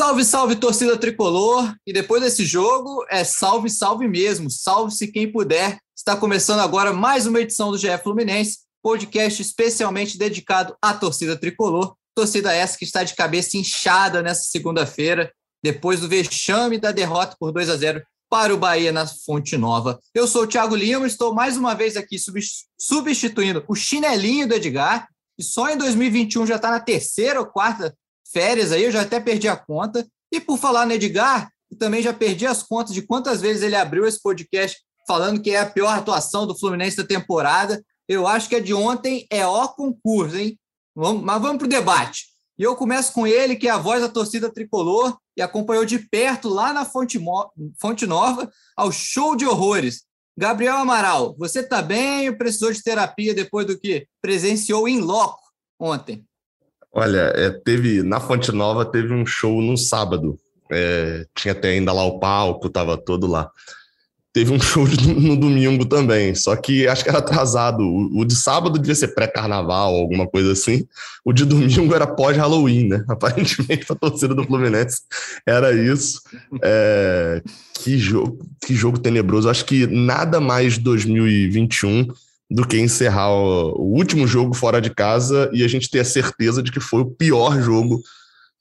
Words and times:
Salve, 0.00 0.24
salve, 0.24 0.56
torcida 0.56 0.96
tricolor! 0.96 1.74
E 1.86 1.92
depois 1.92 2.22
desse 2.22 2.42
jogo, 2.42 3.04
é 3.10 3.22
salve, 3.22 3.68
salve 3.68 4.08
mesmo. 4.08 4.50
Salve-se 4.50 5.06
quem 5.08 5.30
puder. 5.30 5.76
Está 5.94 6.16
começando 6.16 6.60
agora 6.60 6.90
mais 6.90 7.26
uma 7.26 7.38
edição 7.38 7.70
do 7.70 7.76
GE 7.76 7.98
Fluminense, 8.02 8.60
podcast 8.82 9.42
especialmente 9.42 10.16
dedicado 10.16 10.74
à 10.80 10.94
torcida 10.94 11.36
tricolor. 11.36 11.94
Torcida 12.14 12.50
essa 12.50 12.78
que 12.78 12.86
está 12.86 13.04
de 13.04 13.14
cabeça 13.14 13.58
inchada 13.58 14.22
nessa 14.22 14.44
segunda-feira, 14.44 15.30
depois 15.62 16.00
do 16.00 16.08
vexame 16.08 16.78
da 16.78 16.92
derrota 16.92 17.36
por 17.38 17.52
2 17.52 17.68
a 17.68 17.76
0 17.76 18.02
para 18.30 18.54
o 18.54 18.56
Bahia 18.56 18.92
na 18.92 19.06
Fonte 19.06 19.54
Nova. 19.58 20.00
Eu 20.14 20.26
sou 20.26 20.44
o 20.44 20.46
Thiago 20.46 20.74
Lima, 20.74 21.06
estou 21.06 21.34
mais 21.34 21.58
uma 21.58 21.74
vez 21.74 21.98
aqui 21.98 22.16
substituindo 22.78 23.62
o 23.68 23.74
chinelinho 23.74 24.48
do 24.48 24.54
Edgar, 24.54 25.06
que 25.36 25.44
só 25.44 25.68
em 25.68 25.76
2021 25.76 26.46
já 26.46 26.56
está 26.56 26.70
na 26.70 26.80
terceira 26.80 27.38
ou 27.38 27.44
quarta 27.44 27.94
férias 28.32 28.72
aí, 28.72 28.84
eu 28.84 28.92
já 28.92 29.02
até 29.02 29.20
perdi 29.20 29.48
a 29.48 29.56
conta. 29.56 30.06
E 30.32 30.40
por 30.40 30.58
falar 30.58 30.86
no 30.86 30.92
Edgar, 30.92 31.50
também 31.78 32.02
já 32.02 32.12
perdi 32.12 32.46
as 32.46 32.62
contas 32.62 32.94
de 32.94 33.02
quantas 33.02 33.40
vezes 33.40 33.62
ele 33.62 33.76
abriu 33.76 34.06
esse 34.06 34.20
podcast 34.20 34.78
falando 35.06 35.40
que 35.40 35.50
é 35.50 35.60
a 35.60 35.70
pior 35.70 35.96
atuação 35.96 36.46
do 36.46 36.58
Fluminense 36.58 36.96
da 36.96 37.04
temporada. 37.04 37.82
Eu 38.08 38.26
acho 38.26 38.48
que 38.48 38.56
a 38.56 38.60
de 38.60 38.74
ontem 38.74 39.26
é 39.30 39.46
ó 39.46 39.68
concurso, 39.68 40.36
hein? 40.36 40.58
Vamos, 40.94 41.22
mas 41.22 41.40
vamos 41.40 41.58
para 41.58 41.66
o 41.66 41.70
debate. 41.70 42.26
E 42.58 42.62
eu 42.62 42.76
começo 42.76 43.12
com 43.12 43.26
ele, 43.26 43.56
que 43.56 43.68
é 43.68 43.70
a 43.70 43.78
voz 43.78 44.02
da 44.02 44.08
torcida 44.08 44.52
tricolor 44.52 45.16
e 45.36 45.40
acompanhou 45.40 45.84
de 45.84 45.98
perto 45.98 46.48
lá 46.48 46.72
na 46.72 46.84
Fonte. 46.84 47.18
Fonte 47.80 48.06
Nova 48.06 48.50
ao 48.76 48.92
show 48.92 49.34
de 49.34 49.46
horrores. 49.46 50.02
Gabriel 50.36 50.76
Amaral, 50.76 51.34
você 51.38 51.60
está 51.60 51.82
bem 51.82 52.28
ou 52.28 52.36
precisou 52.36 52.72
de 52.72 52.82
terapia 52.82 53.34
depois 53.34 53.66
do 53.66 53.78
que 53.78 54.06
presenciou 54.20 54.86
em 54.86 55.00
loco 55.00 55.40
ontem? 55.78 56.26
Olha, 56.92 57.32
é, 57.36 57.50
teve 57.50 58.02
na 58.02 58.18
Fonte 58.18 58.50
Nova 58.52 58.84
teve 58.84 59.12
um 59.14 59.24
show 59.24 59.62
no 59.62 59.76
sábado. 59.76 60.38
É, 60.70 61.26
tinha 61.34 61.52
até 61.52 61.70
ainda 61.70 61.92
lá 61.92 62.04
o 62.04 62.18
palco, 62.18 62.68
tava 62.68 62.96
todo 62.96 63.26
lá. 63.26 63.50
Teve 64.32 64.52
um 64.52 64.58
show 64.60 64.86
no 64.86 65.36
domingo 65.36 65.84
também, 65.84 66.34
só 66.34 66.54
que 66.56 66.86
acho 66.86 67.02
que 67.02 67.08
era 67.10 67.18
atrasado. 67.18 67.82
O, 67.82 68.20
o 68.20 68.24
de 68.24 68.34
sábado 68.34 68.78
devia 68.78 68.94
ser 68.94 69.08
pré-carnaval, 69.08 69.94
alguma 69.94 70.26
coisa 70.26 70.52
assim. 70.52 70.86
O 71.24 71.32
de 71.32 71.44
domingo 71.44 71.94
era 71.94 72.06
pós-Halloween, 72.06 72.88
né? 72.88 73.04
Aparentemente, 73.08 73.86
para 73.86 73.96
a 73.96 73.98
torcida 73.98 74.34
do 74.34 74.44
Fluminense 74.44 75.02
era 75.46 75.72
isso. 75.72 76.20
É, 76.62 77.42
que, 77.74 77.98
jogo, 77.98 78.38
que 78.64 78.74
jogo 78.74 78.98
tenebroso. 78.98 79.48
Acho 79.48 79.64
que 79.64 79.86
nada 79.86 80.40
mais 80.40 80.78
2021 80.78 82.08
do 82.50 82.66
que 82.66 82.78
encerrar 82.78 83.30
o, 83.30 83.94
último 83.94 84.26
jogo 84.26 84.54
fora 84.54 84.80
de 84.80 84.90
casa 84.90 85.48
e 85.52 85.62
a 85.62 85.68
gente 85.68 85.88
ter 85.88 86.00
a 86.00 86.04
certeza 86.04 86.62
de 86.62 86.72
que 86.72 86.80
foi 86.80 87.02
o 87.02 87.10
pior 87.10 87.60
jogo 87.62 88.02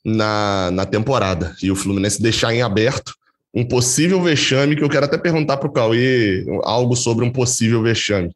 na, 0.05 0.69
na 0.71 0.85
temporada. 0.85 1.55
E 1.63 1.71
o 1.71 1.75
Fluminense 1.75 2.21
deixar 2.21 2.53
em 2.53 2.61
aberto 2.61 3.15
um 3.51 3.67
possível 3.67 4.21
vexame, 4.21 4.75
que 4.75 4.83
eu 4.83 4.89
quero 4.89 5.05
até 5.05 5.17
perguntar 5.17 5.57
para 5.57 5.67
o 5.67 5.71
Cauê 5.71 6.45
algo 6.63 6.95
sobre 6.95 7.25
um 7.25 7.31
possível 7.31 7.81
vexame. 7.81 8.31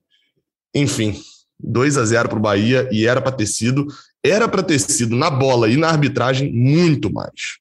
Enfim, 0.73 1.21
2 1.59 1.97
a 1.97 2.05
0 2.05 2.29
para 2.29 2.37
o 2.39 2.41
Bahia 2.41 2.89
e 2.91 3.05
era 3.05 3.21
para 3.21 3.31
ter 3.31 3.45
sido, 3.45 3.85
era 4.23 4.49
para 4.49 4.63
ter 4.63 4.79
sido 4.79 5.15
na 5.15 5.29
bola 5.29 5.69
e 5.69 5.77
na 5.77 5.87
arbitragem 5.87 6.51
muito 6.51 7.13
mais. 7.13 7.59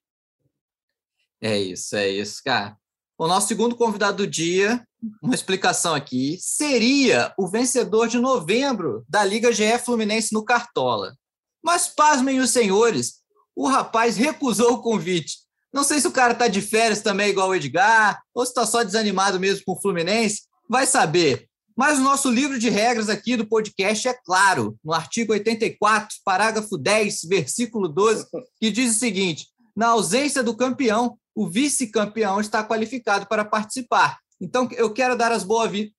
É 1.43 1.61
isso, 1.61 1.95
é 1.95 2.09
isso, 2.09 2.41
cara. 2.43 2.75
O 3.23 3.29
nosso 3.29 3.47
segundo 3.47 3.77
convidado 3.77 4.17
do 4.17 4.27
dia 4.27 4.85
uma 5.23 5.33
explicação 5.33 5.95
aqui, 5.95 6.39
seria 6.41 7.33
o 7.39 7.47
vencedor 7.47 8.09
de 8.09 8.19
novembro 8.19 9.05
da 9.09 9.23
Liga 9.23 9.53
GE 9.53 9.79
Fluminense 9.79 10.33
no 10.33 10.45
Cartola. 10.45 11.15
Mas 11.63 11.87
pasmem 11.87 12.41
os 12.41 12.51
senhores, 12.51 13.21
o 13.55 13.69
rapaz 13.69 14.17
recusou 14.17 14.73
o 14.73 14.83
convite. 14.83 15.37
Não 15.73 15.85
sei 15.85 16.01
se 16.01 16.09
o 16.09 16.13
cara 16.13 16.33
está 16.33 16.49
de 16.49 16.61
férias 16.61 17.01
também, 17.01 17.31
igual 17.31 17.51
o 17.51 17.55
Edgar, 17.55 18.21
ou 18.35 18.45
se 18.45 18.51
está 18.51 18.67
só 18.67 18.83
desanimado 18.83 19.39
mesmo 19.39 19.65
com 19.65 19.75
o 19.75 19.81
Fluminense, 19.81 20.43
vai 20.69 20.85
saber. 20.85 21.49
Mas 21.77 22.01
o 22.01 22.03
nosso 22.03 22.29
livro 22.29 22.59
de 22.59 22.71
regras 22.71 23.09
aqui 23.09 23.37
do 23.37 23.47
podcast 23.47 24.09
é 24.09 24.15
claro, 24.15 24.77
no 24.85 24.93
artigo 24.93 25.33
84, 25.33 26.17
parágrafo 26.25 26.77
10, 26.77 27.21
versículo 27.29 27.89
12, 27.89 28.27
que 28.61 28.69
diz 28.73 28.97
o 28.97 28.99
seguinte: 28.99 29.47
na 29.77 29.91
ausência 29.91 30.43
do 30.43 30.57
campeão, 30.57 31.17
o 31.35 31.49
vice-campeão 31.49 32.41
está 32.41 32.63
qualificado 32.63 33.27
para 33.27 33.45
participar. 33.45 34.19
Então, 34.41 34.69
eu 34.73 34.93
quero 34.93 35.17
dar 35.17 35.33
as, 35.33 35.47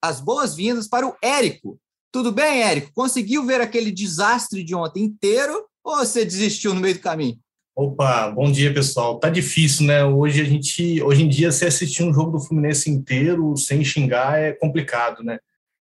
as 0.02 0.20
boas-vindas 0.20 0.86
para 0.86 1.06
o 1.06 1.14
Érico. 1.22 1.78
Tudo 2.12 2.30
bem, 2.30 2.62
Érico? 2.62 2.92
Conseguiu 2.94 3.44
ver 3.44 3.60
aquele 3.60 3.90
desastre 3.90 4.62
de 4.62 4.74
ontem 4.74 5.02
inteiro 5.02 5.66
ou 5.82 5.96
você 5.96 6.24
desistiu 6.24 6.74
no 6.74 6.80
meio 6.80 6.94
do 6.94 7.00
caminho? 7.00 7.38
Opa, 7.76 8.30
bom 8.30 8.52
dia, 8.52 8.72
pessoal. 8.72 9.18
Tá 9.18 9.28
difícil, 9.28 9.86
né? 9.86 10.04
Hoje 10.04 10.40
a 10.40 10.44
gente, 10.44 11.02
hoje 11.02 11.24
em 11.24 11.28
dia, 11.28 11.50
se 11.50 11.66
assistir 11.66 12.04
um 12.04 12.14
jogo 12.14 12.30
do 12.30 12.40
Fluminense 12.40 12.88
inteiro 12.88 13.56
sem 13.56 13.84
xingar 13.84 14.38
é 14.38 14.52
complicado, 14.52 15.24
né? 15.24 15.38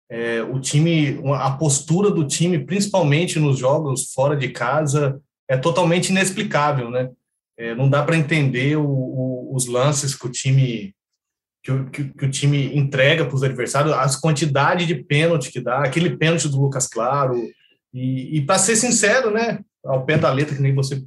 É, 0.09 0.42
o 0.42 0.59
time, 0.59 1.22
a 1.36 1.52
postura 1.52 2.09
do 2.09 2.25
time, 2.25 2.66
principalmente 2.66 3.38
nos 3.38 3.59
jogos 3.59 4.12
fora 4.12 4.36
de 4.36 4.50
casa, 4.50 5.22
é 5.48 5.56
totalmente 5.56 6.09
inexplicável, 6.09 6.90
né? 6.90 7.12
É, 7.57 7.73
não 7.73 7.90
dá 7.90 8.03
para 8.03 8.18
entender 8.18 8.78
o, 8.78 8.85
o, 8.85 9.56
os 9.56 9.66
lances 9.68 10.16
que 10.16 10.28
o 10.28 10.31
time 10.31 10.94
que 11.63 11.72
o, 11.72 11.90
que, 11.90 12.03
que 12.13 12.25
o 12.25 12.31
time 12.31 12.78
entrega 12.78 13.25
para 13.25 13.35
os 13.35 13.44
adversários, 13.44 13.94
as 13.94 14.16
quantidade 14.16 14.85
de 14.85 14.95
pênalti 14.95 15.51
que 15.51 15.59
dá, 15.59 15.79
aquele 15.79 16.16
pênalti 16.16 16.47
do 16.47 16.62
Lucas 16.62 16.88
Claro. 16.88 17.35
E, 17.94 18.38
e 18.38 18.45
para 18.45 18.59
ser 18.59 18.75
sincero, 18.75 19.31
né, 19.31 19.59
ao 19.84 20.06
pé 20.06 20.18
da 20.18 20.31
letra, 20.31 20.56
que 20.56 20.62
nem 20.62 20.73
você 20.73 21.03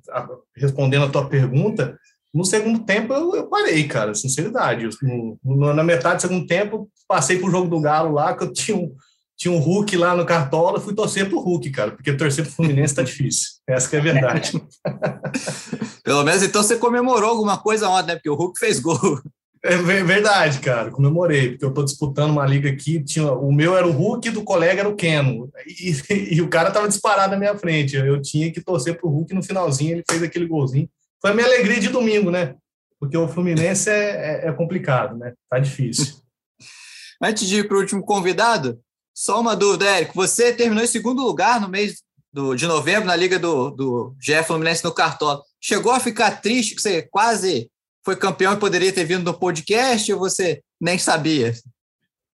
respondendo 0.57 1.07
a 1.07 1.09
tua 1.09 1.29
pergunta, 1.29 1.97
no 2.33 2.45
segundo 2.45 2.85
tempo 2.85 3.13
eu, 3.13 3.35
eu 3.35 3.49
parei, 3.49 3.87
cara, 3.89 4.15
sinceridade. 4.15 4.89
No, 5.03 5.39
no, 5.43 5.73
na 5.73 5.83
metade 5.83 6.17
do 6.17 6.23
segundo 6.23 6.47
tempo, 6.47 6.91
passei 7.09 7.39
para 7.39 7.49
o 7.49 7.51
jogo 7.51 7.69
do 7.69 7.81
Galo 7.81 8.13
lá, 8.13 8.37
que 8.37 8.45
eu 8.45 8.53
tinha 8.53 8.77
um, 8.77 8.95
tinha 9.41 9.55
um 9.55 9.59
Hulk 9.59 9.97
lá 9.97 10.15
no 10.15 10.27
Cartola, 10.27 10.79
fui 10.79 10.95
torcer 10.95 11.27
pro 11.27 11.41
Hulk, 11.41 11.71
cara, 11.71 11.93
porque 11.93 12.13
torcer 12.13 12.45
pro 12.45 12.53
Fluminense 12.53 12.95
tá 12.95 13.03
difícil. 13.03 13.53
Essa 13.67 13.89
que 13.89 13.97
é 13.97 13.99
a 13.99 14.03
verdade. 14.03 14.53
Pelo 16.05 16.23
menos 16.25 16.43
então 16.43 16.63
você 16.63 16.77
comemorou 16.77 17.31
alguma 17.31 17.57
coisa 17.57 17.89
ontem, 17.89 18.09
né? 18.09 18.15
Porque 18.17 18.29
o 18.29 18.35
Hulk 18.35 18.59
fez 18.59 18.79
gol. 18.79 19.19
É 19.65 19.77
verdade, 19.77 20.59
cara, 20.59 20.91
comemorei, 20.91 21.51
porque 21.51 21.65
eu 21.65 21.73
tô 21.73 21.83
disputando 21.83 22.31
uma 22.31 22.45
liga 22.45 22.69
aqui, 22.69 23.03
tinha, 23.03 23.33
o 23.33 23.51
meu 23.51 23.75
era 23.77 23.87
o 23.87 23.93
Hulk 23.93 24.29
e 24.29 24.31
do 24.31 24.43
colega 24.43 24.81
era 24.81 24.89
o 24.89 24.97
Keno, 24.97 25.51
e, 25.67 25.95
e, 26.35 26.41
o 26.41 26.49
cara 26.49 26.71
tava 26.71 26.89
disparado 26.89 27.33
na 27.33 27.39
minha 27.39 27.55
frente, 27.57 27.95
eu 27.95 28.23
tinha 28.23 28.51
que 28.51 28.63
torcer 28.63 28.99
pro 28.99 29.11
Hulk 29.11 29.35
no 29.35 29.43
finalzinho, 29.43 29.93
ele 29.93 30.05
fez 30.11 30.23
aquele 30.23 30.47
golzinho. 30.47 30.89
Foi 31.21 31.31
a 31.31 31.35
minha 31.35 31.47
alegria 31.47 31.79
de 31.79 31.89
domingo, 31.89 32.31
né? 32.31 32.55
Porque 32.99 33.17
o 33.17 33.29
Fluminense 33.29 33.91
é, 33.91 34.45
é, 34.45 34.49
é 34.49 34.53
complicado, 34.53 35.17
né? 35.17 35.35
Tá 35.51 35.59
difícil. 35.59 36.17
Antes 37.23 37.47
de 37.47 37.59
ir 37.59 37.69
para 37.69 37.77
o 37.77 37.81
último 37.81 38.03
convidado, 38.03 38.81
só 39.15 39.41
uma 39.41 39.57
dúvida, 39.57 39.87
Érico, 39.87 40.15
você 40.15 40.53
terminou 40.53 40.85
em 40.85 40.89
segundo 40.89 41.23
lugar 41.23 41.61
no 41.61 41.69
mês 41.69 42.03
do, 42.33 42.55
de 42.55 42.67
novembro 42.67 43.07
na 43.07 43.17
liga 43.17 43.39
do, 43.39 43.71
do 43.71 44.17
GF 44.21 44.45
Fluminense 44.45 44.85
no 44.85 44.95
Cartola. 44.95 45.43
Chegou 45.61 45.93
a 45.93 46.01
ficar 46.01 46.41
triste 46.41 46.75
que 46.75 46.83
você 46.83 47.03
quase 47.03 47.71
foi 48.05 48.17
campeão 48.17 48.55
e 48.55 48.59
poderia 48.59 48.93
ter 48.93 49.05
vindo 49.05 49.25
no 49.25 49.39
podcast 49.39 50.13
ou 50.13 50.19
você 50.19 50.63
nem 50.81 50.99
sabia? 50.99 51.53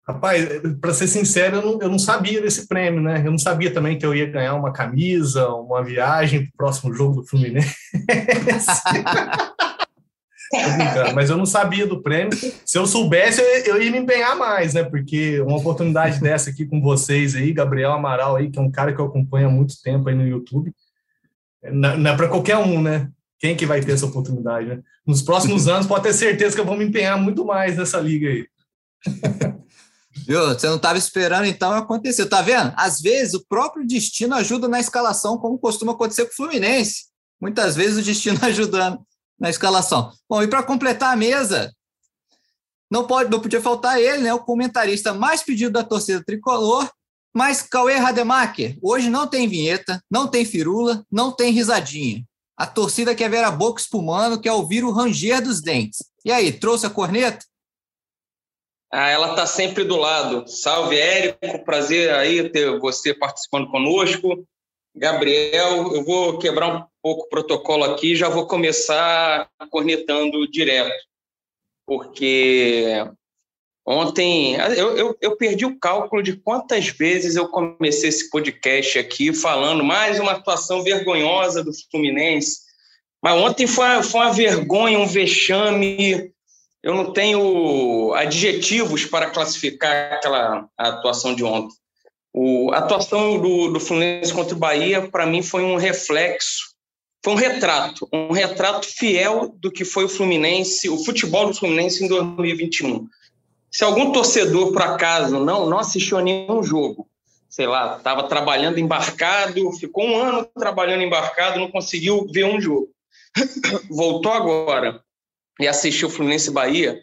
Rapaz, 0.07 0.45
para 0.81 0.93
ser 0.93 1.07
sincero, 1.07 1.57
eu 1.57 1.63
não, 1.63 1.83
eu 1.83 1.89
não, 1.89 1.99
sabia 1.99 2.41
desse 2.41 2.67
prêmio, 2.67 3.01
né? 3.01 3.23
Eu 3.25 3.31
não 3.31 3.39
sabia 3.39 3.73
também 3.73 3.97
que 3.97 4.05
eu 4.05 4.13
ia 4.13 4.27
ganhar 4.27 4.55
uma 4.55 4.73
camisa, 4.73 5.49
uma 5.51 5.85
viagem 5.85 6.41
para 6.41 6.49
o 6.49 6.57
próximo 6.57 6.93
jogo 6.93 7.21
do 7.21 7.27
Fluminense. 7.27 7.77
mas 11.15 11.31
eu 11.31 11.37
não 11.37 11.47
sabia 11.47 11.87
do 11.87 12.03
prêmio. 12.03 12.37
Se 12.65 12.79
eu 12.79 12.87
soubesse, 12.87 13.41
eu, 13.41 13.75
eu, 13.75 13.83
ia 13.83 13.91
me 13.91 13.99
empenhar 13.99 14.37
mais, 14.37 14.75
né? 14.75 14.83
Porque 14.83 15.41
uma 15.41 15.57
oportunidade 15.57 16.21
dessa 16.23 16.51
aqui 16.51 16.67
com 16.67 16.81
vocês 16.81 17.35
aí, 17.35 17.53
Gabriel 17.53 17.93
Amaral 17.93 18.37
aí, 18.37 18.51
que 18.51 18.59
é 18.59 18.63
um 18.63 18.71
cara 18.71 18.93
que 18.93 19.01
eu 19.01 19.07
acompanho 19.07 19.49
há 19.49 19.51
muito 19.51 19.81
tempo 19.83 20.09
aí 20.09 20.15
no 20.15 20.27
YouTube, 20.27 20.73
não, 21.65 21.97
não 21.97 22.11
é 22.11 22.17
para 22.17 22.29
qualquer 22.29 22.59
um, 22.59 22.83
né? 22.83 23.09
Quem 23.39 23.57
que 23.57 23.67
vai 23.67 23.81
ter 23.81 23.93
essa 23.93 24.07
oportunidade, 24.07 24.67
né? 24.67 24.81
Nos 25.07 25.23
próximos 25.23 25.67
anos, 25.67 25.87
pode 25.87 26.05
ter 26.05 26.13
certeza 26.13 26.55
que 26.55 26.61
eu 26.61 26.67
vou 26.67 26.77
me 26.77 26.85
empenhar 26.85 27.19
muito 27.19 27.45
mais 27.45 27.77
nessa 27.77 27.99
liga 27.99 28.29
aí. 28.29 28.47
Viu? 30.27 30.47
Você 30.49 30.69
não 30.69 30.77
estava 30.77 30.99
esperando, 30.99 31.47
então 31.47 31.73
aconteceu. 31.73 32.29
Tá 32.29 32.43
vendo? 32.43 32.73
Às 32.77 33.01
vezes 33.01 33.35
o 33.35 33.45
próprio 33.49 33.87
destino 33.87 34.35
ajuda 34.35 34.69
na 34.69 34.79
escalação, 34.79 35.39
como 35.39 35.59
costuma 35.59 35.93
acontecer 35.93 36.27
com 36.27 36.33
o 36.33 36.37
Fluminense. 36.37 37.07
Muitas 37.41 37.75
vezes 37.75 37.99
o 37.99 38.03
destino 38.03 38.39
ajudando 38.45 39.01
na 39.43 39.51
escalação. 39.51 40.13
Bom, 40.29 40.41
e 40.41 40.47
para 40.47 40.63
completar 40.63 41.13
a 41.13 41.17
mesa, 41.17 41.75
não, 42.89 43.05
pode, 43.05 43.29
não 43.29 43.41
podia 43.41 43.61
faltar 43.61 44.01
ele, 44.01 44.19
né? 44.19 44.33
O 44.33 44.45
comentarista 44.45 45.13
mais 45.13 45.43
pedido 45.43 45.73
da 45.73 45.83
torcida 45.83 46.23
tricolor, 46.25 46.89
mas 47.35 47.61
Cauê 47.61 47.97
Rademacher. 47.97 48.79
Hoje 48.81 49.11
não 49.11 49.27
tem 49.27 49.49
vinheta, 49.49 50.01
não 50.09 50.29
tem 50.29 50.45
firula, 50.45 51.05
não 51.11 51.33
tem 51.33 51.51
risadinha. 51.51 52.23
A 52.57 52.67
torcida 52.67 53.17
quer 53.17 53.29
ver 53.29 53.43
a 53.43 53.51
boca 53.51 53.81
espumando, 53.81 54.41
quer 54.41 54.53
ouvir 54.53 54.85
o 54.85 54.93
ranger 54.93 55.43
dos 55.43 55.61
dentes. 55.61 56.05
E 56.25 56.31
aí, 56.31 56.53
trouxe 56.53 56.87
a 56.87 56.91
corneta? 56.91 57.45
Ah, 58.93 59.09
ela 59.09 59.31
está 59.31 59.45
sempre 59.45 59.83
do 59.83 59.97
lado. 59.97 60.47
Salve, 60.47 60.97
Érico. 60.97 61.65
Prazer 61.65 62.15
aí 62.15 62.49
ter 62.49 62.79
você 62.79 63.13
participando 63.13 63.69
conosco. 63.69 64.47
Gabriel, 64.95 65.95
eu 65.95 66.05
vou 66.05 66.39
quebrar 66.39 66.69
um 66.69 66.85
pouco 67.03 67.25
o 67.25 67.29
protocolo 67.29 67.85
aqui, 67.85 68.15
já 68.15 68.29
vou 68.29 68.47
começar 68.47 69.49
cornetando 69.71 70.47
direto, 70.51 70.95
porque 71.87 73.05
ontem 73.87 74.55
eu, 74.55 74.97
eu, 74.97 75.19
eu, 75.21 75.37
perdi 75.37 75.65
o 75.65 75.79
cálculo 75.79 76.23
de 76.23 76.37
quantas 76.37 76.89
vezes 76.89 77.37
eu 77.37 77.49
comecei 77.49 78.11
esse 78.11 78.31
podcast 78.31 78.99
aqui 78.99 79.33
falando 79.33 79.83
mais 79.83 80.21
uma 80.21 80.33
atuação 80.33 80.83
vergonhosa 80.83 81.65
do 81.65 81.73
Fluminense, 81.91 82.61
mas 83.23 83.41
ontem 83.41 83.67
foi, 83.67 84.03
foi 84.03 84.21
uma 84.21 84.33
vergonha, 84.33 84.99
um 84.99 85.07
vexame. 85.07 86.33
Eu 86.83 86.95
não 86.95 87.13
tenho 87.13 88.13
adjetivos 88.15 89.07
para 89.07 89.31
classificar 89.31 90.15
aquela 90.15 90.69
atuação 90.77 91.33
de 91.33 91.45
ontem. 91.45 91.77
O, 92.35 92.73
a 92.73 92.79
atuação 92.79 93.39
do, 93.39 93.69
do 93.69 93.79
Fluminense 93.79 94.33
contra 94.33 94.55
o 94.55 94.59
Bahia, 94.59 95.07
para 95.09 95.27
mim, 95.27 95.43
foi 95.43 95.63
um 95.63 95.77
reflexo, 95.77 96.73
foi 97.23 97.35
um 97.35 97.37
retrato, 97.37 98.09
um 98.11 98.33
retrato 98.33 98.87
fiel 98.87 99.55
do 99.59 99.71
que 99.71 99.85
foi 99.85 100.05
o 100.05 100.09
Fluminense, 100.09 100.89
o 100.89 101.05
futebol 101.05 101.47
do 101.49 101.55
Fluminense 101.55 102.03
em 102.03 102.09
2021. 102.09 103.07
Se 103.71 103.85
algum 103.85 104.13
torcedor, 104.13 104.73
por 104.73 104.83
acaso, 104.83 105.39
não, 105.39 105.69
não 105.69 105.79
assistiu 105.79 106.19
a 106.19 106.23
nenhum 106.23 106.63
jogo, 106.63 107.07
sei 107.51 107.67
lá, 107.67 107.99
estava 107.99 108.23
trabalhando 108.23 108.79
embarcado, 108.79 109.71
ficou 109.73 110.05
um 110.05 110.17
ano 110.17 110.49
trabalhando 110.59 111.03
embarcado, 111.03 111.61
não 111.61 111.71
conseguiu 111.71 112.27
ver 112.33 112.45
um 112.45 112.61
jogo. 112.61 112.89
Voltou 113.91 114.33
agora 114.33 115.03
e 115.61 115.69
assistiu 115.69 116.09
o 116.09 116.11
Fluminense 116.11 116.51
Bahia, 116.51 116.99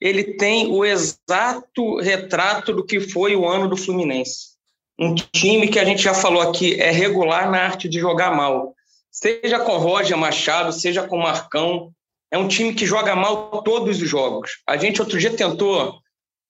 ele 0.00 0.24
tem 0.24 0.68
o 0.68 0.86
exato 0.86 1.98
retrato 2.00 2.72
do 2.72 2.84
que 2.84 2.98
foi 2.98 3.36
o 3.36 3.46
ano 3.46 3.68
do 3.68 3.76
Fluminense 3.76 4.49
um 5.00 5.14
time 5.14 5.68
que 5.68 5.78
a 5.78 5.84
gente 5.84 6.02
já 6.02 6.12
falou 6.12 6.42
aqui 6.42 6.78
é 6.78 6.90
regular 6.90 7.50
na 7.50 7.58
arte 7.58 7.88
de 7.88 7.98
jogar 7.98 8.36
mal. 8.36 8.74
Seja 9.10 9.58
com 9.58 9.78
Roger 9.78 10.16
Machado, 10.16 10.72
seja 10.72 11.08
com 11.08 11.16
Marcão, 11.16 11.90
é 12.30 12.36
um 12.36 12.46
time 12.46 12.74
que 12.74 12.84
joga 12.84 13.16
mal 13.16 13.62
todos 13.62 14.00
os 14.00 14.08
jogos. 14.08 14.60
A 14.66 14.76
gente 14.76 15.00
outro 15.00 15.18
dia 15.18 15.34
tentou 15.34 15.98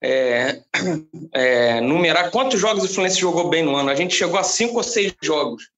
é, 0.03 0.61
é, 1.33 1.81
numerar 1.81 2.33
quantos 2.33 2.59
jogos 2.59 2.83
o 2.85 2.89
Fluminense 2.89 3.21
jogou 3.21 3.49
bem 3.49 3.63
no 3.63 3.77
ano. 3.77 3.89
A 3.89 3.95
gente 3.95 4.17
chegou 4.17 4.39
a 4.39 4.43
cinco 4.43 4.79
ou 4.79 4.83
seis 4.83 5.15
jogos 5.23 5.71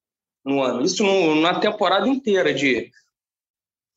no 0.43 0.63
ano. 0.63 0.83
Isso 0.83 1.05
numa 1.05 1.61
temporada 1.61 2.09
inteira 2.09 2.55
de 2.55 2.91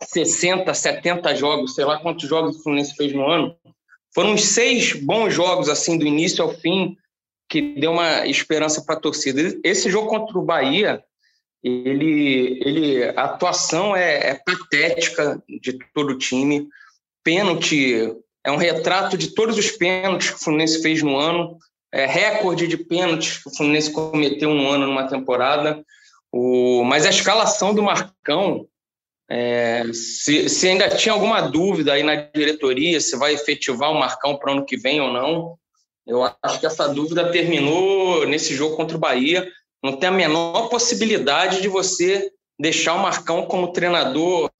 60, 0.03 0.73
70 0.73 1.33
jogos, 1.35 1.75
sei 1.75 1.85
lá 1.85 1.99
quantos 1.99 2.27
jogos 2.27 2.57
o 2.57 2.63
Fluminense 2.63 2.93
fez 2.95 3.13
no 3.13 3.25
ano. 3.25 3.55
Foram 4.13 4.33
uns 4.33 4.43
seis 4.43 4.93
bons 4.93 5.33
jogos, 5.33 5.69
assim, 5.69 5.97
do 5.97 6.05
início 6.05 6.43
ao 6.43 6.53
fim, 6.53 6.97
que 7.55 7.79
deu 7.79 7.93
uma 7.93 8.27
esperança 8.27 8.83
para 8.83 8.95
a 8.95 8.99
torcida. 8.99 9.57
Esse 9.63 9.89
jogo 9.89 10.09
contra 10.09 10.37
o 10.37 10.43
Bahia, 10.43 11.01
ele, 11.63 12.59
ele, 12.65 13.03
a 13.15 13.23
atuação 13.23 13.95
é, 13.95 14.31
é 14.31 14.33
patética 14.33 15.41
de 15.47 15.79
todo 15.93 16.09
o 16.09 16.17
time. 16.17 16.67
Pênalti 17.23 18.13
é 18.43 18.51
um 18.51 18.57
retrato 18.57 19.17
de 19.17 19.33
todos 19.33 19.57
os 19.57 19.71
pênaltis 19.71 20.31
que 20.31 20.35
o 20.35 20.39
Fluminense 20.39 20.81
fez 20.81 21.01
no 21.01 21.15
ano. 21.15 21.57
É 21.93 22.05
recorde 22.05 22.67
de 22.67 22.75
pênaltis 22.75 23.37
que 23.37 23.47
o 23.47 23.55
Fluminense 23.55 23.89
cometeu 23.89 24.53
no 24.53 24.69
ano, 24.69 24.85
numa 24.85 25.07
temporada. 25.07 25.81
O, 26.29 26.83
mas 26.83 27.05
a 27.05 27.09
escalação 27.09 27.73
do 27.73 27.81
Marcão, 27.81 28.67
é, 29.31 29.85
se, 29.93 30.49
se 30.49 30.67
ainda 30.67 30.89
tinha 30.89 31.13
alguma 31.13 31.39
dúvida 31.41 31.93
aí 31.93 32.03
na 32.03 32.15
diretoria 32.15 32.99
se 32.99 33.15
vai 33.15 33.33
efetivar 33.33 33.91
o 33.91 33.97
Marcão 33.97 34.35
para 34.35 34.51
o 34.51 34.57
ano 34.57 34.65
que 34.65 34.75
vem 34.75 34.99
ou 34.99 35.13
não, 35.13 35.57
eu 36.05 36.23
acho 36.23 36.59
que 36.59 36.65
essa 36.65 36.87
dúvida 36.87 37.31
terminou 37.31 38.27
nesse 38.27 38.53
jogo 38.53 38.75
contra 38.75 38.95
o 38.95 38.99
Bahia. 38.99 39.49
Não 39.83 39.97
tem 39.97 40.09
a 40.09 40.11
menor 40.11 40.69
possibilidade 40.69 41.61
de 41.61 41.67
você 41.67 42.31
deixar 42.59 42.93
o 42.93 42.99
Marcão 42.99 43.45
como 43.45 43.71
treinador 43.71 44.51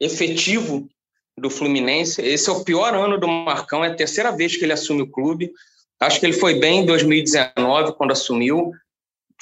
efetivo 0.00 0.88
do 1.36 1.50
Fluminense. 1.50 2.22
Esse 2.22 2.48
é 2.48 2.52
o 2.52 2.64
pior 2.64 2.94
ano 2.94 3.18
do 3.18 3.28
Marcão, 3.28 3.84
é 3.84 3.88
a 3.88 3.94
terceira 3.94 4.32
vez 4.32 4.56
que 4.56 4.64
ele 4.64 4.72
assume 4.72 5.02
o 5.02 5.10
clube. 5.10 5.52
Acho 6.00 6.18
que 6.18 6.26
ele 6.26 6.32
foi 6.32 6.58
bem 6.58 6.80
em 6.80 6.86
2019, 6.86 7.92
quando 7.92 8.12
assumiu. 8.12 8.72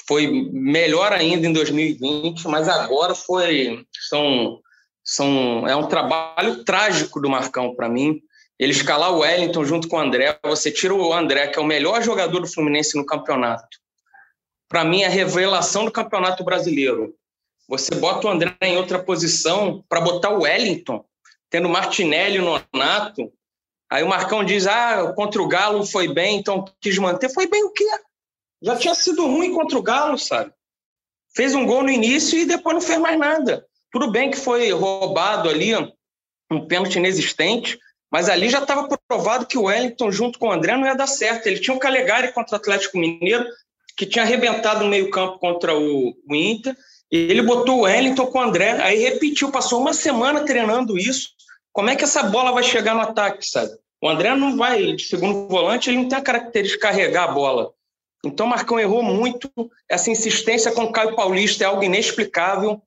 Foi 0.05 0.49
melhor 0.51 1.13
ainda 1.13 1.47
em 1.47 1.53
2020, 1.53 2.47
mas 2.47 2.67
agora 2.67 3.15
foi 3.15 3.85
são, 4.09 4.59
são 5.03 5.67
é 5.67 5.75
um 5.75 5.87
trabalho 5.87 6.63
trágico 6.65 7.21
do 7.21 7.29
Marcão 7.29 7.75
para 7.75 7.87
mim 7.87 8.21
ele 8.59 8.73
escalar 8.73 9.13
o 9.13 9.19
Wellington 9.19 9.63
junto 9.63 9.87
com 9.87 9.95
o 9.95 9.99
André, 9.99 10.37
você 10.43 10.69
tira 10.69 10.93
o 10.93 11.13
André, 11.13 11.47
que 11.47 11.57
é 11.57 11.61
o 11.61 11.65
melhor 11.65 12.03
jogador 12.03 12.41
do 12.41 12.47
Fluminense 12.47 12.97
no 12.97 13.05
campeonato. 13.05 13.79
Para 14.67 14.83
mim, 14.83 15.01
é 15.01 15.05
a 15.05 15.09
revelação 15.09 15.85
do 15.85 15.91
campeonato 15.91 16.43
brasileiro. 16.43 17.15
Você 17.69 17.95
bota 17.95 18.27
o 18.27 18.29
André 18.29 18.55
em 18.61 18.77
outra 18.77 18.99
posição 18.99 19.83
para 19.87 20.01
botar 20.01 20.31
o 20.31 20.41
Wellington, 20.41 21.05
tendo 21.49 21.69
Martinelli 21.69 22.39
no 22.39 22.61
Nato. 22.73 23.31
Aí 23.89 24.03
o 24.03 24.09
Marcão 24.09 24.43
diz: 24.43 24.67
ah, 24.67 25.13
contra 25.15 25.41
o 25.41 25.47
Galo 25.47 25.85
foi 25.85 26.07
bem, 26.07 26.37
então 26.37 26.65
quis 26.81 26.97
manter. 26.97 27.29
Foi 27.29 27.47
bem 27.47 27.63
o 27.63 27.71
quê? 27.71 27.87
Já 28.61 28.75
tinha 28.75 28.93
sido 28.93 29.25
ruim 29.25 29.53
contra 29.53 29.77
o 29.77 29.81
Galo, 29.81 30.17
sabe? 30.17 30.51
Fez 31.33 31.55
um 31.55 31.65
gol 31.65 31.83
no 31.83 31.89
início 31.89 32.37
e 32.37 32.45
depois 32.45 32.73
não 32.73 32.81
fez 32.81 32.99
mais 32.99 33.17
nada. 33.17 33.65
Tudo 33.91 34.11
bem 34.11 34.29
que 34.29 34.37
foi 34.37 34.71
roubado 34.71 35.47
ali, 35.49 35.73
um 36.51 36.67
pênalti 36.67 36.97
inexistente, 36.97 37.79
mas 38.11 38.27
ali 38.27 38.49
já 38.49 38.59
estava 38.59 38.87
provado 39.07 39.45
que 39.45 39.57
o 39.57 39.63
Wellington, 39.63 40.11
junto 40.11 40.39
com 40.39 40.47
o 40.47 40.51
André, 40.51 40.75
não 40.75 40.85
ia 40.85 40.95
dar 40.95 41.07
certo. 41.07 41.47
Ele 41.47 41.59
tinha 41.59 41.75
o 41.75 41.79
Calegari 41.79 42.31
contra 42.33 42.55
o 42.55 42.59
Atlético 42.59 42.97
Mineiro, 42.97 43.45
que 43.95 44.05
tinha 44.05 44.23
arrebentado 44.23 44.83
no 44.83 44.89
meio-campo 44.89 45.37
contra 45.39 45.77
o, 45.77 46.15
Inter, 46.31 46.75
e 47.11 47.17
ele 47.17 47.41
botou 47.41 47.79
o 47.79 47.81
Wellington 47.81 48.27
com 48.27 48.39
o 48.39 48.41
André, 48.41 48.71
aí 48.81 48.99
repetiu, 48.99 49.51
passou 49.51 49.81
uma 49.81 49.93
semana 49.93 50.45
treinando 50.45 50.97
isso. 50.97 51.29
Como 51.73 51.89
é 51.89 51.95
que 51.95 52.03
essa 52.03 52.23
bola 52.23 52.51
vai 52.51 52.63
chegar 52.63 52.95
no 52.95 53.01
ataque, 53.01 53.45
sabe? 53.45 53.71
O 54.01 54.07
André 54.07 54.33
não 54.35 54.55
vai, 54.55 54.93
de 54.93 55.03
segundo 55.03 55.47
volante, 55.47 55.89
ele 55.89 55.97
não 55.97 56.07
tem 56.07 56.17
a 56.17 56.21
característica 56.21 56.87
de 56.87 56.95
carregar 56.95 57.25
a 57.25 57.31
bola. 57.33 57.73
Então 58.25 58.45
o 58.45 58.49
Marcão 58.49 58.79
errou 58.79 59.03
muito. 59.03 59.49
Essa 59.89 60.09
insistência 60.09 60.71
com 60.71 60.83
o 60.83 60.91
Caio 60.91 61.15
Paulista 61.15 61.63
é 61.63 61.67
algo 61.67 61.83
inexplicável. 61.83 62.81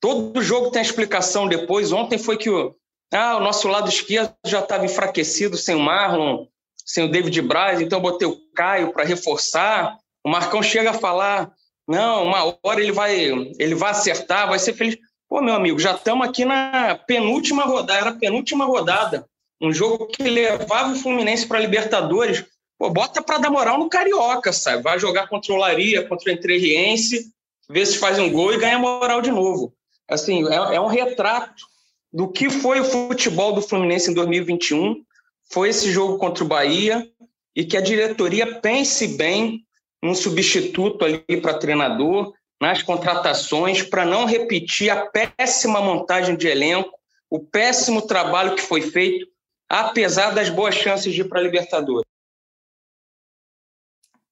Todo 0.00 0.42
jogo 0.42 0.70
tem 0.70 0.82
explicação 0.82 1.48
depois. 1.48 1.92
Ontem 1.92 2.18
foi 2.18 2.36
que 2.36 2.50
o, 2.50 2.74
ah, 3.12 3.36
o 3.36 3.40
nosso 3.40 3.68
lado 3.68 3.88
esquerdo 3.88 4.34
já 4.44 4.60
estava 4.60 4.84
enfraquecido 4.84 5.56
sem 5.56 5.74
o 5.74 5.80
Marlon, 5.80 6.46
sem 6.84 7.04
o 7.04 7.10
David 7.10 7.40
Braz, 7.42 7.80
então 7.80 7.98
eu 7.98 8.02
botei 8.02 8.26
o 8.26 8.38
Caio 8.54 8.92
para 8.92 9.04
reforçar. 9.04 9.96
O 10.24 10.28
Marcão 10.28 10.62
chega 10.62 10.90
a 10.90 10.94
falar: 10.94 11.52
não, 11.86 12.24
uma 12.24 12.58
hora 12.62 12.80
ele 12.80 12.92
vai, 12.92 13.16
ele 13.16 13.74
vai 13.74 13.90
acertar, 13.90 14.48
vai 14.48 14.58
ser 14.58 14.74
feliz. 14.74 14.98
Pô, 15.28 15.40
meu 15.40 15.54
amigo, 15.54 15.78
já 15.78 15.92
estamos 15.92 16.26
aqui 16.26 16.44
na 16.44 16.96
penúltima 17.06 17.64
rodada, 17.64 18.00
era 18.00 18.10
a 18.10 18.18
penúltima 18.18 18.64
rodada. 18.64 19.26
Um 19.60 19.72
jogo 19.72 20.06
que 20.06 20.22
levava 20.22 20.92
o 20.92 20.96
Fluminense 20.96 21.46
para 21.46 21.58
a 21.58 21.60
Libertadores. 21.60 22.44
Pô, 22.78 22.90
bota 22.90 23.22
para 23.22 23.38
dar 23.38 23.50
moral 23.50 23.78
no 23.78 23.88
Carioca, 23.88 24.52
sabe? 24.52 24.82
Vai 24.82 24.98
jogar 24.98 25.28
contra 25.28 25.52
o 25.52 25.56
Laria, 25.56 26.06
contra 26.06 26.30
o 26.30 26.32
Entrerriense, 26.32 27.32
vê 27.68 27.86
se 27.86 27.98
faz 27.98 28.18
um 28.18 28.30
gol 28.30 28.52
e 28.52 28.58
ganha 28.58 28.78
moral 28.78 29.22
de 29.22 29.30
novo. 29.30 29.72
Assim, 30.08 30.46
é, 30.48 30.76
é 30.76 30.80
um 30.80 30.86
retrato 30.86 31.64
do 32.12 32.30
que 32.30 32.48
foi 32.48 32.80
o 32.80 32.84
futebol 32.84 33.52
do 33.52 33.62
Fluminense 33.62 34.10
em 34.10 34.14
2021, 34.14 35.04
foi 35.50 35.68
esse 35.68 35.90
jogo 35.90 36.18
contra 36.18 36.44
o 36.44 36.48
Bahia, 36.48 37.08
e 37.54 37.64
que 37.64 37.76
a 37.76 37.80
diretoria 37.80 38.60
pense 38.60 39.16
bem 39.16 39.64
um 40.02 40.14
substituto 40.14 41.04
ali 41.04 41.40
para 41.40 41.58
treinador, 41.58 42.34
nas 42.60 42.82
contratações, 42.82 43.82
para 43.82 44.04
não 44.04 44.26
repetir 44.26 44.90
a 44.90 45.06
péssima 45.06 45.80
montagem 45.80 46.36
de 46.36 46.46
elenco, 46.46 46.90
o 47.30 47.40
péssimo 47.40 48.06
trabalho 48.06 48.54
que 48.54 48.62
foi 48.62 48.82
feito, 48.82 49.26
apesar 49.68 50.30
das 50.30 50.48
boas 50.48 50.74
chances 50.74 51.12
de 51.12 51.22
ir 51.22 51.28
para 51.28 51.40
a 51.40 51.42
Libertadores. 51.42 52.06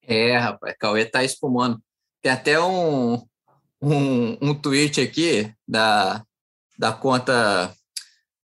É, 0.06 0.36
rapaz, 0.36 0.76
Cauê 0.78 1.04
tá 1.06 1.24
espumando. 1.24 1.82
Tem 2.22 2.30
até 2.30 2.60
um, 2.60 3.14
um, 3.80 4.38
um 4.40 4.54
tweet 4.54 5.00
aqui 5.00 5.52
da, 5.66 6.24
da 6.78 6.92
conta 6.92 7.72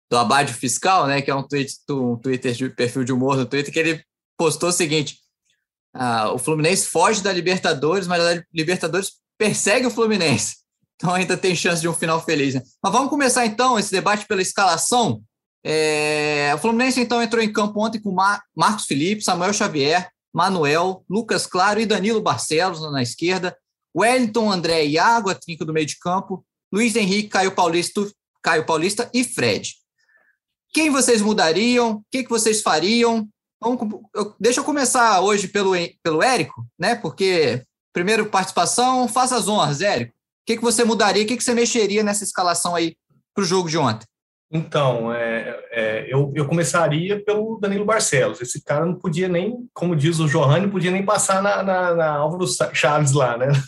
do 0.09 0.17
Abade 0.17 0.53
Fiscal, 0.53 1.07
né, 1.07 1.21
que 1.21 1.29
é 1.29 1.35
um, 1.35 1.43
tweet, 1.43 1.73
um 1.89 2.15
Twitter 2.15 2.53
de 2.53 2.69
perfil 2.69 3.03
de 3.03 3.11
humor 3.11 3.35
no 3.37 3.45
Twitter, 3.45 3.73
que 3.73 3.79
ele 3.79 4.03
postou 4.37 4.69
o 4.69 4.73
seguinte: 4.73 5.17
ah, 5.93 6.31
o 6.31 6.37
Fluminense 6.37 6.87
foge 6.87 7.21
da 7.21 7.31
Libertadores, 7.31 8.07
mas 8.07 8.23
a 8.23 8.43
Libertadores 8.53 9.13
persegue 9.37 9.87
o 9.87 9.91
Fluminense. 9.91 10.57
Então 10.99 11.13
ainda 11.13 11.37
tem 11.37 11.55
chance 11.55 11.79
de 11.79 11.87
um 11.87 11.93
final 11.93 12.19
feliz. 12.25 12.55
Né? 12.55 12.61
Mas 12.81 12.91
vamos 12.91 13.11
começar 13.11 13.45
então 13.45 13.77
esse 13.77 13.91
debate 13.91 14.25
pela 14.25 14.41
escalação. 14.41 15.21
É, 15.63 16.51
o 16.55 16.57
Fluminense 16.57 16.99
então 16.99 17.21
entrou 17.21 17.39
em 17.43 17.53
campo 17.53 17.79
ontem 17.85 18.01
com 18.01 18.11
Mar 18.11 18.41
Marcos 18.55 18.85
Felipe, 18.85 19.23
Samuel 19.23 19.53
Xavier, 19.53 20.09
Manuel, 20.33 21.05
Lucas 21.07 21.45
Claro 21.45 21.79
e 21.79 21.85
Danilo 21.85 22.19
Barcelos 22.19 22.81
na 22.91 23.03
esquerda, 23.03 23.55
Wellington, 23.95 24.51
André 24.51 24.85
e 24.85 24.93
Iago, 24.93 25.29
a 25.29 25.35
trinca 25.35 25.63
do 25.63 25.71
meio 25.71 25.85
de 25.85 25.99
campo, 25.99 26.43
Luiz 26.73 26.95
Henrique, 26.95 27.29
Caio 27.29 27.51
Paulista, 27.51 28.01
Caio 28.47 28.65
Paulista 28.65 29.09
e 29.13 29.25
Fred. 29.25 29.73
Quem 30.73 30.89
vocês 30.89 31.21
mudariam? 31.21 31.95
O 31.95 32.03
que, 32.09 32.23
que 32.23 32.29
vocês 32.29 32.61
fariam? 32.61 33.27
Vamos, 33.61 33.99
eu, 34.15 34.33
deixa 34.39 34.61
eu 34.61 34.63
começar 34.63 35.19
hoje 35.19 35.49
pelo, 35.49 35.73
pelo 36.01 36.23
Érico, 36.23 36.65
né? 36.79 36.95
Porque, 36.95 37.61
primeiro 37.91 38.27
participação, 38.27 39.05
faça 39.09 39.35
as 39.35 39.49
honras, 39.49 39.81
Érico. 39.81 40.13
que, 40.45 40.55
que 40.55 40.63
você 40.63 40.85
mudaria? 40.85 41.23
O 41.23 41.27
que, 41.27 41.35
que 41.35 41.43
você 41.43 41.53
mexeria 41.53 42.01
nessa 42.03 42.23
escalação 42.23 42.73
aí 42.73 42.95
para 43.35 43.41
o 43.41 43.45
jogo 43.45 43.67
de 43.67 43.77
ontem? 43.77 44.07
Então, 44.49 45.11
é, 45.11 45.61
é, 45.69 46.05
eu, 46.07 46.31
eu 46.33 46.47
começaria 46.47 47.21
pelo 47.25 47.59
Danilo 47.59 47.83
Barcelos. 47.83 48.39
Esse 48.39 48.63
cara 48.63 48.85
não 48.85 48.95
podia 48.95 49.27
nem, 49.27 49.67
como 49.73 49.93
diz 49.93 50.19
o 50.19 50.27
Johan, 50.29 50.61
não 50.61 50.69
podia 50.69 50.91
nem 50.91 51.03
passar 51.03 51.43
na, 51.43 51.61
na, 51.61 51.93
na 51.93 52.15
Álvaro 52.15 52.45
Chaves 52.73 53.11
lá, 53.11 53.37
né? 53.37 53.47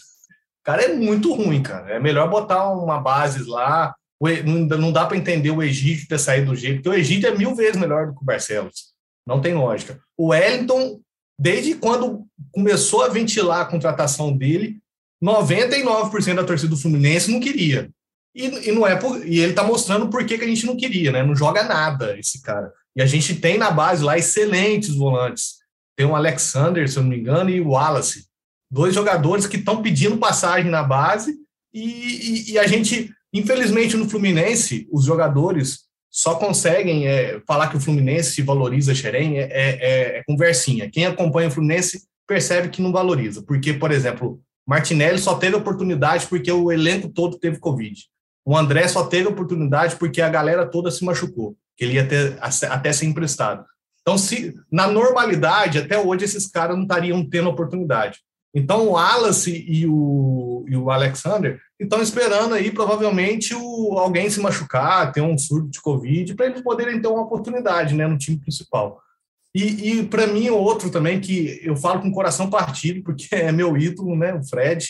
O 0.61 0.71
cara 0.71 0.83
é 0.83 0.93
muito 0.93 1.33
ruim, 1.33 1.63
cara. 1.63 1.95
É 1.95 1.99
melhor 1.99 2.29
botar 2.29 2.69
uma 2.69 2.99
base 2.99 3.49
lá. 3.49 3.95
Não 4.21 4.91
dá 4.91 5.05
para 5.05 5.17
entender 5.17 5.51
o 5.51 5.63
Egídio 5.63 6.07
ter 6.07 6.19
saído 6.19 6.47
do 6.47 6.55
jeito, 6.55 6.77
porque 6.77 6.89
o 6.89 6.93
Egídio 6.93 7.29
é 7.29 7.37
mil 7.37 7.55
vezes 7.55 7.79
melhor 7.79 8.07
do 8.07 8.15
que 8.15 8.21
o 8.21 8.25
Barcelos. 8.25 8.93
Não 9.25 9.41
tem 9.41 9.53
lógica. 9.53 9.99
O 10.17 10.27
Wellington, 10.27 10.99
desde 11.39 11.75
quando 11.75 12.25
começou 12.51 13.03
a 13.03 13.07
ventilar 13.07 13.61
a 13.61 13.65
contratação 13.65 14.35
dele, 14.35 14.77
99% 15.23 16.35
da 16.35 16.43
torcida 16.43 16.69
do 16.69 16.77
Fluminense 16.77 17.31
não 17.31 17.39
queria. 17.39 17.89
E, 18.35 18.69
e 18.69 18.71
não 18.71 18.85
é 18.85 18.95
por, 18.95 19.25
e 19.25 19.39
ele 19.39 19.51
está 19.51 19.63
mostrando 19.63 20.09
por 20.09 20.25
que, 20.25 20.37
que 20.37 20.43
a 20.43 20.47
gente 20.47 20.65
não 20.65 20.77
queria, 20.77 21.11
né? 21.11 21.23
Não 21.23 21.35
joga 21.35 21.63
nada 21.63 22.17
esse 22.17 22.41
cara. 22.41 22.71
E 22.95 23.01
a 23.01 23.05
gente 23.05 23.35
tem 23.35 23.57
na 23.57 23.71
base 23.71 24.03
lá 24.03 24.17
excelentes 24.17 24.95
volantes. 24.95 25.59
Tem 25.97 26.05
o 26.05 26.15
Alexander, 26.15 26.89
se 26.89 26.97
eu 26.97 27.03
não 27.03 27.09
me 27.09 27.19
engano, 27.19 27.49
e 27.49 27.59
o 27.59 27.69
Wallace. 27.69 28.27
Dois 28.71 28.93
jogadores 28.93 29.47
que 29.47 29.57
estão 29.57 29.81
pedindo 29.81 30.17
passagem 30.17 30.69
na 30.69 30.83
base 30.83 31.35
e, 31.73 31.81
e, 31.81 32.51
e, 32.51 32.59
a 32.59 32.65
gente, 32.67 33.11
infelizmente, 33.33 33.97
no 33.97 34.09
Fluminense, 34.09 34.87
os 34.91 35.05
jogadores 35.05 35.89
só 36.09 36.35
conseguem 36.35 37.07
é, 37.07 37.39
falar 37.47 37.67
que 37.67 37.77
o 37.77 37.79
Fluminense 37.79 38.41
valoriza 38.41 38.95
Xerém 38.95 39.37
é, 39.37 39.43
é, 39.43 40.17
é, 40.17 40.23
conversinha. 40.25 40.89
Quem 40.89 41.05
acompanha 41.05 41.49
o 41.49 41.51
Fluminense 41.51 42.03
percebe 42.27 42.69
que 42.69 42.81
não 42.81 42.91
valoriza. 42.91 43.43
Porque, 43.43 43.73
por 43.73 43.91
exemplo, 43.91 44.41
Martinelli 44.67 45.19
só 45.19 45.35
teve 45.35 45.55
oportunidade 45.55 46.27
porque 46.27 46.51
o 46.51 46.71
elenco 46.71 47.09
todo 47.09 47.37
teve 47.37 47.59
Covid. 47.59 48.05
O 48.45 48.57
André 48.57 48.87
só 48.87 49.05
teve 49.05 49.27
oportunidade 49.27 49.95
porque 49.97 50.21
a 50.21 50.29
galera 50.29 50.65
toda 50.65 50.89
se 50.89 51.05
machucou, 51.05 51.55
que 51.77 51.85
ele 51.85 51.93
ia 51.93 52.07
ter 52.07 52.37
até 52.41 52.91
ser 52.91 53.05
emprestado. 53.05 53.63
Então, 54.01 54.17
se 54.17 54.55
na 54.71 54.87
normalidade, 54.87 55.77
até 55.77 55.99
hoje, 55.99 56.25
esses 56.25 56.47
caras 56.47 56.75
não 56.75 56.83
estariam 56.83 57.27
tendo 57.27 57.49
oportunidade. 57.49 58.19
Então, 58.53 58.87
o 58.87 58.91
Wallace 58.91 59.65
e 59.67 59.85
o, 59.85 60.65
e 60.67 60.75
o 60.75 60.89
Alexander 60.89 61.59
estão 61.79 62.01
esperando 62.01 62.55
aí, 62.55 62.71
provavelmente, 62.71 63.53
o, 63.53 63.97
alguém 63.97 64.29
se 64.29 64.39
machucar, 64.39 65.11
ter 65.11 65.21
um 65.21 65.37
surto 65.37 65.69
de 65.69 65.81
Covid, 65.81 66.33
para 66.35 66.47
eles 66.47 66.61
poderem 66.61 67.01
ter 67.01 67.07
uma 67.07 67.21
oportunidade 67.21 67.93
né, 67.93 68.07
no 68.07 68.17
time 68.17 68.39
principal. 68.39 68.99
E, 69.55 69.91
e 69.91 70.05
para 70.05 70.27
mim, 70.27 70.49
outro 70.49 70.89
também 70.89 71.19
que 71.19 71.59
eu 71.63 71.75
falo 71.75 72.01
com 72.01 72.09
o 72.09 72.13
coração 72.13 72.49
partido, 72.49 73.03
porque 73.03 73.27
é 73.35 73.51
meu 73.51 73.77
ídolo, 73.77 74.15
né, 74.15 74.33
o 74.33 74.43
Fred 74.43 74.87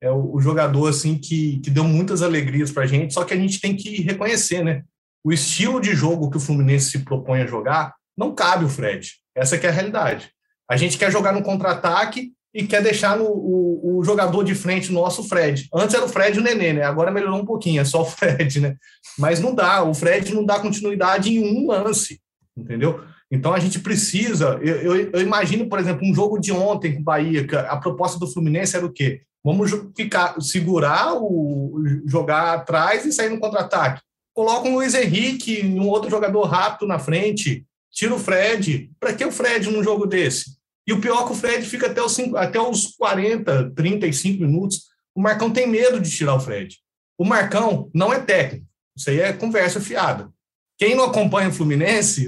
é 0.00 0.10
o, 0.10 0.34
o 0.34 0.40
jogador 0.40 0.88
assim 0.88 1.16
que, 1.16 1.60
que 1.60 1.70
deu 1.70 1.84
muitas 1.84 2.22
alegrias 2.22 2.70
para 2.70 2.84
a 2.84 2.86
gente, 2.86 3.14
só 3.14 3.24
que 3.24 3.32
a 3.32 3.36
gente 3.36 3.60
tem 3.60 3.74
que 3.74 4.02
reconhecer, 4.02 4.62
né? 4.62 4.82
O 5.24 5.32
estilo 5.32 5.80
de 5.80 5.94
jogo 5.94 6.30
que 6.30 6.36
o 6.36 6.40
Fluminense 6.40 6.90
se 6.90 6.98
propõe 6.98 7.40
a 7.40 7.46
jogar 7.46 7.94
não 8.16 8.34
cabe 8.34 8.66
o 8.66 8.68
Fred. 8.68 9.12
Essa 9.34 9.56
é 9.56 9.66
a 9.66 9.72
realidade. 9.72 10.30
A 10.70 10.76
gente 10.76 10.98
quer 10.98 11.10
jogar 11.10 11.32
no 11.32 11.42
contra-ataque 11.42 12.32
e 12.54 12.64
quer 12.64 12.80
deixar 12.80 13.18
no, 13.18 13.24
o, 13.24 13.98
o, 13.98 14.04
jogador 14.04 14.44
de 14.44 14.54
frente 14.54 14.92
nosso, 14.92 15.22
o 15.22 15.24
Fred. 15.24 15.68
Antes 15.74 15.94
era 15.94 16.04
o 16.04 16.08
Fred 16.08 16.36
e 16.36 16.40
o 16.40 16.42
Nenê, 16.42 16.72
né? 16.72 16.82
Agora 16.82 17.10
melhorou 17.10 17.40
um 17.40 17.44
pouquinho, 17.44 17.80
é 17.80 17.84
só 17.84 18.02
o 18.02 18.06
Fred, 18.06 18.60
né? 18.60 18.76
Mas 19.18 19.40
não 19.40 19.52
dá, 19.52 19.82
o 19.82 19.92
Fred 19.92 20.32
não 20.32 20.44
dá 20.44 20.60
continuidade 20.60 21.34
em 21.34 21.40
um 21.40 21.66
lance, 21.66 22.20
entendeu? 22.56 23.02
Então 23.28 23.52
a 23.52 23.58
gente 23.58 23.80
precisa. 23.80 24.60
Eu, 24.62 24.76
eu, 24.76 25.10
eu 25.14 25.20
imagino, 25.20 25.68
por 25.68 25.80
exemplo, 25.80 26.06
um 26.06 26.14
jogo 26.14 26.38
de 26.38 26.52
ontem 26.52 26.94
com 26.94 27.00
o 27.00 27.04
Bahia, 27.04 27.44
a 27.68 27.76
proposta 27.76 28.18
do 28.20 28.30
Fluminense 28.30 28.76
era 28.76 28.86
o 28.86 28.92
quê? 28.92 29.22
Vamos 29.42 29.72
ficar, 29.96 30.40
segurar, 30.40 31.14
o, 31.20 31.82
jogar 32.06 32.54
atrás 32.54 33.04
e 33.04 33.12
sair 33.12 33.30
no 33.30 33.40
contra-ataque. 33.40 34.00
Coloca 34.32 34.68
um 34.68 34.74
Luiz 34.74 34.94
Henrique, 34.94 35.62
um 35.64 35.88
outro 35.88 36.08
jogador 36.08 36.44
rápido 36.44 36.86
na 36.86 36.98
frente, 36.98 37.66
tira 37.90 38.14
o 38.14 38.18
Fred. 38.18 38.90
Para 38.98 39.12
que 39.12 39.24
o 39.24 39.32
Fred 39.32 39.68
num 39.70 39.82
jogo 39.82 40.06
desse? 40.06 40.56
E 40.86 40.92
o 40.92 41.00
pior 41.00 41.22
é 41.22 41.26
que 41.26 41.32
o 41.32 41.34
Fred 41.34 41.66
fica 41.66 41.86
até 41.86 42.02
os, 42.02 42.18
até 42.34 42.60
os 42.60 42.88
40, 42.96 43.70
35 43.74 44.42
minutos. 44.42 44.84
O 45.14 45.20
Marcão 45.20 45.50
tem 45.50 45.66
medo 45.66 46.00
de 46.00 46.10
tirar 46.10 46.34
o 46.34 46.40
Fred. 46.40 46.76
O 47.18 47.24
Marcão 47.24 47.90
não 47.94 48.12
é 48.12 48.20
técnico. 48.20 48.66
Isso 48.96 49.10
aí 49.10 49.20
é 49.20 49.32
conversa 49.32 49.80
fiada. 49.80 50.30
Quem 50.76 50.94
não 50.94 51.04
acompanha 51.04 51.48
o 51.48 51.52
Fluminense, 51.52 52.26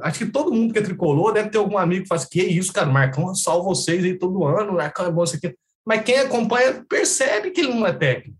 acho 0.00 0.18
que 0.18 0.26
todo 0.26 0.52
mundo 0.52 0.72
que 0.72 0.78
é 0.78 0.82
tricolor 0.82 1.32
deve 1.32 1.50
ter 1.50 1.58
algum 1.58 1.76
amigo 1.76 2.02
que 2.02 2.08
faz 2.08 2.24
que 2.24 2.42
isso, 2.42 2.72
cara, 2.72 2.88
o 2.88 2.92
Marcão 2.92 3.34
salva 3.34 3.64
vocês 3.64 4.02
aí 4.02 4.18
todo 4.18 4.44
ano, 4.44 4.72
Marcão 4.72 5.06
é 5.06 5.10
bom 5.10 5.22
isso 5.22 5.36
aqui 5.36 5.54
mas 5.88 6.02
quem 6.02 6.18
acompanha 6.18 6.84
percebe 6.86 7.50
que 7.50 7.62
ele 7.62 7.72
não 7.72 7.86
é 7.86 7.94
técnico. 7.94 8.36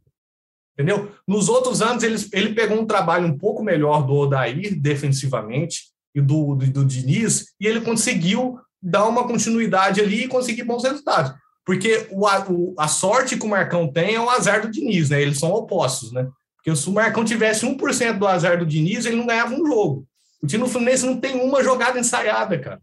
Entendeu? 0.75 1.11
Nos 1.27 1.49
outros 1.49 1.81
anos, 1.81 2.03
ele, 2.03 2.17
ele 2.31 2.55
pegou 2.55 2.79
um 2.79 2.87
trabalho 2.87 3.27
um 3.27 3.39
pouco 3.39 3.65
melhor 3.65 4.07
do 4.07 4.13
Odair, 4.13 4.79
defensivamente, 4.79 5.85
e 6.15 6.21
do, 6.21 6.55
do, 6.55 6.71
do 6.71 6.85
Diniz, 6.85 7.55
e 7.59 7.67
ele 7.67 7.81
conseguiu 7.81 8.61
dar 8.83 9.07
uma 9.07 9.27
continuidade 9.27 10.01
ali 10.01 10.25
e 10.25 10.29
conseguir 10.29 10.65
bons 10.65 10.85
resultados. 10.85 11.35
Porque 11.65 12.07
o, 12.11 12.27
a, 12.27 12.47
o, 12.49 12.75
a 12.79 12.89
sorte 12.89 13.37
que 13.37 13.45
o 13.45 13.49
Marcão 13.49 13.93
tem 13.93 14.15
é 14.15 14.21
o 14.21 14.31
azar 14.31 14.63
do 14.63 14.71
Diniz, 14.71 15.11
né? 15.11 15.21
Eles 15.21 15.39
são 15.39 15.51
opostos, 15.51 16.13
né? 16.13 16.27
Porque 16.57 16.75
se 16.75 16.89
o 16.89 16.93
Marcão 16.93 17.25
tivesse 17.25 17.67
1% 17.67 18.19
do 18.19 18.27
azar 18.27 18.59
do 18.59 18.67
Diniz, 18.67 19.05
ele 19.05 19.17
não 19.17 19.27
ganhava 19.27 19.55
um 19.55 19.67
jogo. 19.67 20.07
O 20.43 20.47
time 20.47 20.65
do 20.65 20.71
Fluminense 20.71 21.05
não 21.05 21.19
tem 21.19 21.41
uma 21.41 21.63
jogada 21.63 21.99
ensaiada, 21.99 22.59
cara. 22.59 22.81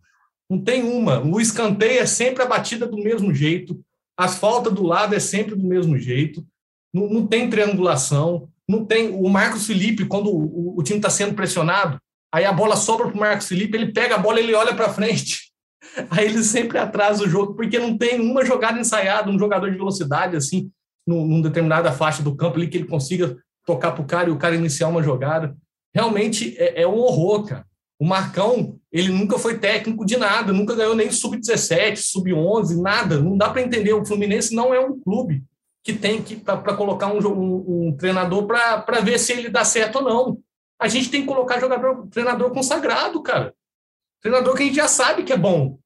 Não 0.49 0.59
tem 0.61 0.83
uma. 0.83 1.19
O 1.19 1.41
escanteio 1.41 1.99
é 1.99 2.05
sempre 2.05 2.43
a 2.43 2.47
batida 2.47 2.85
do 2.85 2.97
mesmo 2.97 3.33
jeito. 3.33 3.79
As 4.17 4.37
faltas 4.37 4.73
do 4.73 4.83
lado 4.83 5.15
é 5.15 5.19
sempre 5.19 5.55
do 5.55 5.65
mesmo 5.65 5.97
jeito, 5.97 6.45
não, 6.93 7.09
não 7.09 7.27
tem 7.27 7.49
triangulação, 7.49 8.47
não 8.67 8.85
tem. 8.85 9.09
O 9.09 9.27
Marcos 9.29 9.65
Felipe, 9.65 10.05
quando 10.05 10.29
o, 10.29 10.79
o 10.79 10.83
time 10.83 10.99
está 10.99 11.09
sendo 11.09 11.33
pressionado, 11.33 11.99
aí 12.31 12.45
a 12.45 12.53
bola 12.53 12.77
sobra 12.77 13.07
para 13.07 13.15
o 13.15 13.19
Marcos 13.19 13.47
Felipe, 13.47 13.75
ele 13.75 13.91
pega 13.91 14.15
a 14.15 14.19
bola 14.19 14.39
ele 14.39 14.53
olha 14.53 14.73
para 14.73 14.93
frente. 14.93 15.51
Aí 16.10 16.25
ele 16.25 16.44
sempre 16.44 16.77
atrasa 16.77 17.24
o 17.24 17.29
jogo, 17.29 17.53
porque 17.53 17.79
não 17.79 17.98
tem 17.98 18.20
uma 18.20 18.44
jogada 18.44 18.79
ensaiada, 18.79 19.29
um 19.29 19.39
jogador 19.39 19.70
de 19.70 19.77
velocidade, 19.77 20.36
assim, 20.36 20.70
num, 21.05 21.25
num 21.25 21.41
determinada 21.41 21.91
faixa 21.91 22.24
do 22.24 22.36
campo 22.36 22.58
ali, 22.58 22.67
que 22.67 22.77
ele 22.77 22.88
consiga 22.88 23.38
tocar 23.65 23.91
para 23.91 24.01
o 24.01 24.08
cara 24.08 24.29
e 24.29 24.32
o 24.32 24.38
cara 24.38 24.55
iniciar 24.55 24.88
uma 24.88 25.03
jogada. 25.03 25.55
Realmente 25.94 26.55
é, 26.58 26.82
é 26.82 26.88
um 26.88 26.98
horror, 26.98 27.46
cara. 27.46 27.65
O 27.98 28.05
Marcão, 28.05 28.77
ele 28.91 29.10
nunca 29.10 29.39
foi 29.39 29.58
técnico 29.58 30.05
de 30.05 30.17
nada, 30.17 30.51
nunca 30.51 30.75
ganhou 30.75 30.96
nem 30.96 31.10
sub-17, 31.10 31.96
sub-11, 31.98 32.82
nada. 32.82 33.20
Não 33.20 33.38
dá 33.38 33.50
para 33.50 33.62
entender. 33.62 33.94
O 33.94 34.05
Fluminense 34.05 34.53
não 34.53 34.74
é 34.74 34.79
um 34.79 35.00
clube 35.00 35.44
que 35.82 35.94
tem 35.94 36.22
que 36.22 36.36
para 36.36 36.75
colocar 36.75 37.08
um, 37.08 37.20
um, 37.20 37.88
um 37.88 37.96
treinador 37.96 38.46
para 38.46 39.00
ver 39.01 39.17
se 39.17 39.32
ele 39.32 39.50
dá 39.50 39.63
certo 39.63 39.98
ou 39.98 40.01
não. 40.01 40.39
A 40.79 40.89
gente 40.89 41.10
tem 41.10 41.22
que 41.22 41.27
colocar 41.27 41.60
jogador, 41.60 42.08
treinador 42.08 42.51
consagrado, 42.51 43.22
cara. 43.24 43.53
Treinador 44.25 44.55
que 44.55 44.63
a 44.63 44.65
gente 44.65 44.75
já 44.75 44.88
sabe 44.88 45.24
que 45.24 45.32
é 45.32 45.38
bom. 45.38 45.77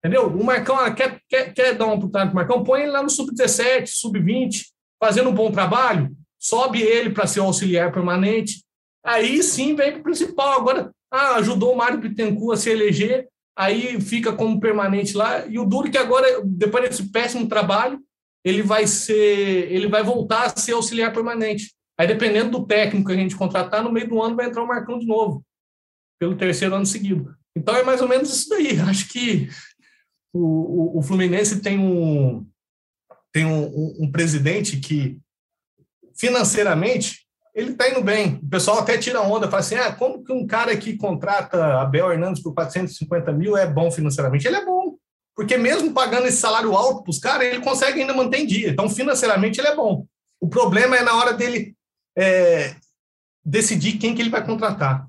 Entendeu? 0.00 0.26
O 0.26 0.42
Marcão 0.42 0.76
ah, 0.76 0.92
quer, 0.92 1.20
quer, 1.28 1.54
quer 1.54 1.74
dar 1.76 1.84
uma 1.84 1.94
oportunidade 1.94 2.30
para 2.30 2.32
o 2.32 2.34
Marcão, 2.34 2.64
põe 2.64 2.82
ele 2.82 2.90
lá 2.90 3.04
no 3.04 3.08
sub-17, 3.08 3.86
sub-20, 3.86 4.64
fazendo 5.00 5.30
um 5.30 5.34
bom 5.34 5.52
trabalho, 5.52 6.10
sobe 6.40 6.82
ele 6.82 7.10
para 7.10 7.28
ser 7.28 7.38
auxiliar 7.38 7.92
permanente. 7.92 8.64
Aí 9.04 9.44
sim 9.44 9.76
vem 9.76 9.92
para 9.92 10.00
o 10.00 10.02
principal. 10.02 10.58
Agora, 10.58 10.90
ah, 11.08 11.36
ajudou 11.36 11.72
o 11.72 11.76
Mário 11.76 12.00
Bittencourt 12.00 12.58
a 12.58 12.60
se 12.60 12.68
eleger, 12.68 13.28
aí 13.56 14.00
fica 14.00 14.32
como 14.32 14.58
permanente 14.58 15.16
lá. 15.16 15.46
E 15.46 15.56
o 15.56 15.64
duro 15.64 15.86
é 15.86 15.90
que 15.92 15.98
agora, 15.98 16.26
depois 16.44 16.88
desse 16.88 17.12
péssimo 17.12 17.48
trabalho, 17.48 18.00
ele 18.44 18.62
vai 18.62 18.88
ser, 18.88 19.70
ele 19.70 19.86
vai 19.86 20.02
voltar 20.02 20.46
a 20.46 20.56
ser 20.56 20.72
auxiliar 20.72 21.12
permanente. 21.12 21.72
Aí, 21.96 22.08
dependendo 22.08 22.58
do 22.58 22.66
técnico 22.66 23.06
que 23.06 23.12
a 23.12 23.16
gente 23.16 23.36
contratar, 23.36 23.84
no 23.84 23.92
meio 23.92 24.08
do 24.08 24.20
ano 24.20 24.34
vai 24.34 24.46
entrar 24.46 24.64
o 24.64 24.66
Marcão 24.66 24.98
de 24.98 25.06
novo, 25.06 25.44
pelo 26.18 26.36
terceiro 26.36 26.74
ano 26.74 26.84
seguido. 26.84 27.35
Então 27.56 27.74
é 27.74 27.82
mais 27.82 28.02
ou 28.02 28.08
menos 28.08 28.28
isso 28.30 28.48
daí. 28.50 28.78
Acho 28.88 29.08
que 29.08 29.48
o, 30.32 30.96
o, 30.96 30.98
o 30.98 31.02
Fluminense 31.02 31.60
tem 31.60 31.78
um 31.78 32.46
tem 33.32 33.44
um, 33.44 33.66
um, 33.66 33.96
um 34.02 34.10
presidente 34.10 34.78
que 34.78 35.18
financeiramente 36.16 37.26
ele 37.54 37.72
está 37.72 37.88
indo 37.88 38.02
bem. 38.02 38.38
O 38.42 38.48
pessoal 38.48 38.78
até 38.78 38.98
tira 38.98 39.22
onda, 39.22 39.48
fala 39.48 39.60
assim: 39.60 39.74
ah, 39.76 39.92
como 39.92 40.22
que 40.22 40.32
um 40.32 40.46
cara 40.46 40.76
que 40.76 40.96
contrata 40.96 41.80
Abel 41.80 42.12
Hernandes 42.12 42.42
por 42.42 42.54
450 42.54 43.32
mil 43.32 43.56
é 43.56 43.66
bom 43.66 43.90
financeiramente? 43.90 44.46
Ele 44.46 44.56
é 44.56 44.64
bom, 44.64 44.96
porque 45.34 45.56
mesmo 45.56 45.92
pagando 45.92 46.26
esse 46.26 46.36
salário 46.36 46.74
alto 46.74 47.02
para 47.02 47.10
os 47.10 47.18
caras, 47.18 47.46
ele 47.46 47.60
consegue 47.60 48.00
ainda 48.00 48.14
manter 48.14 48.40
em 48.40 48.46
dia. 48.46 48.70
Então, 48.70 48.88
financeiramente, 48.88 49.58
ele 49.58 49.68
é 49.68 49.76
bom. 49.76 50.06
O 50.40 50.48
problema 50.48 50.96
é 50.96 51.02
na 51.02 51.14
hora 51.14 51.32
dele 51.32 51.74
é, 52.16 52.74
decidir 53.44 53.98
quem 53.98 54.14
que 54.14 54.20
ele 54.20 54.30
vai 54.30 54.44
contratar. 54.44 55.08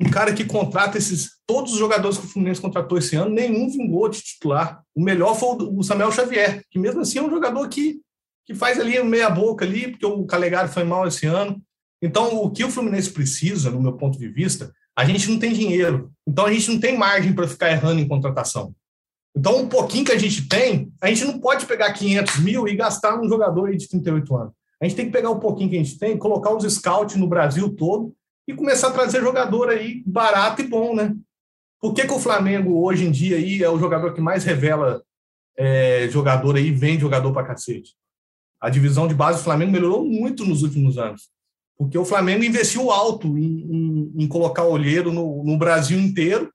Um 0.00 0.10
cara 0.10 0.32
que 0.32 0.44
contrata 0.44 0.96
esses 0.96 1.38
todos 1.46 1.72
os 1.72 1.78
jogadores 1.78 2.18
que 2.18 2.26
o 2.26 2.28
Fluminense 2.28 2.60
contratou 2.60 2.98
esse 2.98 3.16
ano, 3.16 3.34
nenhum 3.34 3.68
vingou 3.70 4.08
de 4.08 4.20
titular. 4.20 4.82
O 4.94 5.02
melhor 5.02 5.34
foi 5.34 5.56
o 5.60 5.82
Samuel 5.82 6.12
Xavier, 6.12 6.62
que 6.70 6.78
mesmo 6.78 7.00
assim 7.00 7.18
é 7.18 7.22
um 7.22 7.30
jogador 7.30 7.66
que, 7.68 8.00
que 8.46 8.54
faz 8.54 8.78
ali 8.78 9.02
meia 9.02 9.30
boca 9.30 9.64
ali, 9.64 9.90
porque 9.90 10.06
o 10.06 10.26
Calegari 10.26 10.68
foi 10.68 10.84
mal 10.84 11.06
esse 11.06 11.26
ano. 11.26 11.60
Então, 12.02 12.36
o 12.36 12.50
que 12.50 12.62
o 12.62 12.70
Fluminense 12.70 13.10
precisa, 13.10 13.70
no 13.70 13.80
meu 13.80 13.94
ponto 13.94 14.18
de 14.18 14.28
vista, 14.28 14.72
a 14.96 15.04
gente 15.04 15.28
não 15.30 15.38
tem 15.38 15.52
dinheiro. 15.52 16.12
Então, 16.26 16.46
a 16.46 16.52
gente 16.52 16.70
não 16.70 16.78
tem 16.78 16.96
margem 16.96 17.32
para 17.32 17.48
ficar 17.48 17.70
errando 17.70 18.00
em 18.00 18.06
contratação. 18.06 18.72
Então, 19.36 19.58
um 19.58 19.68
pouquinho 19.68 20.04
que 20.04 20.12
a 20.12 20.18
gente 20.18 20.48
tem, 20.48 20.92
a 21.00 21.08
gente 21.08 21.24
não 21.24 21.40
pode 21.40 21.66
pegar 21.66 21.92
500 21.92 22.38
mil 22.40 22.68
e 22.68 22.76
gastar 22.76 23.16
num 23.16 23.28
jogador 23.28 23.74
de 23.74 23.88
38 23.88 24.36
anos. 24.36 24.52
A 24.80 24.84
gente 24.84 24.96
tem 24.96 25.06
que 25.06 25.12
pegar 25.12 25.30
o 25.30 25.36
um 25.36 25.40
pouquinho 25.40 25.70
que 25.70 25.76
a 25.76 25.82
gente 25.82 25.98
tem, 25.98 26.16
colocar 26.16 26.54
os 26.54 26.72
scouts 26.72 27.16
no 27.16 27.26
Brasil 27.26 27.74
todo 27.74 28.14
e 28.48 28.54
começar 28.54 28.88
a 28.88 28.92
trazer 28.92 29.20
jogador 29.20 29.68
aí 29.68 30.02
barato 30.06 30.62
e 30.62 30.66
bom, 30.66 30.96
né? 30.96 31.14
Por 31.78 31.92
que, 31.92 32.06
que 32.06 32.14
o 32.14 32.18
Flamengo 32.18 32.82
hoje 32.82 33.04
em 33.04 33.10
dia 33.10 33.36
aí 33.36 33.62
é 33.62 33.68
o 33.68 33.78
jogador 33.78 34.14
que 34.14 34.22
mais 34.22 34.42
revela 34.42 35.02
é, 35.56 36.08
jogador 36.08 36.56
aí, 36.56 36.72
vende 36.72 37.02
jogador 37.02 37.30
para 37.30 37.46
cacete? 37.46 37.94
A 38.58 38.70
divisão 38.70 39.06
de 39.06 39.14
base 39.14 39.38
do 39.38 39.44
Flamengo 39.44 39.70
melhorou 39.70 40.02
muito 40.02 40.46
nos 40.46 40.62
últimos 40.62 40.96
anos, 40.96 41.28
porque 41.76 41.98
o 41.98 42.06
Flamengo 42.06 42.42
investiu 42.42 42.90
alto 42.90 43.38
em, 43.38 43.66
em, 43.70 44.12
em 44.24 44.26
colocar 44.26 44.64
olheiro 44.64 45.12
no, 45.12 45.44
no 45.44 45.58
Brasil 45.58 46.00
inteiro 46.00 46.50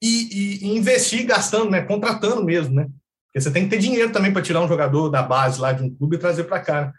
e, 0.00 0.62
e, 0.62 0.76
investir 0.76 1.26
gastando, 1.26 1.70
né, 1.70 1.82
contratando 1.82 2.44
mesmo, 2.44 2.72
né? 2.72 2.84
Porque 3.26 3.40
você 3.40 3.50
tem 3.50 3.64
que 3.64 3.70
ter 3.70 3.78
dinheiro 3.78 4.12
também 4.12 4.32
para 4.32 4.42
tirar 4.42 4.60
um 4.60 4.68
jogador 4.68 5.08
da 5.10 5.22
base 5.22 5.60
lá 5.60 5.72
de 5.72 5.82
um 5.82 5.92
clube 5.92 6.16
e 6.16 6.20
trazer 6.20 6.44
para 6.44 6.60
cá. 6.60 6.92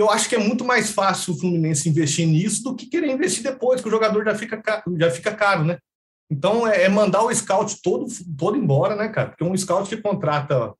Eu 0.00 0.08
acho 0.08 0.30
que 0.30 0.34
é 0.34 0.38
muito 0.38 0.64
mais 0.64 0.90
fácil 0.90 1.34
o 1.34 1.38
Fluminense 1.38 1.86
investir 1.86 2.26
nisso 2.26 2.62
do 2.62 2.74
que 2.74 2.86
querer 2.86 3.10
investir 3.10 3.42
depois, 3.42 3.82
que 3.82 3.88
o 3.88 3.90
jogador 3.90 4.24
já 4.24 4.34
fica 4.34 4.56
caro, 4.56 4.82
já 4.98 5.10
fica 5.10 5.34
caro, 5.34 5.62
né? 5.62 5.78
Então 6.30 6.66
é, 6.66 6.84
é 6.84 6.88
mandar 6.88 7.22
o 7.22 7.34
scout 7.34 7.82
todo, 7.82 8.06
todo 8.38 8.56
embora, 8.56 8.96
né, 8.96 9.08
cara? 9.10 9.28
Porque 9.28 9.44
um 9.44 9.54
scout 9.54 9.88
que 9.88 10.00
contrata 10.00 10.74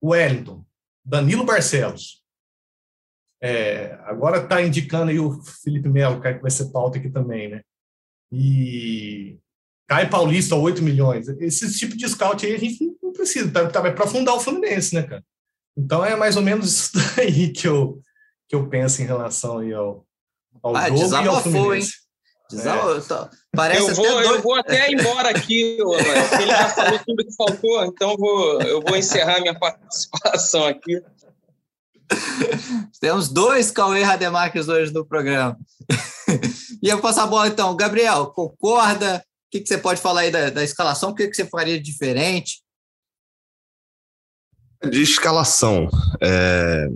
o 0.00 0.10
Wellington, 0.10 0.64
Danilo 1.04 1.44
Barcelos, 1.44 2.22
é, 3.42 3.98
agora 4.04 4.44
está 4.44 4.62
indicando 4.62 5.10
aí 5.10 5.18
o 5.18 5.42
Felipe 5.42 5.88
Melo, 5.88 6.20
que 6.20 6.34
vai 6.34 6.50
ser 6.52 6.70
pauta 6.70 6.98
aqui 6.98 7.10
também, 7.10 7.48
né? 7.48 7.62
E 8.30 9.40
Caio 9.88 10.08
Paulista, 10.08 10.54
8 10.54 10.80
milhões. 10.82 11.26
Esse 11.40 11.76
tipo 11.76 11.96
de 11.96 12.08
scout 12.08 12.46
aí 12.46 12.54
a 12.54 12.58
gente 12.58 12.96
não 13.02 13.12
precisa, 13.12 13.50
tá, 13.50 13.68
tá, 13.68 13.92
para 13.92 14.06
fundar 14.06 14.34
o 14.34 14.40
Fluminense, 14.40 14.94
né, 14.94 15.02
cara? 15.02 15.24
Então 15.76 16.04
é 16.04 16.14
mais 16.14 16.36
ou 16.36 16.42
menos 16.42 16.92
isso 16.94 17.16
daí 17.16 17.52
que 17.52 17.66
eu, 17.66 18.00
que 18.54 18.56
eu 18.56 18.68
penso 18.68 19.02
em 19.02 19.04
relação 19.04 19.58
aí 19.58 19.72
ao, 19.72 20.06
ao 20.62 20.76
ah, 20.76 20.88
jogo 20.88 21.12
e 21.12 21.28
ao 21.28 21.42
Fluminense. 21.42 21.92
Hein? 22.52 22.60
É. 22.60 23.30
Parece 23.56 23.88
eu, 23.88 23.94
vou, 23.94 24.22
eu 24.22 24.42
vou 24.42 24.54
até 24.54 24.92
embora 24.92 25.30
aqui, 25.30 25.78
ele 26.40 26.46
já 26.46 26.68
falou 26.68 27.00
tudo 27.04 27.24
que 27.24 27.34
faltou, 27.34 27.84
então 27.84 28.16
vou, 28.16 28.60
eu 28.62 28.80
vou 28.80 28.96
encerrar 28.96 29.40
minha 29.40 29.58
participação 29.58 30.66
aqui. 30.66 31.02
Temos 33.00 33.28
dois 33.28 33.70
Cauê 33.70 34.02
Rademarques 34.02 34.68
hoje 34.68 34.92
no 34.92 35.04
programa. 35.04 35.58
e 36.82 36.88
eu 36.88 37.00
passo 37.00 37.20
a 37.20 37.26
bola 37.26 37.48
então. 37.48 37.74
Gabriel, 37.74 38.26
concorda? 38.26 39.16
O 39.16 39.50
que, 39.50 39.60
que 39.60 39.66
você 39.66 39.78
pode 39.78 40.00
falar 40.00 40.20
aí 40.20 40.30
da, 40.30 40.50
da 40.50 40.62
escalação? 40.62 41.10
O 41.10 41.14
que, 41.14 41.26
que 41.26 41.34
você 41.34 41.46
faria 41.46 41.80
diferente? 41.80 42.62
De 44.82 45.02
escalação. 45.02 45.88
É, 46.22 46.88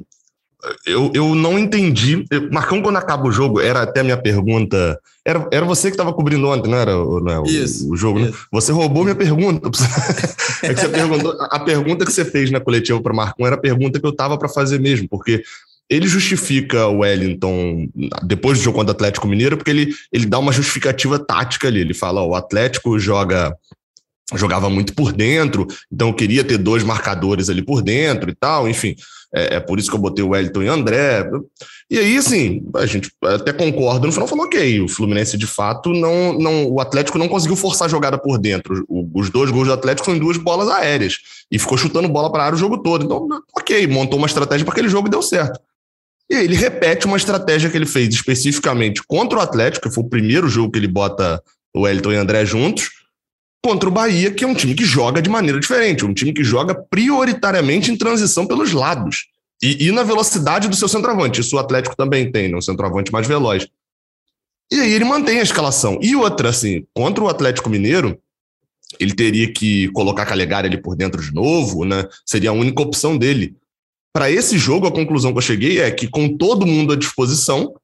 eu, 0.85 1.11
eu 1.15 1.35
não 1.35 1.59
entendi. 1.59 2.25
Marcão, 2.51 2.83
quando 2.83 2.97
acaba 2.97 3.29
o 3.29 3.33
jogo, 3.33 3.61
era 3.61 3.83
até 3.83 4.01
a 4.01 4.05
minha 4.05 4.17
pergunta. 4.17 4.99
Era, 5.25 5.47
era 5.53 5.65
você 5.65 5.89
que 5.89 5.95
estava 5.95 6.13
cobrindo 6.13 6.49
ontem, 6.49 6.71
não 6.71 6.79
era, 6.79 6.93
não 6.93 7.45
é, 7.47 7.49
isso, 7.49 7.89
o, 7.89 7.93
o 7.93 7.97
jogo? 7.97 8.19
Né? 8.19 8.33
Você 8.51 8.73
roubou 8.73 9.05
minha 9.05 9.15
pergunta. 9.15 9.69
é 10.63 10.75
que 10.75 10.81
você 10.81 10.89
perguntou, 10.89 11.37
a 11.41 11.61
pergunta 11.61 12.05
que 12.05 12.13
você 12.13 12.25
fez 12.25 12.51
na 12.51 12.61
coletiva 12.61 13.01
para 13.01 13.15
Marcão 13.15 13.47
era 13.47 13.55
a 13.55 13.61
pergunta 13.61 14.01
que 14.01 14.07
eu 14.07 14.11
estava 14.11 14.37
para 14.37 14.49
fazer 14.49 14.81
mesmo, 14.81 15.09
porque 15.09 15.43
ele 15.89 16.07
justifica 16.09 16.87
o 16.87 16.99
Wellington 16.99 17.89
depois 18.25 18.59
do 18.59 18.65
jogo 18.65 18.79
contra 18.79 18.93
o 18.93 18.97
Atlético 18.97 19.29
Mineiro, 19.29 19.57
porque 19.57 19.71
ele, 19.71 19.95
ele 20.13 20.27
dá 20.27 20.39
uma 20.39 20.53
justificativa 20.53 21.19
tática 21.19 21.69
ali. 21.69 21.81
Ele 21.81 21.95
fala: 21.95 22.21
ó, 22.21 22.27
o 22.27 22.35
Atlético 22.35 22.99
joga 22.99 23.57
jogava 24.35 24.69
muito 24.69 24.93
por 24.93 25.11
dentro, 25.11 25.67
então 25.91 26.09
eu 26.09 26.15
queria 26.15 26.45
ter 26.45 26.59
dois 26.59 26.83
marcadores 26.83 27.49
ali 27.49 27.63
por 27.63 27.81
dentro 27.81 28.29
e 28.29 28.35
tal, 28.35 28.69
enfim. 28.69 28.95
É, 29.35 29.57
é, 29.57 29.61
por 29.61 29.79
isso 29.79 29.91
que 29.91 29.97
eu 29.97 30.01
botei 30.01 30.25
o 30.25 30.31
Wellington 30.31 30.63
e 30.63 30.69
André. 30.69 31.29
E 31.91 31.99
aí, 31.99 32.17
assim, 32.17 32.63
a 32.77 32.87
gente 32.87 33.11
até 33.23 33.53
concorda 33.53 34.07
no 34.07 34.13
final, 34.13 34.27
falou, 34.27 34.47
ok, 34.47 34.81
o 34.81 34.89
Fluminense 34.89 35.37
de 35.37 35.47
fato 35.47 35.91
não, 35.91 36.33
não. 36.39 36.67
O 36.67 36.81
Atlético 36.81 37.19
não 37.19 37.29
conseguiu 37.29 37.57
forçar 37.57 37.87
a 37.87 37.91
jogada 37.91 38.17
por 38.17 38.39
dentro. 38.39 38.87
Os 38.89 39.29
dois 39.31 39.51
gols 39.51 39.69
do 39.69 39.75
Atlético 39.75 40.07
são 40.07 40.17
em 40.17 40.19
duas 40.19 40.37
bolas 40.37 40.69
aéreas. 40.69 41.19
E 41.51 41.59
ficou 41.59 41.77
chutando 41.77 42.09
bola 42.09 42.33
para 42.33 42.43
a 42.43 42.47
área 42.47 42.57
o 42.57 42.59
jogo 42.59 42.79
todo. 42.79 43.05
Então, 43.05 43.29
ok, 43.57 43.87
montou 43.87 44.19
uma 44.19 44.27
estratégia 44.27 44.65
para 44.65 44.73
aquele 44.73 44.89
jogo 44.89 45.09
e 45.09 45.11
deu 45.11 45.23
certo. 45.23 45.61
E 46.31 46.35
aí 46.35 46.45
ele 46.45 46.57
repete 46.57 47.07
uma 47.07 47.17
estratégia 47.17 47.71
que 47.71 47.77
ele 47.77 47.87
fez 47.87 48.09
especificamente 48.15 49.03
contra 49.07 49.39
o 49.39 49.43
Atlético, 49.43 49.89
que 49.89 49.95
foi 49.95 50.05
o 50.05 50.09
primeiro 50.09 50.49
jogo 50.49 50.73
que 50.73 50.79
ele 50.79 50.89
bota 50.89 51.43
o 51.75 51.83
Wellington 51.83 52.13
e 52.13 52.17
o 52.17 52.21
André 52.21 52.45
juntos 52.45 52.91
contra 53.65 53.89
o 53.89 53.93
Bahia, 53.93 54.31
que 54.31 54.45
é 54.45 54.47
um 54.47 54.55
time 54.55 54.75
que 54.75 54.85
joga 54.85 55.21
de 55.21 55.29
maneira 55.29 55.59
diferente, 55.59 56.05
um 56.05 56.15
time 56.15 56.33
que 56.33 56.45
joga 56.45 56.75
prioritariamente 56.75 57.91
em 57.91 57.97
transição 57.97 58.47
pelos 58.47 58.73
lados 58.73 59.27
e, 59.63 59.89
e 59.89 59.93
na 59.93 60.03
velocidade 60.03 60.69
do 60.69 60.77
seu 60.77 60.89
centroavante. 60.89 61.41
Isso 61.41 61.57
o 61.57 61.59
Atlético 61.59 61.97
também 61.97 62.31
tem, 62.31 62.49
né? 62.49 62.57
um 62.57 62.63
centroavante 62.63 63.13
mais 63.13 63.27
veloz. 63.27 63.67
E 64.71 64.81
aí 64.81 64.93
ele 64.93 65.05
mantém 65.05 65.41
a 65.41 65.43
escalação. 65.43 65.99
E 66.03 66.15
outra, 66.15 66.51
assim, 66.51 66.87
contra 66.95 67.25
o 67.25 67.29
Atlético 67.29 67.71
Mineiro, 67.71 68.19
ele 69.01 69.15
teria 69.15 69.53
que 69.53 69.89
colocar 69.89 70.27
Calegari 70.27 70.69
ali 70.69 70.81
por 70.81 70.95
dentro 70.95 71.23
de 71.23 71.33
novo, 71.33 71.85
né? 71.85 72.07
Seria 72.25 72.51
a 72.51 72.55
única 72.55 72.83
opção 72.83 73.17
dele. 73.17 73.57
Para 74.13 74.31
esse 74.31 74.59
jogo, 74.59 74.87
a 74.87 74.93
conclusão 74.93 75.33
que 75.33 75.39
eu 75.39 75.43
cheguei 75.43 75.81
é 75.81 75.91
que, 75.91 76.09
com 76.09 76.37
todo 76.37 76.67
mundo 76.67 76.93
à 76.93 76.97
disposição, 76.97 77.75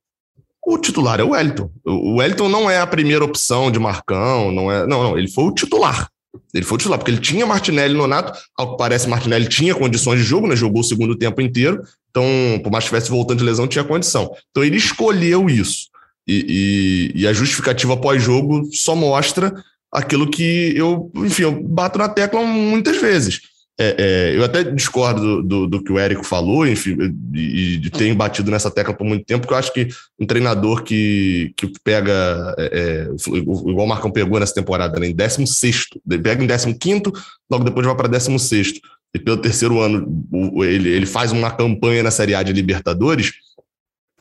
o 0.67 0.79
titular 0.79 1.21
é 1.21 1.25
o 1.25 1.31
Wellington. 1.31 1.71
O 1.85 2.17
Wellington 2.17 2.49
não 2.49 2.71
é 2.71 2.81
a 2.81 2.87
primeira 2.87 3.25
opção 3.25 3.71
de 3.71 3.79
Marcão, 3.79 4.51
não 4.51 4.71
é. 4.71 4.87
Não, 4.87 5.03
não, 5.03 5.19
ele 5.19 5.29
foi 5.29 5.45
o 5.45 5.53
titular. 5.53 6.09
Ele 6.53 6.65
foi 6.65 6.77
o 6.77 6.79
titular, 6.79 6.99
porque 6.99 7.11
ele 7.11 7.21
tinha 7.21 7.47
Martinelli 7.47 7.95
no 7.95 8.07
Nato, 8.07 8.39
ao 8.57 8.73
que 8.73 8.79
parece, 8.79 9.09
Martinelli 9.09 9.49
tinha 9.49 9.75
condições 9.75 10.21
de 10.21 10.25
jogo, 10.25 10.47
né? 10.47 10.57
Jogou 10.57 10.81
o 10.81 10.85
segundo 10.85 11.17
tempo 11.17 11.41
inteiro, 11.41 11.83
então, 12.11 12.25
por 12.63 12.71
mais 12.71 12.85
que 12.85 12.89
estivesse 12.89 13.11
voltando 13.11 13.39
de 13.39 13.45
lesão, 13.45 13.67
tinha 13.67 13.85
condição. 13.85 14.31
Então 14.51 14.65
ele 14.65 14.77
escolheu 14.77 15.49
isso. 15.49 15.89
E, 16.27 17.13
e, 17.15 17.23
e 17.23 17.27
a 17.27 17.33
justificativa 17.33 17.97
pós-jogo 17.97 18.69
só 18.73 18.97
mostra 18.97 19.53
aquilo 19.93 20.31
que 20.31 20.73
eu, 20.77 21.11
enfim, 21.17 21.43
eu 21.43 21.63
bato 21.63 21.99
na 21.99 22.09
tecla 22.09 22.43
muitas 22.43 22.97
vezes 22.97 23.41
é, 23.79 23.97
é, 23.99 24.37
eu 24.37 24.45
até 24.45 24.63
discordo 24.63 25.43
do, 25.43 25.67
do, 25.67 25.83
que 25.83 25.93
o 25.93 25.99
Érico 25.99 26.25
falou, 26.25 26.65
enfim, 26.67 26.97
e, 27.35 27.81
e 27.85 27.91
tenho 27.91 28.15
batido 28.15 28.49
nessa 28.49 28.71
tecla 28.71 28.95
por 28.95 29.05
muito 29.05 29.25
tempo, 29.25 29.41
porque 29.41 29.55
eu 29.55 29.59
acho 29.59 29.73
que 29.73 29.89
um 30.19 30.25
treinador 30.25 30.85
que, 30.85 31.53
que 31.57 31.73
pega, 31.83 32.55
é, 32.57 33.09
é 33.11 33.37
igual 33.37 33.85
o 33.85 33.89
Marcão 33.89 34.13
pegou 34.13 34.39
nessa 34.39 34.55
temporada, 34.55 35.01
né, 35.01 35.09
em 35.09 35.15
16, 35.15 35.87
pega 36.23 36.45
em 36.45 36.79
15, 36.79 37.03
logo 37.51 37.65
depois 37.65 37.85
vai 37.85 37.97
para 37.97 38.09
16, 38.09 38.81
e 39.13 39.19
pelo 39.19 39.39
terceiro 39.39 39.81
ano 39.81 40.25
ele, 40.63 40.91
ele 40.91 41.07
faz 41.07 41.33
uma 41.33 41.51
campanha 41.51 42.03
na 42.05 42.13
Série 42.13 42.35
A 42.35 42.45
de 42.45 42.53
Libertadores, 42.53 43.33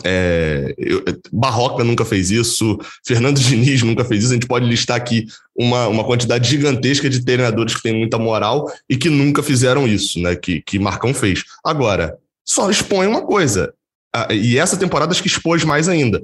é, 0.04 0.74
eu, 0.78 1.04
Barroca 1.32 1.84
nunca 1.84 2.04
fez 2.06 2.32
isso, 2.32 2.78
Fernando 3.06 3.40
Diniz 3.42 3.82
nunca 3.84 4.04
fez 4.06 4.24
isso. 4.24 4.32
A 4.32 4.36
gente 4.36 4.48
pode 4.48 4.66
listar 4.66 4.98
aqui 4.98 5.26
uma, 5.56 5.88
uma 5.88 6.04
quantidade 6.04 6.50
gigantesca 6.50 7.10
de 7.10 7.24
treinadores 7.24 7.76
que 7.76 7.84
têm 7.84 7.98
muita 7.98 8.18
moral 8.18 8.72
e 8.90 8.98
que 8.98 9.10
nunca 9.10 9.42
fizeram 9.42 9.88
isso, 9.88 10.20
né? 10.20 10.36
Que, 10.36 10.62
que 10.62 10.80
Marcão 10.80 11.14
fez. 11.14 11.44
Agora, 11.64 12.18
só 12.46 12.70
expõe 12.70 13.08
uma 13.08 13.26
coisa, 13.26 13.74
e 14.32 14.58
essa 14.58 14.78
temporada 14.78 15.12
acho 15.12 15.22
que 15.22 15.28
expôs 15.28 15.64
mais 15.64 15.90
ainda. 15.90 16.22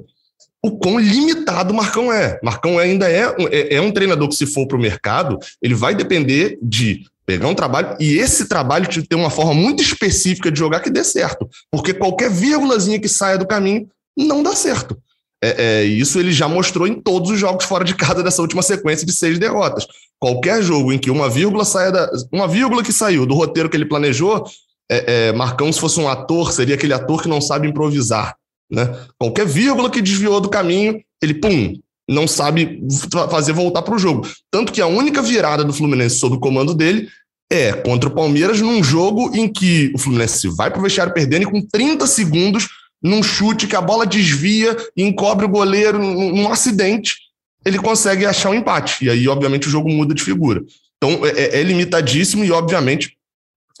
O 0.62 0.72
quão 0.72 0.98
limitado 0.98 1.72
Marcão 1.72 2.12
é. 2.12 2.38
Marcão 2.42 2.78
ainda 2.78 3.10
é, 3.10 3.34
é, 3.50 3.76
é 3.76 3.80
um 3.80 3.90
treinador 3.90 4.28
que, 4.28 4.36
se 4.36 4.46
for 4.46 4.66
para 4.66 4.76
o 4.76 4.80
mercado, 4.80 5.38
ele 5.62 5.74
vai 5.74 5.94
depender 5.94 6.58
de 6.62 7.04
pegar 7.30 7.48
um 7.48 7.54
trabalho 7.54 7.96
e 8.00 8.18
esse 8.18 8.48
trabalho 8.48 8.88
ter 9.06 9.14
uma 9.14 9.30
forma 9.30 9.54
muito 9.54 9.82
específica 9.82 10.50
de 10.50 10.58
jogar 10.58 10.80
que 10.80 10.90
dê 10.90 11.04
certo. 11.04 11.48
Porque 11.70 11.94
qualquer 11.94 12.30
vírgulazinha 12.30 12.98
que 12.98 13.08
saia 13.08 13.38
do 13.38 13.46
caminho 13.46 13.88
não 14.16 14.42
dá 14.42 14.54
certo. 14.54 14.98
É, 15.42 15.80
é, 15.80 15.84
isso 15.84 16.18
ele 16.18 16.32
já 16.32 16.48
mostrou 16.48 16.86
em 16.86 17.00
todos 17.00 17.30
os 17.30 17.38
jogos 17.38 17.64
fora 17.64 17.84
de 17.84 17.94
casa 17.94 18.22
dessa 18.22 18.42
última 18.42 18.62
sequência 18.62 19.06
de 19.06 19.12
seis 19.12 19.38
derrotas. 19.38 19.86
Qualquer 20.18 20.62
jogo 20.62 20.92
em 20.92 20.98
que 20.98 21.10
uma 21.10 21.30
vírgula 21.30 21.64
saia 21.64 21.90
da, 21.90 22.10
uma 22.32 22.48
vírgula 22.48 22.82
que 22.82 22.92
saiu 22.92 23.24
do 23.24 23.34
roteiro 23.34 23.70
que 23.70 23.76
ele 23.76 23.86
planejou, 23.86 24.44
é, 24.90 25.28
é 25.28 25.32
Marcão, 25.32 25.72
se 25.72 25.80
fosse 25.80 25.98
um 25.98 26.08
ator, 26.08 26.52
seria 26.52 26.74
aquele 26.74 26.92
ator 26.92 27.22
que 27.22 27.28
não 27.28 27.40
sabe 27.40 27.68
improvisar. 27.68 28.34
Né? 28.70 28.94
Qualquer 29.18 29.46
vírgula 29.46 29.88
que 29.88 30.02
desviou 30.02 30.40
do 30.40 30.50
caminho, 30.50 31.00
ele, 31.22 31.34
pum, 31.34 31.78
não 32.10 32.26
sabe 32.26 32.82
fazer 33.30 33.52
voltar 33.52 33.82
para 33.82 33.94
o 33.94 33.98
jogo. 33.98 34.26
Tanto 34.50 34.72
que 34.72 34.80
a 34.80 34.86
única 34.88 35.22
virada 35.22 35.64
do 35.64 35.72
Fluminense 35.72 36.18
sob 36.18 36.36
o 36.36 36.40
comando 36.40 36.74
dele 36.74 37.08
é 37.48 37.72
contra 37.72 38.08
o 38.08 38.12
Palmeiras 38.12 38.60
num 38.60 38.82
jogo 38.82 39.30
em 39.34 39.48
que 39.48 39.92
o 39.94 39.98
Fluminense 39.98 40.48
vai 40.48 40.70
para 40.70 40.80
o 40.80 40.82
vestiário 40.82 41.14
perdendo 41.14 41.42
e 41.44 41.50
com 41.50 41.62
30 41.62 42.06
segundos, 42.08 42.68
num 43.00 43.22
chute 43.22 43.68
que 43.68 43.76
a 43.76 43.80
bola 43.80 44.04
desvia 44.04 44.76
e 44.96 45.04
encobre 45.04 45.46
o 45.46 45.48
goleiro 45.48 45.98
num, 45.98 46.50
acidente, 46.50 47.16
ele 47.64 47.78
consegue 47.78 48.26
achar 48.26 48.50
um 48.50 48.54
empate. 48.54 49.04
E 49.04 49.10
aí, 49.10 49.28
obviamente, 49.28 49.68
o 49.68 49.70
jogo 49.70 49.88
muda 49.88 50.12
de 50.12 50.22
figura. 50.22 50.62
Então, 50.96 51.24
é, 51.24 51.30
é, 51.30 51.60
é 51.60 51.62
limitadíssimo 51.62 52.44
e, 52.44 52.50
obviamente, 52.50 53.16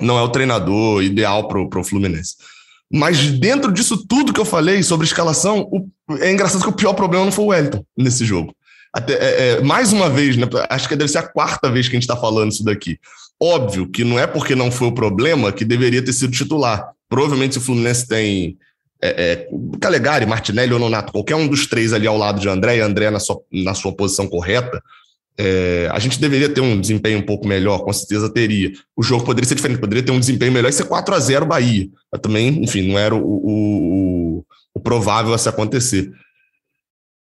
não 0.00 0.16
é 0.16 0.22
o 0.22 0.28
treinador 0.28 1.02
ideal 1.02 1.48
para 1.48 1.80
o 1.80 1.84
Fluminense. 1.84 2.36
Mas 2.92 3.30
dentro 3.30 3.70
disso 3.72 4.04
tudo 4.06 4.32
que 4.32 4.40
eu 4.40 4.44
falei 4.44 4.82
sobre 4.82 5.06
escalação, 5.06 5.68
o, 5.70 5.88
é 6.20 6.32
engraçado 6.32 6.62
que 6.62 6.68
o 6.68 6.72
pior 6.72 6.94
problema 6.94 7.24
não 7.24 7.32
foi 7.32 7.44
o 7.44 7.48
Wellington 7.48 7.84
nesse 7.96 8.24
jogo. 8.24 8.54
Até, 8.92 9.12
é, 9.14 9.48
é, 9.50 9.60
mais 9.60 9.92
uma 9.92 10.10
vez, 10.10 10.36
né, 10.36 10.46
acho 10.68 10.88
que 10.88 10.96
deve 10.96 11.10
ser 11.10 11.18
a 11.18 11.28
quarta 11.28 11.70
vez 11.70 11.86
que 11.86 11.94
a 11.94 11.98
gente 11.98 12.08
está 12.08 12.16
falando 12.16 12.50
isso 12.50 12.64
daqui. 12.64 12.98
Óbvio 13.40 13.88
que 13.88 14.04
não 14.04 14.18
é 14.18 14.26
porque 14.26 14.54
não 14.54 14.70
foi 14.70 14.88
o 14.88 14.92
problema 14.92 15.52
que 15.52 15.64
deveria 15.64 16.04
ter 16.04 16.12
sido 16.12 16.32
titular. 16.32 16.90
Provavelmente 17.08 17.54
se 17.54 17.58
o 17.58 17.62
Fluminense 17.62 18.06
tem 18.06 18.58
é, 19.00 19.32
é, 19.32 19.48
Calegari, 19.80 20.26
Martinelli 20.26 20.72
ou 20.72 20.78
Nonato, 20.78 21.12
qualquer 21.12 21.36
um 21.36 21.48
dos 21.48 21.66
três 21.66 21.92
ali 21.92 22.06
ao 22.06 22.18
lado 22.18 22.40
de 22.40 22.48
André, 22.48 22.76
e 22.76 22.80
André 22.80 23.10
na 23.10 23.18
sua, 23.18 23.40
na 23.50 23.74
sua 23.74 23.92
posição 23.92 24.28
correta, 24.28 24.82
é, 25.38 25.88
a 25.90 25.98
gente 25.98 26.20
deveria 26.20 26.50
ter 26.50 26.60
um 26.60 26.78
desempenho 26.78 27.18
um 27.18 27.22
pouco 27.22 27.48
melhor, 27.48 27.78
com 27.78 27.92
certeza 27.92 28.28
teria. 28.28 28.72
O 28.94 29.02
jogo 29.02 29.24
poderia 29.24 29.48
ser 29.48 29.54
diferente, 29.54 29.80
poderia 29.80 30.02
ter 30.02 30.12
um 30.12 30.20
desempenho 30.20 30.52
melhor 30.52 30.68
e 30.68 30.72
ser 30.72 30.84
4 30.84 31.14
a 31.14 31.18
0 31.18 31.46
Bahia. 31.46 31.88
Também, 32.20 32.62
enfim, 32.62 32.88
não 32.88 32.98
era 32.98 33.14
o, 33.14 33.20
o, 33.20 34.44
o 34.80 34.82
provável 34.82 35.34
a 35.34 35.38
se 35.38 35.48
acontecer. 35.48 36.10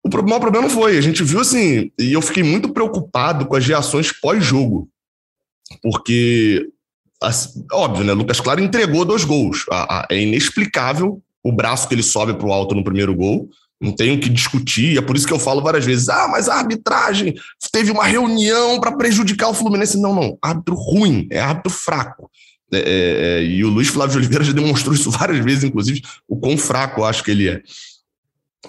O 0.03 0.09
maior 0.23 0.39
problema 0.39 0.69
foi. 0.69 0.97
A 0.97 1.01
gente 1.01 1.23
viu 1.23 1.41
assim, 1.41 1.91
e 1.99 2.13
eu 2.13 2.21
fiquei 2.21 2.43
muito 2.43 2.71
preocupado 2.71 3.45
com 3.45 3.55
as 3.55 3.65
reações 3.65 4.11
pós-jogo. 4.11 4.87
Porque, 5.81 6.67
óbvio, 7.71 8.05
né? 8.05 8.13
Lucas 8.13 8.39
Claro 8.39 8.61
entregou 8.61 9.03
dois 9.03 9.23
gols. 9.23 9.65
É 10.09 10.21
inexplicável 10.21 11.21
o 11.43 11.51
braço 11.51 11.87
que 11.87 11.95
ele 11.95 12.03
sobe 12.03 12.33
para 12.35 12.47
o 12.47 12.53
alto 12.53 12.75
no 12.75 12.83
primeiro 12.83 13.13
gol. 13.15 13.49
Não 13.81 13.93
tenho 13.93 14.19
que 14.19 14.27
discutir, 14.27 14.97
é 14.97 15.01
por 15.01 15.15
isso 15.15 15.25
que 15.25 15.31
eu 15.31 15.39
falo 15.39 15.61
várias 15.61 15.85
vezes: 15.85 16.09
ah, 16.09 16.27
mas 16.29 16.49
a 16.49 16.55
arbitragem 16.55 17.33
teve 17.71 17.91
uma 17.91 18.05
reunião 18.05 18.77
para 18.79 18.95
prejudicar 18.95 19.49
o 19.49 19.53
Fluminense. 19.53 19.99
Não, 19.99 20.13
não. 20.13 20.37
Árbitro 20.41 20.75
ruim, 20.75 21.27
é 21.31 21.39
árbitro 21.39 21.71
fraco. 21.71 22.29
É, 22.71 22.77
é, 22.77 22.83
é, 23.39 23.43
e 23.43 23.63
o 23.63 23.69
Luiz 23.69 23.87
Flávio 23.87 24.13
de 24.13 24.17
Oliveira 24.19 24.43
já 24.43 24.53
demonstrou 24.53 24.93
isso 24.93 25.09
várias 25.11 25.43
vezes, 25.43 25.63
inclusive, 25.63 26.01
o 26.27 26.37
quão 26.37 26.57
fraco 26.57 27.01
eu 27.01 27.05
acho 27.05 27.23
que 27.23 27.31
ele 27.31 27.49
é. 27.49 27.61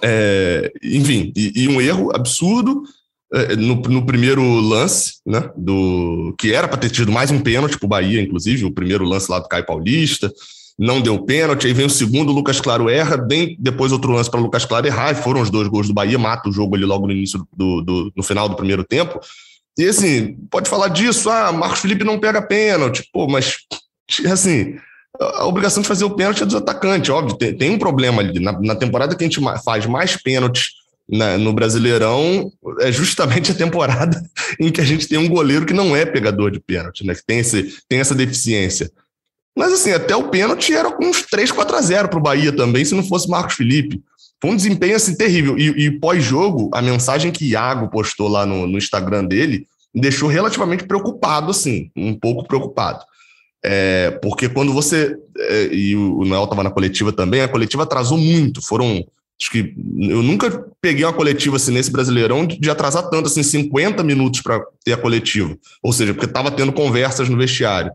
é 0.03 0.73
enfim, 0.83 1.33
e, 1.37 1.65
e, 1.65 1.69
um 1.69 1.81
erro 1.81 2.15
absurdo 2.15 2.83
é, 3.33 3.57
no, 3.57 3.77
no, 3.77 4.07
primeiro 4.07 4.43
lance, 4.43 5.15
né? 5.27 5.51
Do, 5.57 6.35
que 6.39 6.53
era 6.53 6.67
para 6.67 6.79
ter 6.79 6.91
tido 6.91 7.13
mais 7.13 7.31
um 7.31 7.41
pênalti 7.41 7.79
para 7.79 7.87
o 7.87 7.89
Bahia, 7.89 8.21
inclusive, 8.21 8.65
o 8.65 8.73
primeiro 8.73 9.05
lance 9.05 9.31
lá 9.31 9.39
do 9.39 9.49
Caio 9.49 9.67
Paulista 9.67 10.33
não 10.81 10.99
deu 10.99 11.23
pênalti, 11.23 11.67
aí 11.67 11.75
vem 11.75 11.85
o 11.85 11.91
segundo, 11.91 12.31
o 12.31 12.33
Lucas 12.33 12.59
Claro 12.59 12.89
erra, 12.89 13.19
bem 13.19 13.55
depois 13.61 13.93
outro 13.93 14.13
lance 14.13 14.31
para 14.31 14.41
Lucas 14.41 14.65
Claro 14.65 14.87
errar, 14.87 15.13
e 15.13 15.15
foram 15.15 15.43
os 15.43 15.51
dois 15.51 15.69
gols 15.69 15.87
do 15.87 15.93
Bahia, 15.93 16.19
mata 16.19 16.49
o 16.49 16.53
jogo 16.53 16.75
ali 16.75 16.87
logo 16.87 17.07
no 17.07 17.13
início 17.13 17.47
do, 17.55 17.83
do, 17.83 18.13
no 18.17 18.23
final 18.23 18.49
do 18.49 18.57
primeiro 18.57 18.83
tempo. 18.83 19.21
E 19.79 19.85
assim, 19.85 20.39
pode 20.51 20.71
falar 20.71 20.89
disso, 20.89 21.29
ah, 21.29 21.53
Marcos 21.53 21.81
Felipe 21.81 22.03
não 22.03 22.19
pega 22.19 22.41
pênalti, 22.41 23.07
pô, 23.13 23.29
mas 23.29 23.59
assim, 24.27 24.77
a 25.18 25.46
obrigação 25.46 25.83
de 25.83 25.88
fazer 25.88 26.05
o 26.05 26.14
pênalti 26.14 26.42
é 26.42 26.46
dos 26.46 26.55
atacantes, 26.55 27.11
óbvio, 27.11 27.37
tem, 27.37 27.55
tem 27.55 27.70
um 27.70 27.79
problema 27.79 28.23
ali. 28.23 28.40
Na, 28.40 28.59
na, 28.61 28.75
temporada 28.75 29.14
que 29.14 29.25
a 29.25 29.27
gente 29.27 29.40
faz 29.64 29.87
mais 29.87 30.16
pênaltis 30.16 30.70
na, 31.09 31.37
no 31.37 31.53
Brasileirão, 31.53 32.51
é 32.81 32.90
justamente 32.90 33.51
a 33.51 33.55
temporada 33.55 34.23
em 34.59 34.70
que 34.70 34.81
a 34.81 34.85
gente 34.85 35.09
tem 35.09 35.18
um 35.18 35.29
goleiro 35.29 35.66
que 35.66 35.75
não 35.75 35.94
é 35.94 36.07
pegador 36.07 36.51
de 36.51 36.61
pênalti, 36.61 37.05
né? 37.05 37.14
Que 37.14 37.25
tem, 37.25 37.38
esse, 37.40 37.79
tem 37.88 37.99
essa 37.99 38.14
deficiência. 38.14 38.90
Mas 39.57 39.73
assim, 39.73 39.92
até 39.92 40.14
o 40.14 40.29
pênalti 40.29 40.73
era 40.73 40.88
uns 41.03 41.23
3, 41.23 41.51
4 41.51 41.77
a 41.77 41.81
0 41.83 42.09
para 42.09 42.18
o 42.18 42.23
Bahia 42.23 42.53
também, 42.53 42.85
se 42.85 42.94
não 42.94 43.03
fosse 43.03 43.29
Marcos 43.29 43.57
Felipe. 43.57 44.03
Foi 44.40 44.53
um 44.53 44.57
desempenho 44.57 44.96
assim 44.96 45.14
terrível. 45.14 45.59
E, 45.59 45.87
e 45.87 45.90
pós-jogo, 45.90 46.70
a 46.73 46.81
mensagem 46.81 47.31
que 47.31 47.51
Iago 47.51 47.90
postou 47.90 48.29
lá 48.29 48.46
no, 48.46 48.66
no 48.66 48.79
Instagram 48.79 49.25
dele 49.25 49.66
deixou 49.94 50.29
relativamente 50.29 50.85
preocupado, 50.85 51.51
assim, 51.51 51.90
um 51.96 52.14
pouco 52.14 52.46
preocupado. 52.46 53.05
É, 53.62 54.11
porque 54.23 54.49
quando 54.49 54.73
você. 54.73 55.16
É, 55.38 55.75
e 55.75 55.94
o 55.96 56.25
Noel 56.25 56.44
estava 56.44 56.62
na 56.62 56.70
coletiva 56.70 57.12
também, 57.12 57.42
a 57.42 57.49
coletiva 57.49 57.83
atrasou 57.83 58.18
muito. 58.18 58.62
Foram. 58.62 59.05
Acho 59.40 59.51
que 59.51 59.75
eu 59.99 60.23
nunca 60.23 60.66
peguei 60.83 61.05
uma 61.05 61.14
coletiva 61.14 61.57
assim 61.57 61.73
nesse 61.73 61.90
Brasileirão 61.90 62.46
de, 62.46 62.59
de 62.59 62.70
atrasar 62.70 63.09
tanto, 63.09 63.27
assim, 63.27 63.42
50 63.42 64.03
minutos 64.03 64.42
para 64.42 64.62
ter 64.85 64.92
a 64.92 64.99
coletiva. 64.99 65.57
Ou 65.83 65.94
seja, 65.94 66.12
porque 66.12 66.27
estava 66.27 66.51
tendo 66.51 66.73
conversas 66.73 67.29
no 67.29 67.38
vestiário. 67.38 67.90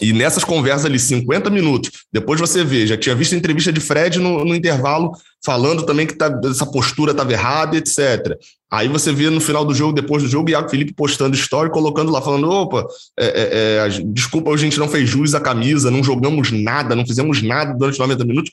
E 0.00 0.12
nessas 0.12 0.42
conversas 0.42 0.86
ali, 0.86 0.98
50 0.98 1.50
minutos, 1.50 1.90
depois 2.10 2.40
você 2.40 2.64
vê, 2.64 2.86
já 2.86 2.96
tinha 2.96 3.14
visto 3.14 3.34
a 3.34 3.38
entrevista 3.38 3.70
de 3.70 3.80
Fred 3.80 4.18
no, 4.18 4.42
no 4.44 4.54
intervalo, 4.54 5.12
falando 5.44 5.84
também 5.84 6.06
que 6.06 6.14
tá, 6.14 6.40
essa 6.46 6.64
postura 6.64 7.10
estava 7.10 7.32
errada, 7.32 7.76
etc. 7.76 8.38
Aí 8.70 8.88
você 8.88 9.12
vê 9.12 9.28
no 9.28 9.40
final 9.40 9.66
do 9.66 9.74
jogo, 9.74 9.92
depois 9.92 10.22
do 10.22 10.28
jogo, 10.28 10.48
Iago 10.48 10.70
Felipe 10.70 10.94
postando 10.94 11.36
story, 11.36 11.70
colocando 11.70 12.10
lá, 12.10 12.22
falando: 12.22 12.48
opa, 12.48 12.86
é, 13.18 13.26
é, 13.26 13.86
é, 13.86 13.88
desculpa, 14.06 14.50
a 14.50 14.56
gente 14.56 14.78
não 14.78 14.88
fez 14.88 15.10
jus 15.10 15.34
à 15.34 15.40
camisa, 15.40 15.90
não 15.90 16.02
jogamos 16.02 16.50
nada, 16.50 16.96
não 16.96 17.06
fizemos 17.06 17.42
nada 17.42 17.74
durante 17.74 17.98
90 17.98 18.24
minutos. 18.24 18.50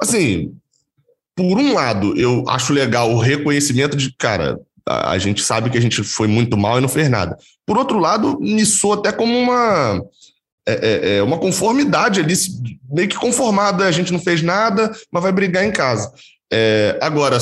Assim, 0.00 0.54
por 1.36 1.58
um 1.58 1.74
lado, 1.74 2.18
eu 2.18 2.44
acho 2.48 2.72
legal 2.72 3.12
o 3.12 3.18
reconhecimento 3.18 3.94
de, 3.94 4.12
cara, 4.16 4.58
a, 4.88 5.10
a 5.10 5.18
gente 5.18 5.42
sabe 5.42 5.68
que 5.68 5.76
a 5.76 5.82
gente 5.82 6.02
foi 6.02 6.26
muito 6.26 6.56
mal 6.56 6.78
e 6.78 6.80
não 6.80 6.88
fez 6.88 7.10
nada. 7.10 7.36
Por 7.66 7.76
outro 7.76 7.98
lado, 7.98 8.40
me 8.40 8.64
soa 8.64 8.96
até 8.96 9.12
como 9.12 9.38
uma 9.38 10.02
é, 10.68 10.72
é, 10.72 11.16
é, 11.16 11.22
uma 11.22 11.38
conformidade 11.38 12.20
ali, 12.20 12.34
meio 12.90 13.08
que 13.08 13.16
conformada, 13.16 13.86
a 13.86 13.90
gente 13.90 14.12
não 14.12 14.20
fez 14.20 14.42
nada, 14.42 14.94
mas 15.10 15.22
vai 15.22 15.32
brigar 15.32 15.64
em 15.64 15.72
casa. 15.72 16.12
É, 16.52 16.98
agora, 17.00 17.38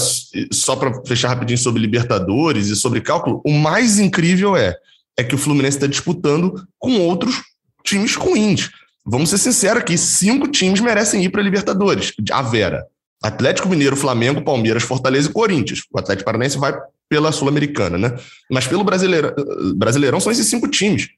só 0.53 0.77
para 0.77 1.03
fechar 1.05 1.29
rapidinho 1.29 1.59
sobre 1.59 1.81
Libertadores 1.81 2.69
e 2.69 2.77
sobre 2.77 3.01
cálculo, 3.01 3.43
o 3.45 3.53
mais 3.53 3.99
incrível 3.99 4.57
é, 4.57 4.77
é 5.19 5.25
que 5.25 5.35
o 5.35 5.39
Fluminense 5.39 5.77
está 5.77 5.87
disputando 5.87 6.67
com 6.79 7.01
outros 7.01 7.43
times 7.85 8.15
ruins. 8.15 8.71
Vamos 9.05 9.31
ser 9.31 9.39
sinceros 9.39 9.83
aqui, 9.83 9.99
cinco 9.99 10.49
times 10.49 10.81
merecem 10.81 11.25
ir 11.25 11.31
para 11.31 11.43
Libertadores. 11.43 12.12
A 12.31 12.43
Vera. 12.43 12.87
Atlético 13.23 13.69
Mineiro, 13.69 13.97
Flamengo, 13.97 14.43
Palmeiras, 14.43 14.83
Fortaleza 14.83 15.29
e 15.29 15.33
Corinthians. 15.33 15.83
O 15.93 15.99
Atlético 15.99 16.27
Paranaense 16.27 16.59
vai 16.59 16.77
pela 17.09 17.33
Sul-Americana, 17.33 17.97
né? 17.97 18.17
Mas 18.51 18.67
pelo 18.67 18.85
Brasileirão, 18.85 19.33
Brasileirão 19.77 20.21
são 20.21 20.31
esses 20.31 20.47
cinco 20.47 20.69
times. 20.69 21.09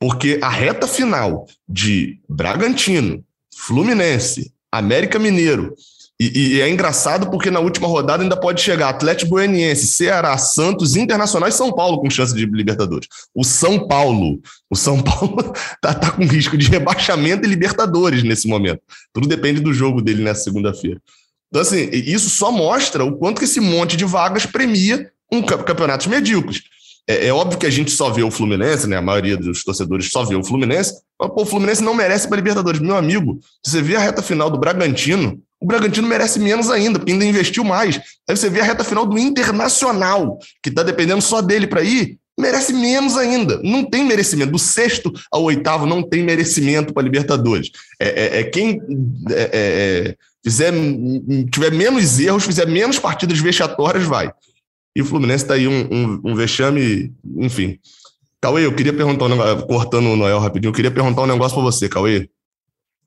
Porque 0.00 0.40
a 0.42 0.48
reta 0.48 0.88
final 0.88 1.46
de 1.68 2.18
Bragantino, 2.28 3.22
Fluminense, 3.54 4.52
América 4.72 5.18
Mineiro, 5.18 5.74
e, 6.20 6.56
e, 6.56 6.60
é 6.60 6.68
engraçado 6.68 7.30
porque 7.30 7.50
na 7.50 7.60
última 7.60 7.88
rodada 7.88 8.22
ainda 8.22 8.36
pode 8.36 8.60
chegar 8.60 8.90
Atlético 8.90 9.30
Goianiense, 9.30 9.86
Ceará, 9.86 10.36
Santos, 10.36 10.94
Internacional 10.94 11.48
e 11.48 11.52
São 11.52 11.72
Paulo 11.72 11.98
com 11.98 12.10
chance 12.10 12.34
de 12.34 12.44
Libertadores. 12.44 13.08
O 13.34 13.42
São 13.42 13.88
Paulo, 13.88 14.38
o 14.68 14.76
São 14.76 15.00
Paulo 15.02 15.50
tá, 15.80 15.94
tá 15.94 16.10
com 16.10 16.26
risco 16.26 16.58
de 16.58 16.68
rebaixamento 16.68 17.46
e 17.46 17.48
Libertadores 17.48 18.22
nesse 18.22 18.46
momento. 18.46 18.82
Tudo 19.14 19.26
depende 19.26 19.60
do 19.60 19.72
jogo 19.72 20.02
dele 20.02 20.22
nessa 20.22 20.44
segunda-feira. 20.44 21.00
Então, 21.48 21.62
assim, 21.62 21.88
isso 21.90 22.28
só 22.28 22.52
mostra 22.52 23.02
o 23.02 23.16
quanto 23.16 23.38
que 23.38 23.46
esse 23.46 23.58
monte 23.58 23.96
de 23.96 24.04
vagas 24.04 24.44
premia 24.44 25.10
um 25.32 25.40
campeonatos 25.40 26.06
medíocres. 26.06 26.62
É, 27.08 27.26
é, 27.26 27.32
óbvio 27.32 27.58
que 27.58 27.66
a 27.66 27.70
gente 27.70 27.90
só 27.90 28.10
vê 28.10 28.22
o 28.22 28.30
Fluminense, 28.30 28.86
né? 28.86 28.96
A 28.96 29.02
maioria 29.02 29.36
dos 29.36 29.64
torcedores 29.64 30.10
só 30.10 30.24
vê 30.24 30.34
o 30.34 30.44
Fluminense. 30.44 30.94
Mas, 31.18 31.30
pô, 31.30 31.42
o 31.42 31.46
Fluminense 31.46 31.82
não 31.82 31.94
merece 31.94 32.28
para 32.28 32.36
Libertadores. 32.36 32.80
Meu 32.80 32.96
amigo, 32.96 33.40
se 33.64 33.72
você 33.72 33.82
vê 33.82 33.96
a 33.96 34.00
reta 34.00 34.22
final 34.22 34.50
do 34.50 34.58
Bragantino, 34.58 35.40
o 35.60 35.66
Bragantino 35.66 36.08
merece 36.08 36.38
menos 36.38 36.70
ainda, 36.70 36.98
porque 36.98 37.12
ainda 37.12 37.24
investiu 37.24 37.62
mais. 37.62 38.00
Aí 38.28 38.36
você 38.36 38.48
vê 38.48 38.60
a 38.60 38.64
reta 38.64 38.84
final 38.84 39.04
do 39.04 39.18
Internacional, 39.18 40.38
que 40.62 40.70
está 40.70 40.82
dependendo 40.82 41.20
só 41.20 41.42
dele 41.42 41.66
para 41.66 41.82
ir, 41.82 42.18
merece 42.38 42.72
menos 42.72 43.16
ainda. 43.16 43.60
Não 43.62 43.84
tem 43.84 44.04
merecimento. 44.04 44.52
Do 44.52 44.58
sexto 44.58 45.12
ao 45.30 45.42
oitavo 45.42 45.86
não 45.86 46.02
tem 46.02 46.22
merecimento 46.22 46.94
para 46.94 47.02
Libertadores. 47.02 47.70
É, 48.00 48.08
é, 48.08 48.40
é 48.40 48.44
quem 48.44 48.80
é, 49.30 49.34
é, 49.34 49.48
é, 49.52 50.16
fizer, 50.42 50.72
tiver 51.52 51.72
menos 51.72 52.18
erros, 52.18 52.44
fizer 52.44 52.66
menos 52.66 52.98
partidas 52.98 53.38
vexatórias, 53.38 54.04
vai. 54.04 54.32
E 55.00 55.02
o 55.02 55.06
Fluminense 55.06 55.44
está 55.44 55.54
aí 55.54 55.66
um, 55.66 55.88
um, 55.90 56.20
um, 56.26 56.34
vexame, 56.34 57.10
enfim. 57.38 57.78
Cauê, 58.38 58.66
eu 58.66 58.74
queria 58.74 58.92
perguntar 58.92 59.24
um 59.24 59.28
negócio, 59.28 59.66
cortando 59.66 60.10
o 60.10 60.16
Noel 60.16 60.38
rapidinho, 60.38 60.68
eu 60.68 60.74
queria 60.74 60.90
perguntar 60.90 61.22
um 61.22 61.26
negócio 61.26 61.54
para 61.54 61.64
você, 61.64 61.88
Cauê. 61.88 62.28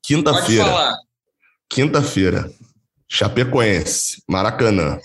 Quinta-feira. 0.01 0.95
Quinta-feira. 1.69 2.51
Chapecoense, 3.07 4.23
Maracanã. 4.27 4.99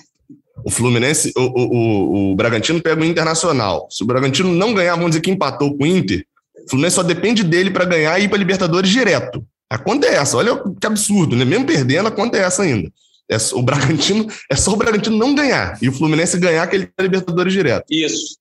O 0.65 0.71
Fluminense, 0.71 1.31
o, 1.37 1.43
o, 1.43 2.31
o, 2.31 2.33
o 2.33 2.37
Bragantino 2.37 2.81
pega 2.81 3.03
o 3.03 3.05
Internacional. 3.05 3.87
Se 3.91 4.03
o 4.03 4.07
Bragantino 4.07 4.51
não 4.51 4.73
ganhar, 4.73 4.95
vamos 4.95 5.11
dizer 5.11 5.21
que 5.21 5.31
empatou 5.31 5.77
com 5.77 5.85
o 5.85 5.87
Inter, 5.87 6.25
o 6.65 6.71
Fluminense 6.71 6.97
só 6.97 7.03
depende 7.03 7.45
dele 7.45 7.71
para 7.71 7.85
ganhar 7.85 8.19
e 8.19 8.25
ir 8.25 8.29
para 8.31 8.39
Libertadores 8.39 8.91
direto. 8.91 9.47
A 9.69 9.77
conta 9.77 10.07
é 10.07 10.15
essa. 10.15 10.39
Olha 10.39 10.59
que 10.81 10.87
absurdo, 10.87 11.37
né? 11.37 11.45
Mesmo 11.45 11.67
perdendo, 11.67 12.09
a 12.09 12.11
conta 12.11 12.39
é 12.39 12.45
essa 12.45 12.63
ainda. 12.63 12.91
É, 13.31 13.37
o 13.53 13.63
Bragantino 13.63 14.27
é 14.51 14.57
só 14.57 14.73
o 14.73 14.77
Bragantino 14.77 15.17
não 15.17 15.35
ganhar 15.35 15.79
e 15.83 15.89
o 15.89 15.93
Fluminense 15.93 16.39
ganhar 16.39 16.63
aquele 16.63 16.87
tá 16.87 17.03
Libertadores 17.03 17.53
direto. 17.53 17.85
Isso. 17.91 18.39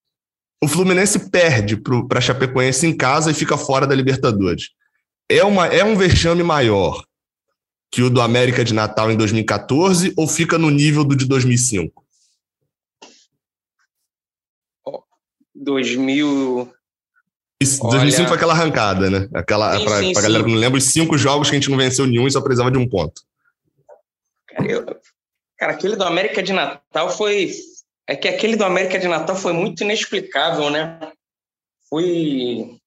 O 0.64 0.68
Fluminense 0.68 1.30
perde 1.30 1.78
para 1.78 2.20
a 2.20 2.22
Chapecoense 2.22 2.88
em 2.88 2.96
casa 2.96 3.30
e 3.30 3.34
fica 3.34 3.58
fora 3.58 3.86
da 3.86 3.94
Libertadores. 3.94 4.70
É, 5.30 5.44
uma, 5.44 5.68
é 5.68 5.84
um 5.84 5.96
vexame 5.96 6.42
maior 6.42 7.04
que 7.92 8.02
o 8.02 8.10
do 8.10 8.22
América 8.22 8.64
de 8.64 8.74
Natal 8.74 9.12
em 9.12 9.18
2014 9.18 10.14
ou 10.16 10.28
fica 10.28 10.58
no 10.58 10.70
nível 10.70 11.04
do 11.04 11.16
de 11.16 11.26
2005? 11.26 12.06
2000. 15.54 16.72
Isso, 17.62 17.80
Olha... 17.82 17.98
2005 17.98 18.28
foi 18.28 18.38
aquela 18.38 18.54
arrancada, 18.54 19.10
né? 19.10 19.28
Aquela, 19.34 19.80
para 19.80 19.98
a 20.00 20.22
galera 20.22 20.44
que 20.44 20.50
não 20.50 20.58
lembra, 20.58 20.78
os 20.78 20.86
cinco 20.86 21.18
jogos 21.18 21.50
que 21.50 21.56
a 21.56 21.60
gente 21.60 21.70
não 21.70 21.78
venceu 21.78 22.06
nenhum 22.06 22.28
e 22.28 22.32
só 22.32 22.40
precisava 22.40 22.72
de 22.72 22.78
um 22.78 22.88
ponto. 22.88 23.22
Cara, 24.58 24.72
eu, 24.72 24.86
cara, 25.58 25.74
aquele 25.74 25.96
do 25.96 26.04
América 26.04 26.42
de 26.42 26.52
Natal 26.52 27.10
foi. 27.10 27.52
É 28.08 28.16
que 28.16 28.28
aquele 28.28 28.56
do 28.56 28.66
América 28.66 28.98
de 28.98 29.08
Natal 29.08 29.36
foi 29.36 29.54
muito 29.54 29.84
inexplicável, 29.84 30.70
né? 30.70 31.12
Foi. 31.90 32.78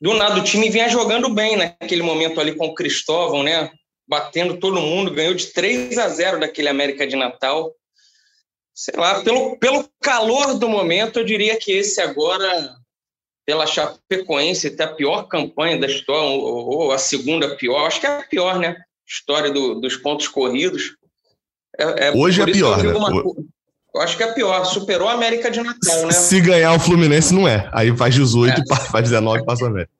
do 0.00 0.14
nada 0.14 0.40
o 0.40 0.44
time 0.44 0.70
vinha 0.70 0.88
jogando 0.88 1.28
bem 1.28 1.56
naquele 1.56 2.02
momento 2.02 2.40
ali 2.40 2.54
com 2.54 2.66
o 2.66 2.74
Cristóvão, 2.74 3.42
né? 3.42 3.70
Batendo 4.08 4.58
todo 4.58 4.80
mundo, 4.80 5.12
ganhou 5.12 5.34
de 5.34 5.48
3 5.48 5.98
a 5.98 6.08
0 6.08 6.40
daquele 6.40 6.68
América 6.68 7.06
de 7.06 7.14
Natal. 7.14 7.74
Sei 8.74 8.94
lá, 8.96 9.22
pelo, 9.22 9.58
pelo 9.58 9.88
calor 10.00 10.56
do 10.56 10.68
momento, 10.68 11.18
eu 11.18 11.24
diria 11.24 11.58
que 11.58 11.72
esse 11.72 12.00
agora, 12.00 12.76
pela 13.44 13.66
Chapecoense, 13.66 14.70
ter 14.70 14.84
a 14.84 14.94
pior 14.94 15.24
campanha 15.24 15.76
da 15.76 15.88
história, 15.88 16.22
ou, 16.22 16.68
ou, 16.68 16.92
a 16.92 16.98
segunda 16.98 17.56
pior, 17.56 17.86
acho 17.86 18.00
que 18.00 18.06
é 18.06 18.20
a 18.20 18.22
pior, 18.22 18.58
né? 18.58 18.80
História 19.04 19.50
do, 19.50 19.80
dos 19.80 19.96
pontos 19.96 20.28
corridos. 20.28 20.97
É, 21.78 22.08
é 22.08 22.12
Hoje 22.12 22.42
é 22.42 22.46
pior, 22.46 22.82
né? 22.82 22.92
Uma, 22.92 23.22
eu 23.94 24.02
acho 24.02 24.16
que 24.16 24.22
é 24.22 24.32
pior, 24.32 24.64
superou 24.64 25.08
a 25.08 25.12
América 25.12 25.50
de 25.50 25.62
Natal, 25.62 26.06
né? 26.06 26.12
Se 26.12 26.40
ganhar 26.40 26.74
o 26.74 26.80
Fluminense, 26.80 27.32
não 27.32 27.48
é. 27.48 27.68
Aí 27.72 27.96
faz 27.96 28.14
18, 28.14 28.60
é. 28.60 28.76
faz 28.90 29.04
19 29.04 29.44
passa 29.44 29.64
a 29.64 29.68
América. 29.68 29.92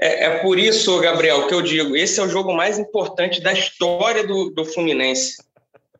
É, 0.00 0.24
é, 0.24 0.38
por 0.38 0.58
isso, 0.58 0.98
Gabriel, 1.00 1.46
que 1.46 1.54
eu 1.54 1.62
digo: 1.62 1.94
esse 1.94 2.18
é 2.18 2.22
o 2.22 2.28
jogo 2.28 2.52
mais 2.54 2.78
importante 2.78 3.40
da 3.40 3.52
história 3.52 4.26
do, 4.26 4.50
do 4.50 4.64
Fluminense. 4.64 5.36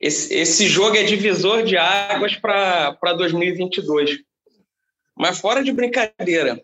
Esse, 0.00 0.34
esse 0.34 0.66
jogo 0.66 0.96
é 0.96 1.02
divisor 1.02 1.62
de 1.62 1.76
águas 1.76 2.34
para 2.34 3.12
2022. 3.16 4.18
Mas 5.16 5.38
fora 5.38 5.62
de 5.62 5.70
brincadeira, 5.70 6.62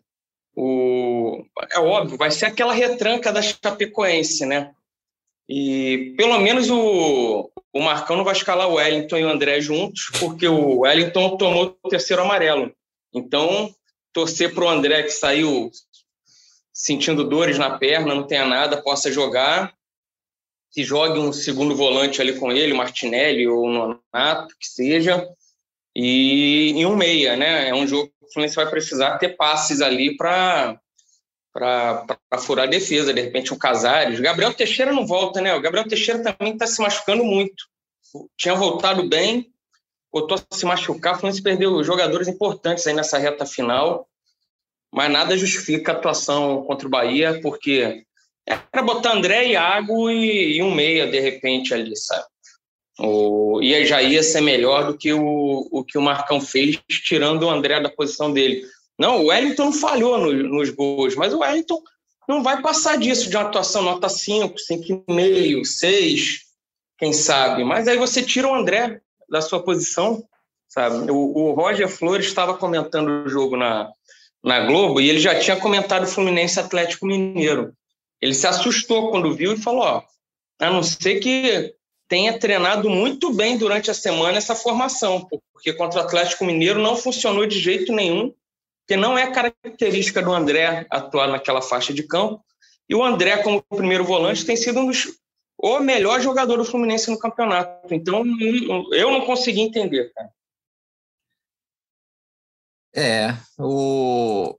o, 0.54 1.44
é 1.70 1.78
óbvio, 1.78 2.16
vai 2.16 2.30
ser 2.30 2.46
aquela 2.46 2.72
retranca 2.72 3.30
da 3.30 3.42
Chapecoense, 3.42 4.46
né? 4.46 4.70
E 5.46 6.14
pelo 6.16 6.38
menos 6.38 6.70
o, 6.70 7.50
o 7.76 7.82
Marcão 7.82 8.16
não 8.16 8.24
vai 8.24 8.32
escalar 8.32 8.68
o 8.68 8.74
Wellington 8.74 9.18
e 9.18 9.24
o 9.24 9.28
André 9.28 9.60
juntos, 9.60 10.10
porque 10.18 10.48
o 10.48 10.78
Wellington 10.78 11.36
tomou 11.36 11.78
o 11.82 11.88
terceiro 11.90 12.22
amarelo. 12.22 12.74
Então, 13.12 13.70
torcer 14.14 14.54
para 14.54 14.64
o 14.64 14.68
André, 14.68 15.02
que 15.02 15.10
saiu 15.10 15.70
sentindo 16.72 17.22
dores 17.22 17.58
na 17.58 17.78
perna, 17.78 18.14
não 18.14 18.26
tenha 18.26 18.46
nada, 18.46 18.80
possa 18.80 19.12
jogar. 19.12 19.74
Que 20.72 20.82
jogue 20.82 21.18
um 21.18 21.32
segundo 21.32 21.76
volante 21.76 22.20
ali 22.20 22.38
com 22.38 22.50
ele, 22.50 22.72
Martinelli 22.72 23.46
ou 23.46 23.68
Nonato, 23.68 24.54
que 24.58 24.66
seja. 24.66 25.28
E, 25.94 26.72
e 26.76 26.86
um 26.86 26.96
meia, 26.96 27.36
né? 27.36 27.68
É 27.68 27.74
um 27.74 27.86
jogo 27.86 28.08
que 28.08 28.26
o 28.26 28.32
Fluminense 28.32 28.56
vai 28.56 28.70
precisar 28.70 29.18
ter 29.18 29.36
passes 29.36 29.82
ali 29.82 30.16
para 30.16 30.80
para 31.56 32.38
furar 32.38 32.66
a 32.66 32.70
defesa, 32.70 33.14
de 33.14 33.20
repente 33.22 33.54
um 33.54 33.58
Casares. 33.58 34.20
Gabriel 34.20 34.52
Teixeira 34.52 34.92
não 34.92 35.06
volta, 35.06 35.40
né? 35.40 35.54
O 35.54 35.60
Gabriel 35.60 35.88
Teixeira 35.88 36.22
também 36.22 36.52
está 36.52 36.66
se 36.66 36.82
machucando 36.82 37.24
muito. 37.24 37.64
Tinha 38.36 38.54
voltado 38.54 39.08
bem, 39.08 39.50
voltou 40.12 40.36
a 40.38 40.54
se 40.54 40.66
machucar, 40.66 41.14
o 41.14 41.18
Fluminense 41.18 41.42
perdeu 41.42 41.82
jogadores 41.82 42.28
importantes 42.28 42.86
aí 42.86 42.94
nessa 42.94 43.16
reta 43.16 43.46
final, 43.46 44.06
mas 44.92 45.10
nada 45.10 45.36
justifica 45.36 45.92
a 45.92 45.94
atuação 45.94 46.62
contra 46.64 46.86
o 46.86 46.90
Bahia, 46.90 47.40
porque 47.40 48.04
era 48.46 48.82
botar 48.82 49.14
André, 49.14 49.48
Iago 49.48 50.10
e, 50.10 50.58
e 50.58 50.62
um 50.62 50.74
meia, 50.74 51.06
de 51.06 51.20
repente, 51.20 51.72
ali, 51.72 51.96
sabe? 51.96 52.26
O, 52.98 53.60
e 53.62 53.84
já 53.84 54.02
ia 54.02 54.22
ser 54.22 54.40
melhor 54.40 54.86
do 54.86 54.96
que 54.96 55.12
o, 55.12 55.68
o 55.70 55.84
que 55.84 55.98
o 55.98 56.02
Marcão 56.02 56.40
fez, 56.40 56.78
tirando 56.88 57.44
o 57.44 57.50
André 57.50 57.80
da 57.80 57.90
posição 57.90 58.32
dele. 58.32 58.62
Não, 58.98 59.22
o 59.22 59.26
Wellington 59.26 59.72
falhou 59.72 60.18
no, 60.18 60.32
nos 60.32 60.70
gols, 60.70 61.14
mas 61.14 61.34
o 61.34 61.40
Wellington 61.40 61.82
não 62.28 62.42
vai 62.42 62.60
passar 62.60 62.96
disso, 62.98 63.28
de 63.28 63.36
uma 63.36 63.44
atuação 63.44 63.82
nota 63.82 64.08
5, 64.08 64.54
5,5, 64.54 65.64
6, 65.64 66.40
quem 66.98 67.12
sabe. 67.12 67.62
Mas 67.62 67.86
aí 67.86 67.98
você 67.98 68.22
tira 68.22 68.48
o 68.48 68.54
André 68.54 69.00
da 69.28 69.40
sua 69.40 69.62
posição, 69.62 70.24
sabe? 70.68 71.10
O, 71.10 71.16
o 71.16 71.52
Roger 71.52 71.88
Flores 71.88 72.26
estava 72.26 72.56
comentando 72.56 73.24
o 73.24 73.28
jogo 73.28 73.56
na, 73.56 73.90
na 74.42 74.60
Globo 74.60 75.00
e 75.00 75.08
ele 75.08 75.20
já 75.20 75.38
tinha 75.38 75.56
comentado 75.56 76.04
o 76.04 76.08
Fluminense 76.08 76.58
Atlético 76.58 77.06
Mineiro. 77.06 77.72
Ele 78.20 78.34
se 78.34 78.46
assustou 78.46 79.10
quando 79.10 79.34
viu 79.34 79.52
e 79.52 79.60
falou: 79.60 79.82
ó, 79.82 80.02
a 80.58 80.70
não 80.70 80.82
ser 80.82 81.20
que 81.20 81.74
tenha 82.08 82.38
treinado 82.38 82.88
muito 82.88 83.32
bem 83.32 83.58
durante 83.58 83.90
a 83.90 83.94
semana 83.94 84.38
essa 84.38 84.54
formação, 84.54 85.28
porque 85.52 85.72
contra 85.72 86.00
o 86.00 86.04
Atlético 86.04 86.44
Mineiro 86.44 86.80
não 86.80 86.96
funcionou 86.96 87.46
de 87.46 87.58
jeito 87.58 87.92
nenhum 87.92 88.32
porque 88.86 88.96
não 88.96 89.18
é 89.18 89.32
característica 89.32 90.22
do 90.22 90.32
André 90.32 90.86
atuar 90.88 91.26
naquela 91.26 91.60
faixa 91.60 91.92
de 91.92 92.04
campo. 92.04 92.40
E 92.88 92.94
o 92.94 93.02
André, 93.02 93.42
como 93.42 93.60
primeiro 93.60 94.04
volante, 94.04 94.46
tem 94.46 94.54
sido 94.54 94.78
um 94.78 94.86
dos, 94.86 95.08
o 95.58 95.80
melhor 95.80 96.20
jogador 96.20 96.56
do 96.56 96.64
Fluminense 96.64 97.10
no 97.10 97.18
campeonato. 97.18 97.92
Então, 97.92 98.22
eu 98.92 99.10
não 99.10 99.26
consegui 99.26 99.60
entender, 99.60 100.12
cara. 100.14 100.30
É, 102.94 103.36
o... 103.58 104.56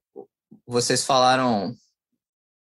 vocês 0.67 1.05
falaram 1.05 1.73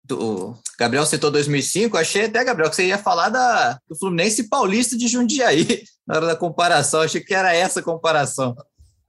do 0.05 0.57
Gabriel 0.79 1.05
citou 1.05 1.31
2005, 1.33 1.97
achei 1.97 2.27
até, 2.27 2.45
Gabriel, 2.45 2.71
que 2.71 2.77
você 2.77 2.87
ia 2.87 2.97
falar 2.97 3.29
da, 3.29 3.79
do 3.89 3.97
Fluminense 3.99 4.49
Paulista 4.49 4.97
de 4.97 5.09
Jundiaí 5.09 5.85
na 6.07 6.17
hora 6.17 6.27
da 6.27 6.37
comparação, 6.37 7.03
achei 7.03 7.21
que 7.21 7.35
era 7.35 7.53
essa 7.55 7.83
comparação. 7.83 8.57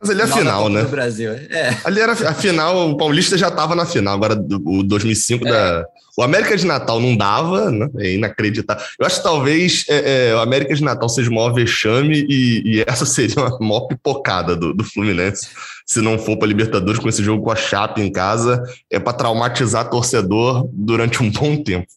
Mas 0.01 0.09
ali 0.09 0.21
é 0.21 0.23
a 0.23 0.27
final, 0.27 0.67
né? 0.67 0.83
Brasil. 0.83 1.31
É. 1.31 1.77
Ali 1.83 2.01
era 2.01 2.13
a 2.13 2.33
final, 2.33 2.89
o 2.89 2.97
Paulista 2.97 3.37
já 3.37 3.49
estava 3.49 3.75
na 3.75 3.85
final. 3.85 4.15
Agora, 4.15 4.33
o 4.65 4.81
2005 4.81 5.47
é. 5.47 5.51
da. 5.51 5.85
O 6.17 6.23
América 6.23 6.57
de 6.57 6.65
Natal 6.65 6.99
não 6.99 7.15
dava, 7.15 7.71
né? 7.71 7.87
É 7.99 8.13
inacreditável. 8.13 8.83
Eu 8.99 9.05
acho 9.05 9.17
que 9.17 9.23
talvez 9.23 9.85
é, 9.87 10.29
é, 10.29 10.35
o 10.35 10.39
América 10.39 10.73
de 10.73 10.83
Natal 10.83 11.07
seja 11.07 11.29
o 11.29 11.33
maior 11.33 11.53
vexame 11.53 12.25
e, 12.27 12.63
e 12.65 12.83
essa 12.85 13.05
seria 13.05 13.35
uma 13.37 13.59
maior 13.59 13.81
pipocada 13.81 14.55
do, 14.55 14.73
do 14.73 14.83
Fluminense, 14.83 15.47
se 15.85 16.01
não 16.01 16.17
for 16.17 16.37
para 16.37 16.47
Libertadores 16.47 16.99
com 16.99 17.07
esse 17.07 17.23
jogo 17.23 17.43
com 17.43 17.51
a 17.51 17.55
Chape 17.55 18.01
em 18.01 18.11
casa. 18.11 18.61
É 18.89 18.99
para 18.99 19.13
traumatizar 19.13 19.89
torcedor 19.89 20.67
durante 20.73 21.21
um 21.21 21.29
bom 21.31 21.63
tempo. 21.63 21.87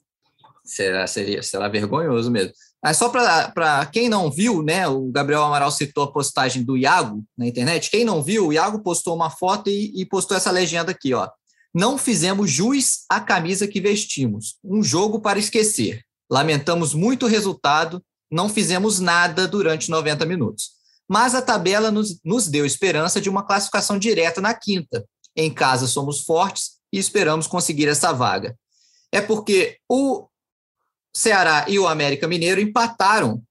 Será, 0.62 1.06
seria, 1.06 1.42
será 1.42 1.68
vergonhoso 1.68 2.30
mesmo. 2.30 2.52
Mas 2.84 2.98
só 2.98 3.08
para 3.08 3.86
quem 3.86 4.10
não 4.10 4.30
viu, 4.30 4.62
né? 4.62 4.86
O 4.86 5.10
Gabriel 5.10 5.42
Amaral 5.42 5.70
citou 5.70 6.04
a 6.04 6.12
postagem 6.12 6.62
do 6.62 6.76
Iago 6.76 7.24
na 7.34 7.46
internet. 7.46 7.88
Quem 7.88 8.04
não 8.04 8.22
viu, 8.22 8.48
o 8.48 8.52
Iago 8.52 8.82
postou 8.82 9.16
uma 9.16 9.30
foto 9.30 9.70
e, 9.70 9.90
e 9.98 10.04
postou 10.04 10.36
essa 10.36 10.50
legenda 10.50 10.90
aqui, 10.90 11.14
ó. 11.14 11.30
Não 11.74 11.96
fizemos 11.96 12.50
jus 12.50 13.06
à 13.08 13.20
camisa 13.20 13.66
que 13.66 13.80
vestimos. 13.80 14.56
Um 14.62 14.82
jogo 14.82 15.18
para 15.18 15.38
esquecer. 15.38 16.02
Lamentamos 16.30 16.92
muito 16.92 17.24
o 17.24 17.28
resultado, 17.28 18.04
não 18.30 18.50
fizemos 18.50 19.00
nada 19.00 19.48
durante 19.48 19.90
90 19.90 20.26
minutos. 20.26 20.72
Mas 21.08 21.34
a 21.34 21.40
tabela 21.40 21.90
nos, 21.90 22.20
nos 22.22 22.48
deu 22.48 22.66
esperança 22.66 23.18
de 23.18 23.30
uma 23.30 23.46
classificação 23.46 23.98
direta 23.98 24.42
na 24.42 24.52
quinta. 24.52 25.06
Em 25.34 25.50
casa 25.50 25.86
somos 25.86 26.20
fortes 26.20 26.72
e 26.92 26.98
esperamos 26.98 27.46
conseguir 27.46 27.88
essa 27.88 28.12
vaga. 28.12 28.54
É 29.10 29.22
porque 29.22 29.78
o 29.88 30.28
Ceará 31.16 31.64
e 31.68 31.78
o 31.78 31.86
América 31.86 32.26
Mineiro 32.26 32.60
empataram 32.60 33.42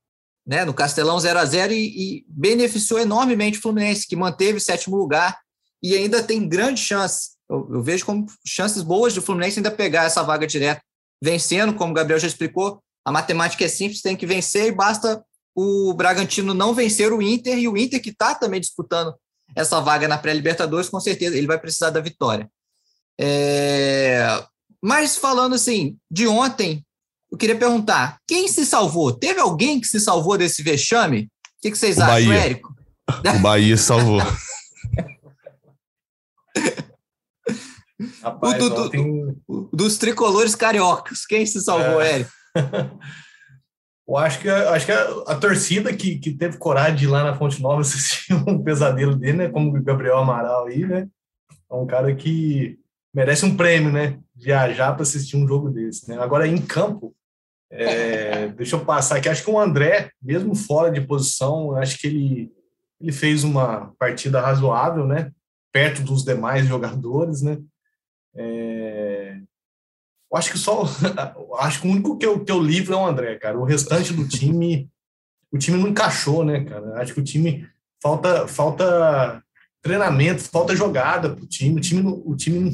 né, 0.45 0.65
no 0.65 0.73
Castelão 0.73 1.19
0 1.19 1.39
a 1.39 1.45
0 1.45 1.73
e, 1.73 1.77
e, 1.85 2.25
beneficiou 2.27 2.99
enormemente 2.99 3.57
o 3.57 3.61
Fluminense, 3.61 4.07
que 4.07 4.15
manteve 4.15 4.57
o 4.57 4.61
sétimo 4.61 4.97
lugar 4.97 5.39
e 5.81 5.95
ainda 5.95 6.21
tem 6.21 6.47
grande 6.47 6.81
chance. 6.81 7.31
Eu, 7.49 7.67
eu, 7.71 7.81
vejo 7.81 8.05
como 8.05 8.25
chances 8.45 8.83
boas 8.83 9.13
do 9.13 9.21
Fluminense 9.21 9.59
ainda 9.59 9.71
pegar 9.71 10.03
essa 10.03 10.21
vaga 10.21 10.45
direta, 10.45 10.81
vencendo, 11.21 11.73
como 11.73 11.91
o 11.91 11.95
Gabriel 11.95 12.19
já 12.19 12.27
explicou. 12.27 12.81
A 13.05 13.11
matemática 13.11 13.63
é 13.63 13.67
simples, 13.67 14.01
tem 14.01 14.15
que 14.15 14.25
vencer 14.25 14.67
e 14.67 14.71
basta 14.71 15.23
o 15.55 15.93
Bragantino 15.93 16.53
não 16.53 16.73
vencer 16.73 17.13
o 17.13 17.21
Inter 17.21 17.57
e 17.57 17.67
o 17.67 17.77
Inter 17.77 18.01
que 18.01 18.09
está 18.09 18.33
também 18.33 18.59
disputando 18.59 19.13
essa 19.55 19.79
vaga 19.79 20.07
na 20.07 20.17
pré-Libertadores, 20.17 20.89
com 20.89 20.99
certeza 20.99 21.37
ele 21.37 21.47
vai 21.47 21.59
precisar 21.59 21.89
da 21.89 22.01
vitória. 22.01 22.49
É... 23.19 24.43
Mas 24.81 25.15
falando 25.15 25.53
assim, 25.53 25.97
de 26.09 26.27
ontem, 26.27 26.83
eu 27.33 27.37
queria 27.37 27.57
perguntar: 27.57 28.19
quem 28.27 28.47
se 28.47 28.63
salvou? 28.63 29.11
Teve 29.11 29.39
alguém 29.39 29.81
que 29.81 29.87
se 29.87 29.99
salvou 29.99 30.37
desse 30.37 30.61
vexame? 30.61 31.23
O 31.23 31.29
que, 31.63 31.71
que 31.71 31.77
vocês 31.77 31.97
o 31.97 32.03
acham, 32.03 32.13
Bahia. 32.13 32.35
Érico? 32.35 32.75
O 33.09 33.39
Bahia 33.39 33.75
salvou. 33.75 34.19
Rapaz, 38.21 38.57
do, 38.59 38.69
do, 38.69 38.83
ontem... 38.83 39.35
dos 39.73 39.97
tricolores 39.97 40.53
cariocas, 40.53 41.25
quem 41.25 41.43
se 41.45 41.59
salvou, 41.61 41.99
é. 41.99 42.17
Érico? 42.17 42.31
Eu 44.05 44.17
acho 44.17 44.39
que, 44.39 44.49
acho 44.49 44.85
que 44.85 44.91
a, 44.91 45.03
a, 45.27 45.35
torcida 45.35 45.95
que, 45.95 46.19
que 46.19 46.33
teve 46.33 46.57
coragem 46.57 46.97
de 46.97 47.05
ir 47.05 47.07
lá 47.07 47.23
na 47.23 47.35
Fonte 47.35 47.61
Nova 47.61 47.79
assistir 47.81 48.33
um 48.47 48.61
pesadelo 48.61 49.15
dele, 49.15 49.37
né? 49.37 49.49
Como 49.49 49.75
o 49.75 49.81
Gabriel 49.81 50.17
Amaral 50.17 50.67
aí, 50.67 50.85
né? 50.85 51.07
É 51.71 51.73
um 51.73 51.87
cara 51.87 52.13
que 52.13 52.77
merece 53.11 53.43
um 53.45 53.57
prêmio, 53.57 53.91
né? 53.91 54.19
Viajar 54.35 54.93
para 54.93 55.01
assistir 55.01 55.37
um 55.37 55.47
jogo 55.47 55.69
desse. 55.69 56.09
Né? 56.09 56.19
Agora, 56.19 56.45
em 56.45 56.57
campo, 56.57 57.15
é, 57.75 58.47
deixa 58.49 58.75
eu 58.75 58.85
passar 58.85 59.17
aqui. 59.17 59.27
Acho 59.27 59.43
que 59.43 59.49
o 59.49 59.59
André, 59.59 60.11
mesmo 60.21 60.53
fora 60.53 60.91
de 60.91 61.01
posição, 61.01 61.75
acho 61.75 61.97
que 61.97 62.07
ele, 62.07 62.51
ele 63.01 63.11
fez 63.11 63.43
uma 63.43 63.91
partida 63.97 64.39
razoável, 64.39 65.07
né? 65.07 65.31
Perto 65.71 66.03
dos 66.03 66.23
demais 66.23 66.67
jogadores, 66.67 67.41
né? 67.41 67.57
É, 68.35 69.37
acho 70.35 70.51
que 70.51 70.57
só. 70.57 70.83
Acho 71.59 71.81
que 71.81 71.87
o 71.87 71.91
único 71.91 72.17
que 72.17 72.25
eu, 72.25 72.43
que 72.43 72.51
eu 72.51 72.59
livro 72.59 72.93
é 72.93 72.97
o 72.97 73.05
André, 73.05 73.35
cara. 73.35 73.57
O 73.57 73.63
restante 73.63 74.13
do 74.13 74.27
time. 74.27 74.89
O 75.51 75.57
time 75.57 75.77
não 75.77 75.89
encaixou, 75.89 76.43
né, 76.43 76.63
cara? 76.63 76.99
Acho 77.01 77.13
que 77.13 77.19
o 77.19 77.23
time. 77.23 77.67
Falta, 78.01 78.47
falta 78.47 79.41
treinamento, 79.81 80.41
falta 80.43 80.75
jogada 80.75 81.33
o 81.33 81.47
time. 81.47 81.77
O 81.77 81.81
time, 81.81 82.21
o 82.25 82.35
time 82.35 82.71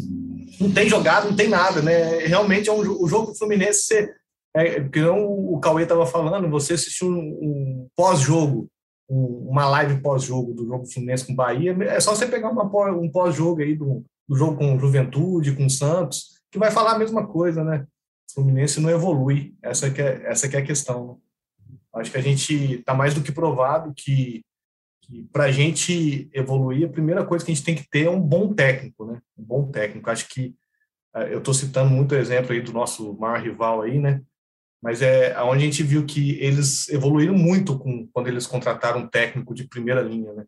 não 0.60 0.72
tem 0.72 0.90
jogado, 0.90 1.30
não 1.30 1.36
tem 1.36 1.48
nada, 1.48 1.82
né? 1.82 2.20
Realmente 2.20 2.70
é 2.70 2.74
um, 2.74 2.80
o 2.80 3.08
jogo 3.08 3.32
do 3.32 3.38
Fluminense, 3.38 3.84
você, 3.84 4.14
é, 4.56 4.82
porque 4.82 5.02
não 5.02 5.28
o 5.28 5.60
Cauê 5.60 5.84
estava 5.84 6.06
falando, 6.06 6.50
você 6.50 6.74
assistiu 6.74 7.08
um, 7.08 7.20
um 7.42 7.88
pós-jogo, 7.96 8.68
um, 9.10 9.50
uma 9.50 9.68
live 9.70 10.02
pós-jogo 10.02 10.54
do 10.54 10.66
jogo 10.66 10.92
Fluminense 10.92 11.26
com 11.26 11.36
Bahia, 11.36 11.76
é 11.84 12.00
só 12.00 12.16
você 12.16 12.26
pegar 12.26 12.50
uma, 12.50 12.64
um 12.92 13.10
pós-jogo 13.10 13.62
aí 13.62 13.76
do, 13.76 14.04
do 14.28 14.36
jogo 14.36 14.58
com 14.58 14.80
Juventude, 14.80 15.56
com 15.56 15.70
Santos, 15.70 16.40
que 16.52 16.60
vai 16.60 16.72
falar 16.72 16.94
a 16.94 17.00
mesma 17.00 17.28
coisa, 17.28 17.64
né? 17.64 17.86
O 18.30 18.34
Fluminense 18.34 18.80
não 18.80 18.90
evolui, 18.90 19.56
essa 19.62 19.90
que 19.90 20.02
é, 20.02 20.24
essa 20.26 20.48
que 20.48 20.56
é 20.56 20.60
a 20.60 20.66
questão. 20.66 21.20
Acho 21.94 22.12
que 22.12 22.18
a 22.18 22.22
gente 22.22 22.76
está 22.76 22.94
mais 22.94 23.14
do 23.14 23.22
que 23.22 23.32
provado 23.32 23.94
que 23.96 24.42
que 25.10 25.24
para 25.34 25.46
a 25.46 25.52
gente 25.52 26.30
evoluir, 26.32 26.88
a 26.88 26.92
primeira 26.92 27.26
coisa 27.26 27.44
que 27.44 27.52
a 27.52 27.56
gente 27.56 27.66
tem 27.66 27.76
que 27.76 27.90
ter 27.90 28.06
é 28.06 28.10
um 28.10 28.22
bom 28.22 28.54
técnico, 28.54 29.06
né? 29.06 29.20
Um 29.36 29.44
bom 29.44 29.72
técnico. 29.72 30.10
Acho 30.10 30.30
que 30.30 30.54
eh, 31.16 31.34
eu 31.34 31.40
estou 31.40 31.54
citando 31.54 31.90
muito 31.90 32.14
exemplo 32.14 32.52
aí 32.52 32.62
do 32.62 32.72
nosso 32.72 33.18
maior 33.18 33.42
rival 33.42 33.82
aí, 33.82 33.98
né? 34.00 34.22
Mas 34.82 35.02
é 35.02 35.36
onde 35.44 35.63
a 35.63 35.65
gente 35.65 35.84
viu 35.84 36.06
que 36.06 36.39
eles 36.39 36.88
evoluíram 36.89 37.34
muito 37.34 37.78
com, 37.78 38.08
quando 38.13 38.28
eles 38.28 38.48
contrataram 38.48 39.02
um 39.02 39.08
técnico 39.08 39.54
de 39.54 39.68
primeira 39.68 40.02
linha, 40.02 40.34
né? 40.34 40.46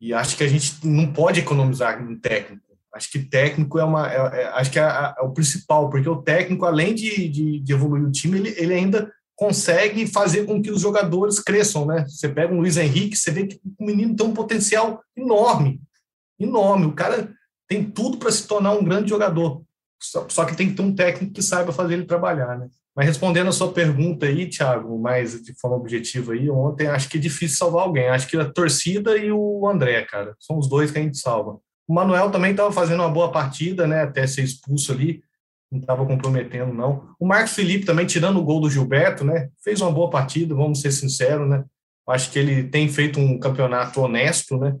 E 0.00 0.12
acho 0.12 0.36
que 0.36 0.44
a 0.44 0.48
gente 0.48 0.86
não 0.86 1.12
pode 1.12 1.40
economizar 1.40 2.00
em 2.00 2.16
técnico. 2.16 2.68
Acho 2.92 3.10
que 3.10 3.18
técnico 3.18 3.78
é 3.78 3.84
uma, 3.84 4.10
é, 4.10 4.16
é, 4.16 4.48
acho 4.48 4.70
que 4.70 4.78
é, 4.78 4.82
é, 4.82 5.22
o 5.22 5.32
principal, 5.32 5.90
porque 5.90 6.08
o 6.08 6.22
técnico, 6.22 6.64
além 6.64 6.94
de, 6.94 7.28
de, 7.28 7.60
de 7.60 7.72
evoluir 7.72 8.04
o 8.04 8.10
time, 8.10 8.38
ele, 8.38 8.54
ele 8.56 8.74
ainda 8.74 9.12
consegue 9.36 10.06
fazer 10.06 10.46
com 10.46 10.60
que 10.60 10.70
os 10.70 10.80
jogadores 10.80 11.38
cresçam, 11.38 11.86
né? 11.86 12.04
Você 12.08 12.28
pega 12.28 12.52
um 12.52 12.58
Luiz 12.58 12.76
Henrique, 12.76 13.16
você 13.16 13.30
vê 13.30 13.46
que 13.46 13.60
o 13.78 13.84
menino 13.84 14.16
tem 14.16 14.26
um 14.26 14.34
potencial 14.34 15.00
enorme, 15.16 15.80
enorme. 16.40 16.86
O 16.86 16.92
cara 16.92 17.32
tem 17.68 17.88
tudo 17.88 18.18
para 18.18 18.32
se 18.32 18.48
tornar 18.48 18.72
um 18.72 18.82
grande 18.82 19.10
jogador. 19.10 19.62
Só, 20.00 20.28
só, 20.28 20.44
que 20.44 20.56
tem 20.56 20.68
que 20.68 20.74
ter 20.74 20.82
um 20.82 20.94
técnico 20.94 21.34
que 21.34 21.42
saiba 21.42 21.72
fazer 21.72 21.94
ele 21.94 22.04
trabalhar, 22.04 22.58
né? 22.58 22.68
Mas 22.98 23.06
respondendo 23.06 23.46
a 23.46 23.52
sua 23.52 23.72
pergunta 23.72 24.26
aí, 24.26 24.48
Thiago, 24.48 24.98
mais 24.98 25.40
de 25.40 25.54
forma 25.54 25.76
objetiva 25.76 26.32
aí, 26.32 26.50
ontem 26.50 26.88
acho 26.88 27.08
que 27.08 27.16
é 27.16 27.20
difícil 27.20 27.56
salvar 27.56 27.84
alguém. 27.84 28.08
Acho 28.08 28.26
que 28.26 28.36
a 28.36 28.44
torcida 28.44 29.16
e 29.16 29.30
o 29.30 29.68
André, 29.68 30.04
cara, 30.04 30.34
são 30.40 30.58
os 30.58 30.68
dois 30.68 30.90
que 30.90 30.98
a 30.98 31.02
gente 31.02 31.16
salva. 31.16 31.60
O 31.86 31.94
Manuel 31.94 32.28
também 32.32 32.50
estava 32.50 32.72
fazendo 32.72 32.98
uma 32.98 33.08
boa 33.08 33.30
partida, 33.30 33.86
né? 33.86 34.02
Até 34.02 34.26
ser 34.26 34.42
expulso 34.42 34.90
ali 34.90 35.22
não 35.70 35.78
estava 35.78 36.04
comprometendo, 36.04 36.74
não. 36.74 37.14
O 37.20 37.24
Marcos 37.24 37.52
Felipe 37.52 37.86
também, 37.86 38.04
tirando 38.04 38.40
o 38.40 38.44
gol 38.44 38.60
do 38.60 38.68
Gilberto, 38.68 39.24
né? 39.24 39.48
Fez 39.62 39.80
uma 39.80 39.92
boa 39.92 40.10
partida, 40.10 40.52
vamos 40.52 40.80
ser 40.80 40.90
sinceros, 40.90 41.48
né? 41.48 41.64
Acho 42.08 42.32
que 42.32 42.38
ele 42.40 42.64
tem 42.64 42.88
feito 42.88 43.20
um 43.20 43.38
campeonato 43.38 44.00
honesto, 44.00 44.58
né? 44.58 44.76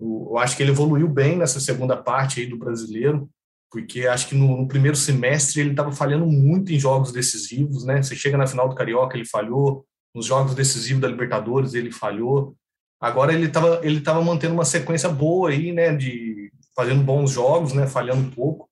Eu 0.00 0.38
acho 0.38 0.56
que 0.56 0.62
ele 0.62 0.70
evoluiu 0.70 1.06
bem 1.06 1.36
nessa 1.36 1.60
segunda 1.60 1.98
parte 1.98 2.40
aí 2.40 2.46
do 2.46 2.56
brasileiro, 2.56 3.28
porque 3.72 4.06
acho 4.06 4.28
que 4.28 4.34
no, 4.34 4.58
no 4.58 4.68
primeiro 4.68 4.96
semestre 4.96 5.62
ele 5.62 5.70
estava 5.70 5.90
falhando 5.90 6.26
muito 6.26 6.70
em 6.70 6.78
jogos 6.78 7.10
decisivos, 7.10 7.86
né? 7.86 8.02
Você 8.02 8.14
chega 8.14 8.36
na 8.36 8.46
final 8.46 8.68
do 8.68 8.74
Carioca, 8.74 9.16
ele 9.16 9.24
falhou, 9.24 9.86
nos 10.14 10.26
jogos 10.26 10.54
decisivos 10.54 11.00
da 11.00 11.08
Libertadores 11.08 11.72
ele 11.72 11.90
falhou. 11.90 12.54
Agora 13.00 13.32
ele 13.32 13.46
estava 13.46 13.80
ele 13.82 14.02
tava 14.02 14.22
mantendo 14.22 14.52
uma 14.52 14.66
sequência 14.66 15.08
boa 15.08 15.48
aí, 15.48 15.72
né? 15.72 15.96
De 15.96 16.52
fazendo 16.76 17.02
bons 17.02 17.30
jogos, 17.30 17.72
né? 17.72 17.86
Falhando 17.86 18.20
um 18.20 18.30
pouco. 18.30 18.68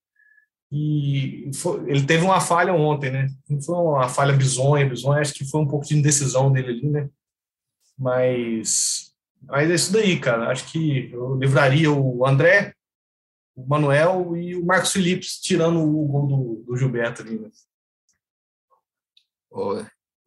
E 0.71 1.51
foi, 1.55 1.91
ele 1.91 2.05
teve 2.05 2.23
uma 2.23 2.41
falha 2.41 2.75
ontem, 2.75 3.11
né? 3.11 3.29
Não 3.49 3.61
foi 3.61 3.75
uma 3.75 4.09
falha 4.09 4.35
bizonha, 4.35 4.89
bizonha, 4.89 5.23
acho 5.23 5.33
que 5.35 5.49
foi 5.49 5.63
um 5.63 5.67
pouco 5.67 5.87
de 5.87 5.97
indecisão 5.97 6.53
dele 6.53 6.69
ali, 6.69 6.91
né? 6.91 7.09
Mas, 7.99 9.13
mas 9.49 9.71
é 9.71 9.75
isso 9.75 9.93
daí, 9.95 10.21
cara. 10.21 10.51
Acho 10.51 10.71
que 10.71 11.11
eu 11.11 11.37
livraria 11.37 11.91
o 11.91 12.27
André, 12.27 12.75
o 13.57 13.67
Manuel 13.67 14.37
e 14.37 14.55
o 14.55 14.65
Marcos 14.65 14.93
Felipe 14.93 15.27
tirando 15.43 15.81
o 15.81 16.07
gol 16.07 16.27
do, 16.27 16.65
do 16.67 16.77
Gilberto 16.77 17.23
ali, 17.23 17.39
né? 17.39 17.51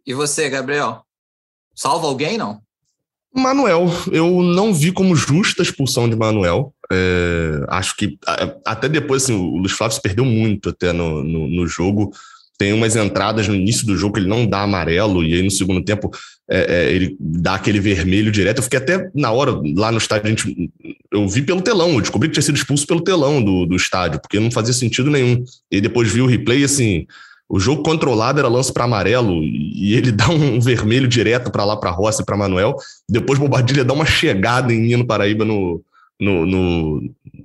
E 0.05 0.13
você, 0.13 0.49
Gabriel? 0.49 1.03
Salva 1.73 2.07
alguém, 2.07 2.37
não? 2.37 2.61
Manuel, 3.33 3.87
eu 4.11 4.43
não 4.43 4.73
vi 4.73 4.91
como 4.91 5.15
justa 5.15 5.61
a 5.61 5.65
expulsão 5.65 6.07
de 6.07 6.15
Manuel. 6.15 6.73
É, 6.91 7.65
acho 7.69 7.95
que 7.95 8.17
até 8.63 8.87
depois, 8.87 9.23
assim, 9.23 9.33
o 9.33 9.57
Luiz 9.57 9.71
Flávio 9.71 9.95
se 9.95 10.01
perdeu 10.01 10.23
muito 10.23 10.69
até 10.69 10.91
no, 10.91 11.23
no, 11.23 11.47
no, 11.47 11.65
jogo. 11.67 12.11
Tem 12.59 12.73
umas 12.73 12.95
entradas 12.95 13.47
no 13.47 13.55
início 13.55 13.87
do 13.87 13.97
jogo 13.97 14.13
que 14.13 14.19
ele 14.19 14.29
não 14.29 14.45
dá 14.45 14.61
amarelo, 14.61 15.23
e 15.23 15.33
aí 15.33 15.41
no 15.41 15.49
segundo 15.49 15.83
tempo 15.83 16.11
é, 16.49 16.87
é, 16.87 16.91
ele 16.91 17.15
dá 17.19 17.55
aquele 17.55 17.79
vermelho 17.79 18.31
direto. 18.31 18.57
Eu 18.57 18.63
fiquei 18.63 18.79
até 18.79 19.09
na 19.15 19.31
hora, 19.31 19.51
lá 19.75 19.91
no 19.91 19.97
estádio, 19.97 20.27
a 20.27 20.29
gente, 20.29 20.71
eu 21.11 21.27
vi 21.27 21.41
pelo 21.41 21.61
telão, 21.61 21.93
eu 21.93 22.01
descobri 22.01 22.29
que 22.29 22.33
tinha 22.33 22.43
sido 22.43 22.55
expulso 22.55 22.85
pelo 22.85 23.03
telão 23.03 23.41
do, 23.41 23.65
do 23.65 23.75
estádio, 23.75 24.19
porque 24.19 24.39
não 24.39 24.51
fazia 24.51 24.73
sentido 24.73 25.09
nenhum. 25.09 25.43
E 25.71 25.79
depois 25.79 26.11
vi 26.11 26.21
o 26.21 26.27
replay, 26.27 26.63
assim, 26.63 27.05
o 27.49 27.59
jogo 27.59 27.83
controlado 27.83 28.39
era 28.39 28.47
lance 28.47 28.73
para 28.73 28.85
amarelo 28.85 29.43
e 29.43 29.93
ele 29.93 30.11
dá 30.11 30.29
um 30.29 30.59
vermelho 30.59 31.07
direto 31.07 31.51
para 31.51 31.63
lá 31.63 31.77
para 31.77 31.91
Rossi 31.91 32.21
e 32.21 32.25
para 32.25 32.37
Manuel. 32.37 32.75
Depois 33.07 33.37
Bobadilha 33.37 33.85
dá 33.85 33.93
uma 33.93 34.05
chegada 34.05 34.73
em 34.73 34.81
Nino 34.81 35.05
Paraíba 35.05 35.45
no, 35.45 35.83
no, 36.19 36.45
no, 36.45 37.01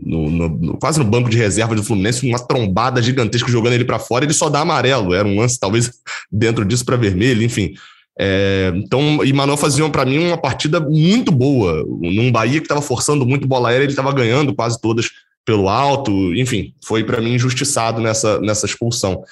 no, 0.07 0.79
quase 0.79 0.99
no 0.99 1.05
banco 1.05 1.29
de 1.29 1.37
reserva 1.37 1.75
do 1.75 1.83
Fluminense, 1.85 2.27
uma 2.27 2.39
trombada 2.39 3.03
gigantesca 3.03 3.51
jogando 3.51 3.75
ele 3.75 3.85
para 3.85 3.99
fora. 3.99 4.25
Ele 4.25 4.33
só 4.33 4.49
dá 4.49 4.61
amarelo. 4.61 5.13
Era 5.13 5.27
um 5.27 5.39
lance 5.39 5.59
talvez 5.59 5.91
dentro 6.33 6.65
disso 6.65 6.85
para 6.85 6.97
vermelho, 6.97 7.43
enfim. 7.43 7.75
É, 8.21 8.73
então, 8.75 9.25
e 9.25 9.33
Manuel 9.33 9.57
fazia 9.57 9.89
para 9.89 10.05
mim 10.05 10.19
uma 10.19 10.37
partida 10.37 10.81
muito 10.81 11.31
boa. 11.31 11.85
Num 12.01 12.33
Bahia 12.33 12.61
que 12.61 12.65
estava 12.65 12.83
forçando 12.83 13.25
muito 13.25 13.47
bola 13.47 13.69
aérea, 13.69 13.85
ele 13.85 13.93
estava 13.93 14.13
ganhando 14.13 14.55
quase 14.55 14.81
todas 14.81 15.09
pelo 15.45 15.69
alto. 15.69 16.11
Enfim, 16.35 16.75
foi 16.85 17.05
para 17.05 17.21
mim 17.21 17.35
injustiçado 17.35 18.01
nessa, 18.01 18.41
nessa 18.41 18.67
expulsão. 18.67 19.23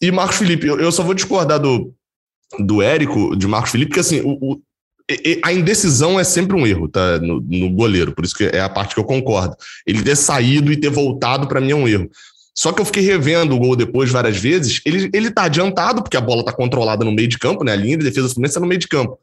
E 0.00 0.12
Marcos 0.12 0.36
Felipe, 0.36 0.66
eu, 0.66 0.78
eu 0.78 0.92
só 0.92 1.02
vou 1.02 1.14
discordar 1.14 1.58
do, 1.58 1.92
do 2.58 2.82
Érico, 2.82 3.34
de 3.34 3.46
Marcos 3.46 3.70
Felipe, 3.70 3.90
porque 3.90 4.00
assim, 4.00 4.20
o, 4.20 4.52
o, 4.52 4.60
a 5.42 5.52
indecisão 5.52 6.18
é 6.20 6.24
sempre 6.24 6.56
um 6.56 6.66
erro, 6.66 6.88
tá? 6.88 7.18
No, 7.18 7.40
no, 7.40 7.70
goleiro, 7.70 8.12
por 8.12 8.24
isso 8.24 8.34
que 8.34 8.44
é 8.44 8.60
a 8.60 8.68
parte 8.68 8.94
que 8.94 9.00
eu 9.00 9.04
concordo. 9.04 9.56
Ele 9.86 10.02
ter 10.02 10.16
saído 10.16 10.70
e 10.70 10.76
ter 10.76 10.90
voltado, 10.90 11.48
para 11.48 11.60
mim, 11.60 11.70
é 11.70 11.76
um 11.76 11.88
erro. 11.88 12.10
Só 12.58 12.72
que 12.72 12.80
eu 12.80 12.84
fiquei 12.84 13.02
revendo 13.02 13.54
o 13.54 13.58
gol 13.58 13.76
depois 13.76 14.10
várias 14.10 14.36
vezes. 14.36 14.80
Ele, 14.84 15.10
ele 15.12 15.30
tá 15.30 15.44
adiantado, 15.44 16.02
porque 16.02 16.16
a 16.16 16.20
bola 16.20 16.44
tá 16.44 16.52
controlada 16.52 17.04
no 17.04 17.12
meio 17.12 17.28
de 17.28 17.38
campo, 17.38 17.62
né? 17.62 17.72
A 17.72 17.76
linha 17.76 17.98
de 17.98 18.04
defesa 18.04 18.28
do 18.28 18.50
tá 18.50 18.60
no 18.60 18.66
meio 18.66 18.80
de 18.80 18.88
campo. 18.88 19.18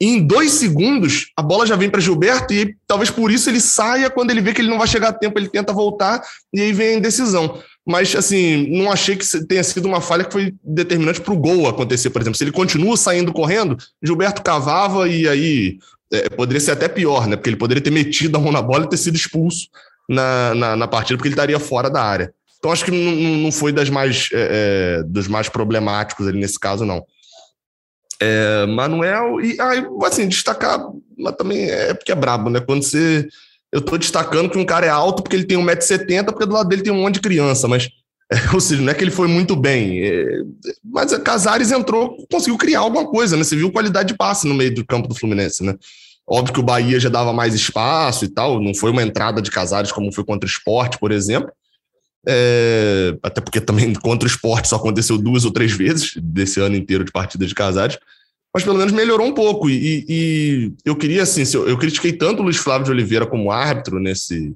E 0.00 0.06
em 0.06 0.26
dois 0.26 0.52
segundos, 0.52 1.30
a 1.36 1.42
bola 1.42 1.64
já 1.64 1.76
vem 1.76 1.88
para 1.88 2.00
Gilberto 2.00 2.52
e 2.52 2.74
talvez 2.88 3.08
por 3.08 3.30
isso 3.30 3.48
ele 3.48 3.60
saia. 3.60 4.10
Quando 4.10 4.32
ele 4.32 4.40
vê 4.40 4.52
que 4.52 4.60
ele 4.60 4.70
não 4.70 4.78
vai 4.78 4.88
chegar 4.88 5.08
a 5.08 5.12
tempo, 5.12 5.38
ele 5.38 5.48
tenta 5.48 5.72
voltar 5.72 6.22
e 6.52 6.60
aí 6.60 6.72
vem 6.72 6.88
a 6.88 6.98
indecisão 6.98 7.62
mas 7.84 8.14
assim, 8.14 8.68
não 8.70 8.90
achei 8.90 9.16
que 9.16 9.26
tenha 9.44 9.62
sido 9.64 9.86
uma 9.86 10.00
falha 10.00 10.24
que 10.24 10.32
foi 10.32 10.54
determinante 10.62 11.20
para 11.20 11.34
o 11.34 11.38
gol 11.38 11.68
acontecer, 11.68 12.10
por 12.10 12.22
exemplo. 12.22 12.38
Se 12.38 12.44
ele 12.44 12.52
continua 12.52 12.96
saindo 12.96 13.32
correndo, 13.32 13.76
Gilberto 14.02 14.42
cavava 14.42 15.08
e 15.08 15.28
aí 15.28 15.78
é, 16.12 16.28
poderia 16.28 16.60
ser 16.60 16.72
até 16.72 16.88
pior, 16.88 17.26
né? 17.26 17.36
Porque 17.36 17.50
ele 17.50 17.56
poderia 17.56 17.82
ter 17.82 17.90
metido 17.90 18.36
a 18.36 18.40
mão 18.40 18.52
na 18.52 18.62
bola 18.62 18.84
e 18.84 18.88
ter 18.88 18.96
sido 18.96 19.16
expulso 19.16 19.68
na, 20.08 20.54
na, 20.54 20.76
na 20.76 20.88
partida, 20.88 21.16
porque 21.16 21.28
ele 21.28 21.34
estaria 21.34 21.58
fora 21.58 21.90
da 21.90 22.02
área. 22.02 22.32
Então 22.62 22.70
acho 22.70 22.84
que 22.84 22.92
não, 22.92 23.40
não 23.40 23.50
foi 23.50 23.72
das 23.72 23.90
mais, 23.90 24.28
é, 24.32 25.00
é, 25.00 25.02
dos 25.02 25.26
mais 25.26 25.48
problemáticos 25.48 26.28
ali 26.28 26.38
nesse 26.38 26.60
caso, 26.60 26.84
não. 26.84 27.04
É, 28.20 28.66
Manuel, 28.66 29.40
e 29.40 29.60
aí, 29.60 29.84
assim, 30.04 30.28
destacar, 30.28 30.78
mas 31.18 31.34
também 31.34 31.68
é 31.68 31.92
porque 31.92 32.12
é 32.12 32.14
brabo, 32.14 32.48
né? 32.48 32.60
Quando 32.60 32.84
você 32.84 33.26
eu 33.72 33.80
estou 33.80 33.98
destacando 33.98 34.48
que 34.48 34.58
um 34.58 34.64
cara 34.64 34.86
é 34.86 34.90
alto 34.90 35.24
porque 35.24 35.34
ele 35.34 35.46
tem 35.46 35.58
1,70m, 35.58 36.26
porque 36.26 36.46
do 36.46 36.52
lado 36.52 36.68
dele 36.68 36.82
tem 36.82 36.92
um 36.92 37.02
monte 37.02 37.14
de 37.14 37.20
criança, 37.20 37.66
mas, 37.66 37.88
é, 38.30 38.36
ou 38.54 38.60
seja, 38.60 38.80
não 38.80 38.92
é 38.92 38.94
que 38.94 39.02
ele 39.02 39.10
foi 39.10 39.26
muito 39.26 39.56
bem. 39.56 39.98
É, 40.04 40.24
mas 40.84 41.12
a 41.12 41.18
Casares 41.18 41.72
entrou, 41.72 42.16
conseguiu 42.30 42.56
criar 42.56 42.80
alguma 42.80 43.08
coisa, 43.08 43.36
né? 43.36 43.42
Você 43.42 43.56
viu 43.56 43.72
qualidade 43.72 44.10
de 44.10 44.16
passe 44.16 44.46
no 44.46 44.54
meio 44.54 44.72
do 44.72 44.86
campo 44.86 45.08
do 45.08 45.16
Fluminense, 45.16 45.64
né? 45.64 45.74
Óbvio 46.24 46.54
que 46.54 46.60
o 46.60 46.62
Bahia 46.62 47.00
já 47.00 47.08
dava 47.08 47.32
mais 47.32 47.54
espaço 47.54 48.24
e 48.24 48.28
tal, 48.28 48.60
não 48.60 48.72
foi 48.72 48.92
uma 48.92 49.02
entrada 49.02 49.42
de 49.42 49.50
Casares 49.50 49.90
como 49.90 50.12
foi 50.12 50.22
contra 50.22 50.46
o 50.46 50.50
esporte, 50.50 50.96
por 50.96 51.10
exemplo. 51.10 51.50
É, 52.26 53.16
até 53.22 53.40
porque 53.40 53.60
também 53.60 53.92
contra 54.00 54.28
o 54.28 54.30
esporte 54.30 54.68
só 54.68 54.76
aconteceu 54.76 55.18
duas 55.18 55.44
ou 55.44 55.52
três 55.52 55.72
vezes 55.72 56.12
desse 56.16 56.60
ano 56.60 56.76
inteiro 56.76 57.04
de 57.04 57.10
partida 57.10 57.46
de 57.46 57.54
Casares 57.54 57.98
mas 58.54 58.64
pelo 58.64 58.76
menos 58.76 58.92
melhorou 58.92 59.26
um 59.26 59.32
pouco. 59.32 59.70
E, 59.70 60.04
e 60.08 60.72
eu 60.84 60.94
queria, 60.94 61.22
assim, 61.22 61.42
eu, 61.54 61.66
eu, 61.66 61.78
critiquei 61.78 62.12
tanto 62.12 62.40
o 62.40 62.42
Luiz 62.42 62.58
Flávio 62.58 62.84
de 62.84 62.90
Oliveira 62.90 63.26
como 63.26 63.50
árbitro 63.50 63.98
nesse, 63.98 64.54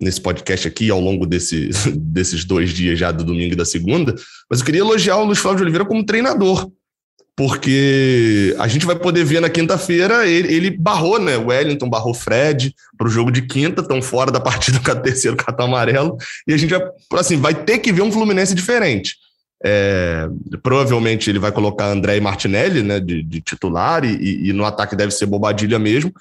nesse 0.00 0.20
podcast 0.20 0.66
aqui 0.66 0.90
ao 0.90 1.00
longo 1.00 1.26
desse, 1.26 1.68
desses 1.94 2.44
dois 2.44 2.70
dias 2.70 2.98
já 2.98 3.12
do 3.12 3.24
domingo 3.24 3.52
e 3.52 3.56
da 3.56 3.64
segunda, 3.64 4.14
mas 4.50 4.60
eu 4.60 4.64
queria 4.64 4.80
elogiar 4.80 5.18
o 5.18 5.24
Luiz 5.24 5.38
Flávio 5.38 5.58
de 5.58 5.64
Oliveira 5.64 5.84
como 5.84 6.04
treinador. 6.04 6.70
Porque 7.36 8.56
a 8.58 8.66
gente 8.66 8.86
vai 8.86 8.96
poder 8.96 9.22
ver 9.22 9.40
na 9.40 9.50
quinta-feira, 9.50 10.26
ele, 10.26 10.54
ele, 10.54 10.70
barrou, 10.70 11.18
né? 11.18 11.36
O 11.36 11.48
Wellington 11.48 11.88
barrou 11.88 12.14
Fred 12.14 12.74
para 12.96 13.06
o 13.06 13.10
jogo 13.10 13.30
de 13.30 13.42
quinta, 13.42 13.82
estão 13.82 14.00
fora 14.00 14.30
da 14.30 14.40
partida 14.40 14.80
com 14.82 14.90
o 14.90 15.02
terceiro 15.02 15.36
cartão 15.36 15.66
amarelo, 15.66 16.16
e 16.48 16.54
a 16.54 16.56
gente 16.56 16.70
vai, 16.70 16.80
assim, 17.20 17.36
vai 17.36 17.54
ter 17.54 17.78
que 17.78 17.92
ver 17.92 18.00
um 18.00 18.10
Fluminense 18.10 18.54
diferente. 18.54 19.16
É, 19.62 20.28
provavelmente 20.62 21.28
ele 21.30 21.38
vai 21.38 21.50
colocar 21.52 21.86
André 21.86 22.16
e 22.16 22.20
Martinelli 22.20 22.82
né, 22.82 23.00
de, 23.00 23.22
de 23.22 23.40
titular 23.40 24.04
e, 24.04 24.48
e, 24.48 24.52
no 24.52 24.64
ataque 24.64 24.94
deve 24.94 25.12
ser 25.12 25.26
Bobadilha 25.26 25.78
mesmo. 25.78 26.12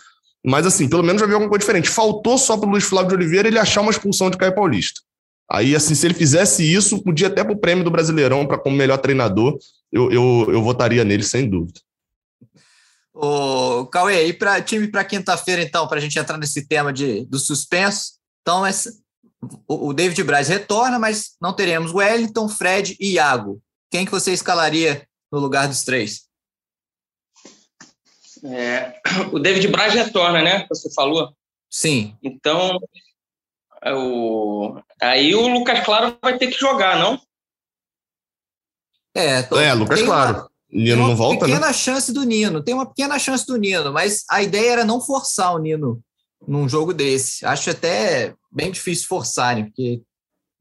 Mas 0.45 0.65
assim, 0.65 0.87
pelo 0.87 1.03
menos 1.03 1.21
já 1.21 1.25
viu 1.25 1.35
alguma 1.35 1.49
coisa 1.49 1.61
diferente. 1.61 1.89
Faltou 1.89 2.37
só 2.37 2.57
para 2.57 2.67
o 2.67 2.71
Luiz 2.71 2.83
Flávio 2.83 3.09
de 3.09 3.15
Oliveira 3.15 3.47
ele 3.47 3.59
achar 3.59 3.81
uma 3.81 3.91
expulsão 3.91 4.29
de 4.29 4.37
Caio 4.37 4.55
Paulista. 4.55 5.01
Aí, 5.49 5.75
assim, 5.75 5.93
se 5.93 6.05
ele 6.07 6.13
fizesse 6.13 6.63
isso, 6.63 7.03
podia 7.03 7.27
até 7.27 7.43
para 7.43 7.53
o 7.53 7.57
prêmio 7.57 7.83
do 7.83 7.91
Brasileirão, 7.91 8.47
para 8.47 8.57
como 8.57 8.75
melhor 8.75 8.97
treinador, 8.97 9.57
eu, 9.95 10.11
eu, 10.11 10.51
eu 10.51 10.61
votaria 10.61 11.05
nele, 11.05 11.23
sem 11.23 11.49
dúvida. 11.49 11.79
O 13.13 13.85
Cauê, 13.87 14.27
e 14.27 14.33
para 14.33 14.61
time 14.61 14.89
para 14.89 15.05
quinta-feira, 15.05 15.61
então, 15.61 15.87
para 15.87 15.99
a 15.99 16.01
gente 16.01 16.19
entrar 16.19 16.37
nesse 16.37 16.67
tema 16.67 16.91
de, 16.91 17.25
do 17.27 17.39
suspenso. 17.39 18.15
Então, 18.41 18.65
essa, 18.65 18.91
o, 19.65 19.87
o 19.87 19.93
David 19.93 20.21
Braz 20.25 20.49
retorna, 20.49 20.99
mas 20.99 21.37
não 21.41 21.55
teremos 21.55 21.93
Wellington, 21.93 22.49
Fred 22.49 22.97
e 22.99 23.13
Iago. 23.13 23.61
Quem 23.89 24.05
que 24.05 24.11
você 24.11 24.33
escalaria 24.33 25.07
no 25.31 25.39
lugar 25.39 25.69
dos 25.69 25.83
três? 25.83 26.25
É, 28.43 28.99
o 29.31 29.39
David 29.39 29.69
Braz 29.69 29.93
retorna, 29.93 30.41
né? 30.41 30.65
Você 30.67 30.93
falou. 30.93 31.33
Sim. 31.71 32.17
Então, 32.21 32.77
é 33.81 33.93
o, 33.93 34.77
aí 35.01 35.33
o 35.33 35.47
Lucas 35.47 35.85
Claro 35.85 36.17
vai 36.21 36.37
ter 36.37 36.47
que 36.47 36.59
jogar, 36.59 36.99
não? 36.99 37.17
É, 39.15 39.41
tô, 39.41 39.57
é 39.57 39.73
Lucas 39.73 40.01
Claro. 40.01 40.39
Uma, 40.39 40.49
Nino 40.69 41.07
não 41.07 41.15
volta, 41.15 41.47
né? 41.47 41.53
Tem 41.53 41.53
uma 41.53 41.61
pequena 41.61 41.73
chance 41.73 42.11
do 42.11 42.23
Nino, 42.23 42.61
tem 42.61 42.73
uma 42.73 42.85
pequena 42.85 43.17
chance 43.17 43.47
do 43.47 43.55
Nino, 43.55 43.93
mas 43.93 44.25
a 44.29 44.43
ideia 44.43 44.71
era 44.71 44.85
não 44.85 44.99
forçar 44.99 45.55
o 45.55 45.57
Nino 45.57 46.01
num 46.45 46.67
jogo 46.67 46.93
desse. 46.93 47.45
Acho 47.45 47.69
até 47.69 48.33
bem 48.51 48.71
difícil 48.71 49.07
forçarem, 49.07 49.65
porque 49.65 50.01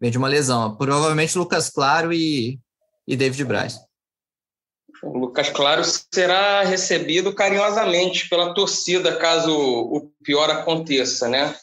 vem 0.01 0.11
de 0.11 0.19
uma 0.19 0.29
lesão. 0.29 0.77
Provavelmente 0.77 1.37
Lucas 1.37 1.69
Claro 1.69 2.13
e, 2.13 2.61
e 3.09 3.17
David 3.17 3.45
Braz. 3.45 3.81
O 5.03 5.19
Lucas 5.19 5.51
Claro 5.51 5.83
será 5.85 6.63
recebido 6.63 7.35
carinhosamente 7.35 8.29
pela 8.29 8.55
torcida 8.55 9.17
caso 9.17 9.53
o 9.53 10.13
pior 10.23 10.49
aconteça, 10.49 11.29
né? 11.29 11.55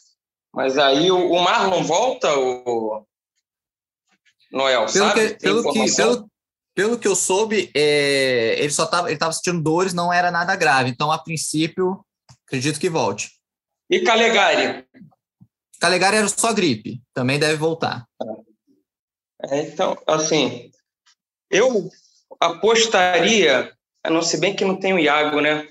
Mas 0.53 0.77
aí 0.77 1.09
o, 1.09 1.41
Marlon 1.41 1.83
volta, 1.83 2.37
o 2.37 3.05
Noel, 4.51 4.85
pelo 4.87 5.07
sabe? 5.07 5.29
Que, 5.29 5.39
pelo, 5.39 5.71
que, 5.71 5.95
pelo, 5.95 6.29
pelo 6.74 6.97
que 6.97 7.07
eu 7.07 7.15
soube, 7.15 7.69
é, 7.76 8.55
ele 8.59 8.72
só 8.72 8.86
estava 8.86 9.09
ele 9.09 9.17
tava 9.17 9.34
sentindo 9.34 9.61
dores, 9.61 9.93
não 9.93 10.11
era 10.11 10.32
nada 10.32 10.55
grave. 10.55 10.89
Então, 10.89 11.11
a 11.11 11.17
princípio, 11.17 12.03
acredito 12.45 12.80
que 12.80 12.89
volte. 12.89 13.32
E 13.89 14.01
Calegari? 14.01 14.86
Calegari 15.80 16.17
era 16.17 16.28
só 16.28 16.53
gripe, 16.53 17.01
também 17.13 17.39
deve 17.39 17.55
voltar. 17.55 18.05
É, 19.43 19.61
então, 19.61 19.97
assim, 20.07 20.72
eu 21.49 21.89
apostaria, 22.39 23.72
a 24.03 24.09
não 24.09 24.22
se 24.22 24.38
bem 24.38 24.55
que 24.55 24.63
não 24.63 24.80
tem 24.80 24.93
o 24.93 24.99
Iago, 24.99 25.41
né? 25.41 25.67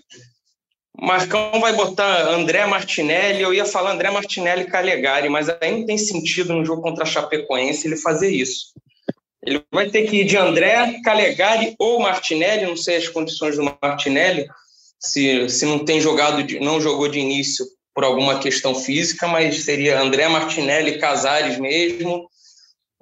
Marcão 1.01 1.61
vai 1.61 1.73
botar 1.73 2.29
André 2.29 2.67
Martinelli, 2.67 3.41
eu 3.41 3.55
ia 3.55 3.65
falar 3.65 3.93
André 3.93 4.11
Martinelli 4.11 4.63
e 4.63 4.71
Calegari, 4.71 5.29
mas 5.31 5.49
ainda 5.49 5.87
tem 5.87 5.97
sentido 5.97 6.53
no 6.53 6.65
jogo 6.65 6.83
contra 6.83 7.05
a 7.05 7.07
Chapecoense 7.07 7.87
ele 7.87 7.97
fazer 7.97 8.29
isso. 8.29 8.75
Ele 9.45 9.65
vai 9.73 9.89
ter 9.89 10.03
que 10.03 10.21
ir 10.21 10.25
de 10.25 10.37
André, 10.37 11.01
Calegari 11.03 11.75
ou 11.79 12.01
Martinelli, 12.01 12.67
não 12.67 12.77
sei 12.77 12.97
as 12.97 13.09
condições 13.09 13.57
do 13.57 13.65
Martinelli, 13.65 14.47
se, 14.99 15.49
se 15.49 15.65
não 15.65 15.85
tem 15.85 16.01
jogado, 16.01 16.43
de, 16.43 16.61
não 16.61 16.81
jogou 16.81 17.09
de 17.09 17.19
início 17.19 17.65
por 17.95 18.05
alguma 18.05 18.39
questão 18.39 18.75
física, 18.75 19.27
mas 19.27 19.65
seria 19.65 20.01
André 20.01 20.29
Martinelli, 20.29 20.99
Casares 20.99 21.59
mesmo, 21.59 22.29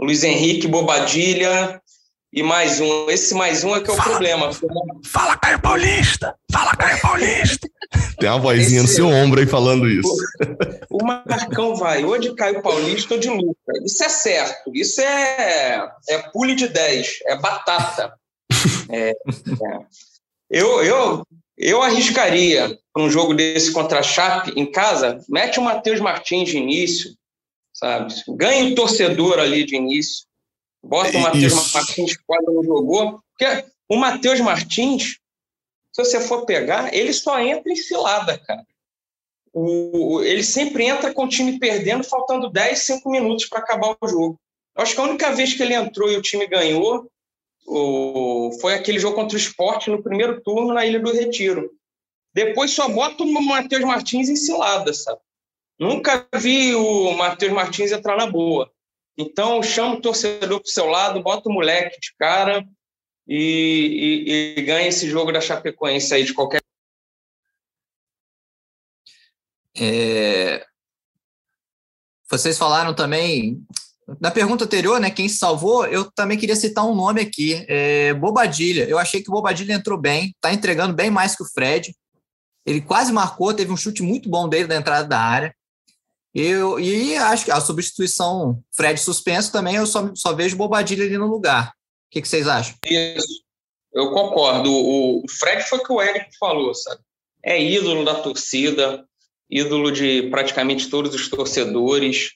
Luiz 0.00 0.22
Henrique 0.22 0.68
Bobadilha, 0.68 1.80
e 2.32 2.42
mais 2.42 2.80
um. 2.80 3.10
Esse 3.10 3.34
mais 3.34 3.64
um 3.64 3.74
é 3.74 3.80
que 3.80 3.90
é 3.90 3.92
o 3.92 3.96
fala, 3.96 4.10
problema. 4.10 4.50
Fala, 5.04 5.36
Caio 5.38 5.60
Paulista! 5.60 6.34
Fala, 6.52 6.76
Caio 6.76 7.00
Paulista! 7.00 7.68
Tem 8.18 8.28
uma 8.28 8.38
vozinha 8.38 8.80
Esse, 8.80 8.82
no 8.82 8.88
seu 8.88 9.08
ombro 9.08 9.40
aí 9.40 9.46
falando 9.46 9.88
isso. 9.88 10.08
O, 10.90 10.98
o 11.02 11.06
Marcão 11.06 11.74
vai 11.76 12.04
ou 12.04 12.18
de 12.18 12.34
Caio 12.34 12.62
Paulista 12.62 13.14
ou 13.14 13.20
de 13.20 13.28
Luca. 13.28 13.72
Isso 13.84 14.02
é 14.04 14.08
certo. 14.08 14.70
Isso 14.74 15.00
é, 15.00 15.90
é 16.08 16.18
pule 16.32 16.54
de 16.54 16.68
10. 16.68 17.20
É 17.26 17.36
batata. 17.36 18.14
É, 18.90 19.10
é. 19.10 19.14
Eu, 20.50 20.82
eu, 20.82 21.22
eu 21.58 21.82
arriscaria 21.82 22.74
para 22.90 23.02
um 23.02 23.10
jogo 23.10 23.34
desse 23.34 23.70
contra 23.70 23.98
a 23.98 24.02
Chape 24.02 24.50
em 24.56 24.64
casa, 24.64 25.22
mete 25.28 25.60
o 25.60 25.62
Matheus 25.62 26.00
Martins 26.00 26.48
de 26.48 26.56
início, 26.56 27.10
sabe? 27.74 28.14
Ganha 28.30 28.72
o 28.72 28.74
torcedor 28.74 29.40
ali 29.40 29.62
de 29.66 29.76
início 29.76 30.26
Bota 30.82 31.16
o 31.16 31.20
Matheus 31.20 31.72
Martins 31.74 32.16
quando 32.26 32.52
não 32.52 32.64
jogou. 32.64 33.20
Porque 33.36 33.64
o 33.88 33.96
Matheus 33.96 34.40
Martins, 34.40 35.18
se 36.04 36.12
você 36.12 36.20
for 36.20 36.44
pegar, 36.44 36.94
ele 36.94 37.12
só 37.12 37.38
entra 37.40 37.72
em 37.72 37.76
cilada, 37.76 38.38
cara. 38.38 38.64
O, 39.52 40.20
ele 40.22 40.44
sempre 40.44 40.84
entra 40.84 41.12
com 41.12 41.24
o 41.24 41.28
time 41.28 41.58
perdendo, 41.58 42.04
faltando 42.04 42.50
10, 42.50 42.78
5 42.78 43.10
minutos 43.10 43.46
para 43.46 43.58
acabar 43.58 43.96
o 44.00 44.08
jogo. 44.08 44.40
Acho 44.76 44.94
que 44.94 45.00
a 45.00 45.04
única 45.04 45.32
vez 45.32 45.54
que 45.54 45.62
ele 45.62 45.74
entrou 45.74 46.10
e 46.10 46.16
o 46.16 46.22
time 46.22 46.46
ganhou 46.46 47.10
o, 47.66 48.52
foi 48.60 48.74
aquele 48.74 48.98
jogo 48.98 49.16
contra 49.16 49.36
o 49.36 49.40
esporte 49.40 49.90
no 49.90 50.02
primeiro 50.02 50.40
turno 50.40 50.72
na 50.72 50.86
Ilha 50.86 51.00
do 51.00 51.12
Retiro. 51.12 51.70
Depois 52.32 52.70
só 52.70 52.88
bota 52.88 53.24
o 53.24 53.44
Matheus 53.44 53.82
Martins 53.82 54.28
em 54.28 54.36
cilada, 54.36 54.92
sabe? 54.92 55.20
Nunca 55.78 56.26
vi 56.36 56.74
o 56.74 57.12
Matheus 57.12 57.52
Martins 57.52 57.90
entrar 57.90 58.16
na 58.16 58.26
boa. 58.26 58.70
Então, 59.16 59.62
chama 59.62 59.96
o 59.96 60.00
torcedor 60.00 60.60
para 60.60 60.68
o 60.68 60.70
seu 60.70 60.86
lado, 60.86 61.22
bota 61.22 61.48
o 61.48 61.52
moleque 61.52 61.98
de 62.00 62.14
cara 62.16 62.64
e, 63.28 64.56
e, 64.56 64.58
e 64.58 64.62
ganha 64.62 64.88
esse 64.88 65.08
jogo 65.08 65.30
da 65.30 65.40
Chapecoense 65.40 66.14
aí 66.14 66.24
de 66.24 66.32
qualquer. 66.32 66.62
É... 69.76 70.66
Vocês 72.30 72.56
falaram 72.56 72.94
também 72.94 73.62
na 74.20 74.30
pergunta 74.30 74.64
anterior, 74.64 74.98
né? 74.98 75.10
Quem 75.10 75.28
salvou, 75.28 75.86
eu 75.86 76.10
também 76.10 76.38
queria 76.38 76.56
citar 76.56 76.86
um 76.86 76.94
nome 76.94 77.20
aqui, 77.20 77.66
é 77.68 78.14
Bobadilha. 78.14 78.88
Eu 78.88 78.98
achei 78.98 79.22
que 79.22 79.28
o 79.28 79.32
Bobadilha 79.32 79.74
entrou 79.74 79.98
bem, 79.98 80.30
está 80.30 80.52
entregando 80.52 80.94
bem 80.94 81.10
mais 81.10 81.36
que 81.36 81.42
o 81.42 81.46
Fred. 81.46 81.94
Ele 82.64 82.80
quase 82.80 83.12
marcou, 83.12 83.52
teve 83.52 83.70
um 83.70 83.76
chute 83.76 84.02
muito 84.02 84.28
bom 84.28 84.48
dele 84.48 84.66
da 84.66 84.76
entrada 84.76 85.06
da 85.06 85.20
área. 85.20 85.54
Eu, 86.34 86.78
e 86.78 87.16
acho 87.16 87.44
que 87.44 87.50
a 87.50 87.60
substituição 87.60 88.62
Fred 88.74 89.00
suspenso 89.00 89.50
também 89.50 89.76
eu 89.76 89.86
só, 89.86 90.14
só 90.14 90.34
vejo 90.34 90.56
Bobadilha 90.56 91.04
ali 91.04 91.18
no 91.18 91.26
lugar. 91.26 91.72
O 92.08 92.10
que, 92.10 92.22
que 92.22 92.28
vocês 92.28 92.48
acham? 92.48 92.74
Isso, 92.86 93.42
eu 93.92 94.10
concordo. 94.12 94.72
O, 94.72 95.24
Fred 95.28 95.62
foi 95.62 95.78
o 95.78 95.84
que 95.84 95.92
o 95.92 96.00
Eric 96.00 96.36
falou, 96.38 96.74
sabe? 96.74 97.02
É 97.44 97.62
ídolo 97.62 98.04
da 98.04 98.14
torcida, 98.14 99.06
ídolo 99.50 99.92
de 99.92 100.28
praticamente 100.30 100.88
todos 100.88 101.14
os 101.14 101.28
torcedores. 101.28 102.32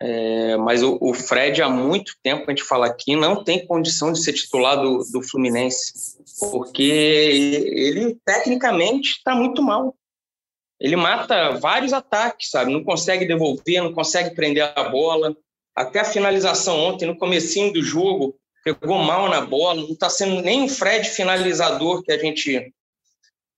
É, 0.00 0.56
mas 0.58 0.82
o, 0.82 0.98
o, 1.00 1.14
Fred, 1.14 1.60
há 1.62 1.68
muito 1.68 2.12
tempo, 2.22 2.44
a 2.46 2.50
gente 2.50 2.62
fala 2.62 2.86
aqui, 2.86 3.16
não 3.16 3.42
tem 3.42 3.66
condição 3.66 4.12
de 4.12 4.22
ser 4.22 4.32
titular 4.32 4.76
do, 4.80 4.98
do 5.10 5.22
Fluminense, 5.22 6.18
porque 6.38 6.82
ele, 6.82 8.16
tecnicamente, 8.24 9.16
está 9.18 9.34
muito 9.34 9.62
mal. 9.62 9.96
Ele 10.78 10.94
mata 10.94 11.52
vários 11.58 11.92
ataques, 11.92 12.50
sabe? 12.50 12.72
Não 12.72 12.84
consegue 12.84 13.26
devolver, 13.26 13.82
não 13.82 13.92
consegue 13.92 14.34
prender 14.34 14.72
a 14.76 14.84
bola. 14.84 15.36
Até 15.74 16.00
a 16.00 16.04
finalização 16.04 16.78
ontem, 16.78 17.06
no 17.06 17.16
comecinho 17.16 17.72
do 17.72 17.82
jogo, 17.82 18.38
pegou 18.74 18.98
mal 18.98 19.28
na 19.28 19.40
bola. 19.40 19.82
Não 19.82 19.92
está 19.92 20.08
sendo 20.10 20.42
nem 20.42 20.64
o 20.64 20.68
Fred 20.68 21.08
finalizador 21.08 22.02
que 22.02 22.12
a 22.12 22.18
gente 22.18 22.72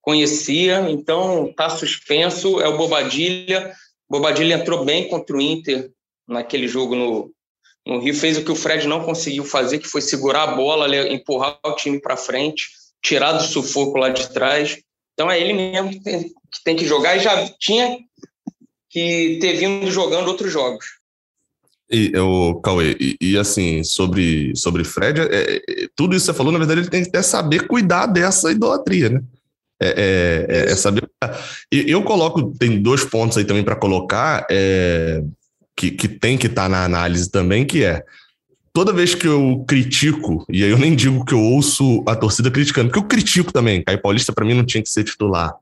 conhecia. 0.01 0.91
Então, 0.91 1.49
está 1.49 1.71
suspenso. 1.71 2.61
É 2.61 2.69
o 2.69 2.77
Bobadilha. 2.77 3.75
Bobadilha 4.09 4.55
entrou 4.55 4.85
bem 4.85 5.09
contra 5.09 5.37
o 5.37 5.41
Inter 5.41 5.91
naquele 6.27 6.67
jogo 6.67 6.95
no, 6.95 7.33
no 7.87 8.01
Rio. 8.01 8.15
Fez 8.15 8.37
o 8.37 8.45
que 8.45 8.53
o 8.53 8.57
Fred 8.57 8.87
não 8.87 9.05
conseguiu 9.05 9.45
fazer, 9.45 9.79
que 9.79 9.89
foi 9.89 10.01
segurar 10.01 10.45
a 10.45 10.55
bola, 10.55 10.89
empurrar 11.09 11.59
o 11.65 11.77
time 11.77 12.01
para 12.01 12.17
frente, 12.17 12.69
tirar 13.03 13.33
do 13.33 13.43
sufoco 13.43 13.99
lá 13.99 14.09
de 14.09 14.29
trás. 14.33 14.79
Então 15.15 15.31
é 15.31 15.41
ele 15.41 15.53
mesmo 15.53 15.91
que 15.91 16.01
tem, 16.65 16.77
que 16.77 16.87
jogar 16.87 17.17
e 17.17 17.21
já 17.21 17.49
tinha 17.59 17.99
que 18.89 19.39
ter 19.41 19.55
vindo 19.55 19.91
jogando 19.91 20.29
outros 20.29 20.51
jogos. 20.51 21.00
E, 21.91 22.17
o 22.17 22.55
Cauê, 22.61 22.97
e, 23.01 23.17
e, 23.21 23.39
assim, 23.39 23.83
sobre, 23.83 24.55
sobre 24.55 24.85
Fred, 24.85 25.21
é, 25.21 25.57
é, 25.57 25.89
tudo 25.97 26.15
isso 26.15 26.27
que 26.27 26.33
você 26.33 26.37
falou, 26.37 26.53
na 26.53 26.59
verdade, 26.59 26.81
ele 26.81 26.89
tem 26.89 27.03
que 27.03 27.09
até 27.09 27.21
saber 27.21 27.67
cuidar 27.67 28.07
dessa 28.07 28.53
idolatria, 28.53 29.09
né? 29.09 29.23
É, 29.83 29.89
é, 29.89 30.57
é, 30.57 30.73
é 30.73 30.77
saber. 30.77 31.11
E 31.73 31.91
eu 31.91 32.03
coloco, 32.03 32.53
tem 32.59 32.81
dois 32.81 33.03
pontos 33.03 33.39
aí 33.39 33.45
também 33.45 33.65
para 33.65 33.75
colocar, 33.75 34.47
é, 34.51 35.23
que, 35.75 35.91
que 35.91 36.07
tem 36.07 36.39
que 36.39 36.47
estar 36.47 36.65
tá 36.65 36.69
na 36.69 36.85
análise 36.85 37.29
também, 37.31 37.67
que 37.67 37.83
é 37.83 38.05
toda 38.73 38.93
vez 38.93 39.15
que 39.15 39.27
eu 39.27 39.65
critico, 39.67 40.45
e 40.49 40.63
aí 40.63 40.71
eu 40.71 40.79
nem 40.79 40.95
digo 40.95 41.25
que 41.25 41.35
eu 41.35 41.41
ouço 41.41 42.05
a 42.07 42.15
torcida 42.15 42.51
criticando, 42.51 42.89
porque 42.89 43.01
eu 43.01 43.09
critico 43.09 43.53
também. 43.53 43.83
Caio 43.83 44.01
Paulista, 44.01 44.33
para 44.33 44.45
mim, 44.45 44.55
não 44.55 44.65
tinha 44.65 44.83
que 44.83 44.91
ser 44.91 45.03
titular. 45.03 45.55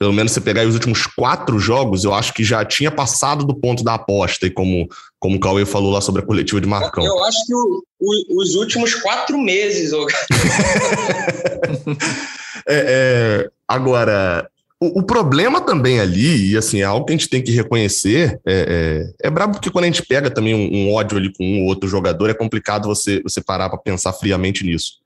Pelo 0.00 0.14
menos 0.14 0.32
você 0.32 0.40
pegar 0.40 0.66
os 0.66 0.72
últimos 0.72 1.06
quatro 1.06 1.58
jogos, 1.58 2.04
eu 2.04 2.14
acho 2.14 2.32
que 2.32 2.42
já 2.42 2.64
tinha 2.64 2.90
passado 2.90 3.44
do 3.44 3.54
ponto 3.54 3.84
da 3.84 3.92
aposta, 3.94 4.46
e 4.46 4.50
como, 4.50 4.88
como 5.18 5.36
o 5.36 5.40
Cauê 5.40 5.66
falou 5.66 5.92
lá 5.92 6.00
sobre 6.00 6.22
a 6.22 6.24
coletiva 6.24 6.58
de 6.58 6.66
Marcão. 6.66 7.04
Eu 7.04 7.22
acho 7.22 7.46
que 7.46 7.54
o, 7.54 7.84
o, 8.00 8.40
os 8.40 8.54
últimos 8.54 8.94
quatro 8.94 9.36
meses. 9.36 9.92
é, 12.66 12.66
é, 12.66 13.50
agora, 13.68 14.48
o, 14.80 15.00
o, 15.00 15.02
problema 15.02 15.60
também 15.60 16.00
ali, 16.00 16.52
e 16.52 16.56
assim, 16.56 16.80
é 16.80 16.84
algo 16.84 17.04
que 17.04 17.12
a 17.12 17.16
gente 17.16 17.28
tem 17.28 17.42
que 17.42 17.52
reconhecer, 17.52 18.40
é, 18.46 19.12
é, 19.20 19.28
é 19.28 19.30
brabo 19.30 19.52
porque 19.52 19.70
quando 19.70 19.84
a 19.84 19.88
gente 19.88 20.06
pega 20.06 20.30
também 20.30 20.54
um, 20.54 20.74
um, 20.74 20.94
ódio 20.94 21.18
ali 21.18 21.30
com 21.30 21.44
um 21.44 21.64
ou 21.64 21.68
outro 21.68 21.86
jogador, 21.86 22.30
é 22.30 22.34
complicado 22.34 22.88
você, 22.88 23.20
você 23.22 23.42
parar 23.42 23.68
para 23.68 23.76
pensar 23.76 24.14
friamente 24.14 24.64
nisso. 24.64 24.99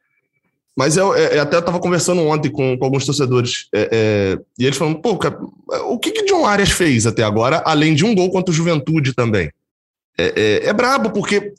Mas 0.76 0.96
eu, 0.96 1.14
eu 1.14 1.42
até 1.42 1.58
estava 1.58 1.78
conversando 1.78 2.22
ontem 2.22 2.50
com, 2.50 2.76
com 2.76 2.84
alguns 2.84 3.06
torcedores, 3.06 3.68
é, 3.72 3.88
é, 3.92 4.38
e 4.58 4.66
eles 4.66 4.76
falando, 4.76 4.98
pô, 5.00 5.18
o 5.88 5.98
que, 5.98 6.10
que 6.10 6.24
John 6.24 6.44
Arias 6.44 6.70
fez 6.70 7.06
até 7.06 7.22
agora, 7.22 7.62
além 7.64 7.94
de 7.94 8.04
um 8.04 8.14
gol 8.14 8.30
contra 8.30 8.50
o 8.50 8.54
Juventude 8.54 9.14
também? 9.14 9.50
É, 10.16 10.62
é, 10.64 10.68
é 10.68 10.72
brabo, 10.72 11.10
porque 11.10 11.52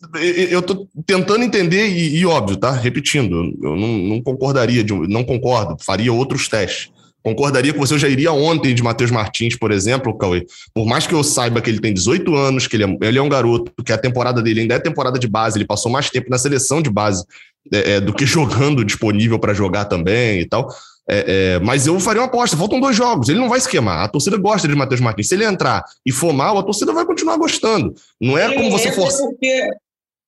eu 0.50 0.60
estou 0.60 0.88
tentando 1.06 1.44
entender, 1.44 1.88
e, 1.88 2.18
e, 2.18 2.26
óbvio, 2.26 2.58
tá? 2.58 2.72
Repetindo, 2.72 3.54
eu 3.62 3.76
não, 3.76 3.98
não 3.98 4.22
concordaria, 4.22 4.84
de, 4.84 4.94
não 4.94 5.24
concordo, 5.24 5.78
faria 5.82 6.12
outros 6.12 6.48
testes. 6.48 6.90
Concordaria 7.26 7.74
com 7.74 7.80
você, 7.80 7.96
eu 7.96 7.98
já 7.98 8.08
iria 8.08 8.32
ontem 8.32 8.76
de 8.76 8.84
Matheus 8.84 9.10
Martins, 9.10 9.56
por 9.56 9.72
exemplo, 9.72 10.16
Cauê. 10.16 10.46
Por 10.72 10.86
mais 10.86 11.08
que 11.08 11.14
eu 11.16 11.24
saiba 11.24 11.60
que 11.60 11.68
ele 11.68 11.80
tem 11.80 11.92
18 11.92 12.36
anos, 12.36 12.68
que 12.68 12.76
ele 12.76 12.84
é, 12.84 12.98
ele 13.02 13.18
é 13.18 13.22
um 13.22 13.28
garoto, 13.28 13.72
que 13.84 13.92
a 13.92 13.98
temporada 13.98 14.44
dele 14.44 14.62
ainda 14.62 14.76
é 14.76 14.80
temporada 14.80 15.18
de 15.18 15.28
base, 15.28 15.58
ele 15.58 15.66
passou 15.66 15.92
mais 15.92 16.08
tempo 16.08 16.30
na 16.30 16.38
seleção 16.38 16.84
de 16.84 16.90
base 16.92 17.26
é, 17.74 17.94
é 17.94 18.00
do 18.00 18.14
que 18.14 18.28
jogando 18.28 18.86
disponível 18.86 19.40
para 19.40 19.56
jogar 19.56 19.86
também 19.86 20.42
e 20.42 20.46
tal. 20.46 20.70
É, 21.10 21.56
é, 21.56 21.60
mas 21.62 21.88
eu 21.88 22.00
faria 22.00 22.22
uma 22.22 22.28
aposta. 22.28 22.56
Faltam 22.56 22.80
dois 22.80 22.96
jogos. 22.96 23.28
Ele 23.28 23.40
não 23.40 23.50
vai 23.50 23.58
esquemar. 23.58 24.04
A 24.04 24.08
torcida 24.08 24.38
gosta 24.38 24.68
de 24.68 24.76
Matheus 24.76 25.02
Martins. 25.02 25.28
Se 25.28 25.34
ele 25.34 25.46
entrar 25.46 25.84
e 26.06 26.12
for 26.12 26.32
mal, 26.32 26.60
a 26.60 26.64
torcida 26.64 26.94
vai 26.94 27.06
continuar 27.06 27.38
gostando. 27.38 27.96
Não 28.22 28.38
é 28.38 28.46
ele 28.46 28.54
como 28.54 28.70
você 28.70 28.92
for. 28.92 29.08
Porque 29.08 29.68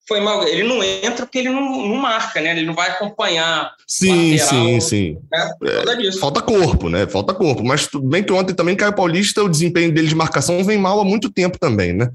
foi 0.07 0.19
mal. 0.19 0.47
Ele 0.47 0.63
não 0.63 0.83
entra 0.83 1.25
porque 1.25 1.39
ele 1.39 1.49
não, 1.49 1.87
não 1.87 1.95
marca, 1.95 2.39
né? 2.39 2.51
Ele 2.51 2.65
não 2.65 2.73
vai 2.73 2.89
acompanhar. 2.89 3.73
Sim, 3.85 4.31
lateral, 4.31 4.49
sim, 4.49 4.79
sim. 4.79 5.17
Né? 5.31 5.51
É, 5.65 6.11
falta 6.19 6.41
corpo, 6.41 6.89
né? 6.89 7.05
Falta 7.07 7.33
corpo. 7.33 7.63
Mas 7.63 7.87
tudo 7.87 8.07
bem 8.07 8.23
que 8.23 8.31
ontem 8.31 8.53
também 8.53 8.75
Caio 8.75 8.95
Paulista, 8.95 9.43
o 9.43 9.49
desempenho 9.49 9.93
dele 9.93 10.07
de 10.07 10.15
marcação 10.15 10.63
vem 10.63 10.77
mal 10.77 10.99
há 10.99 11.05
muito 11.05 11.29
tempo 11.29 11.59
também, 11.59 11.93
né? 11.93 12.09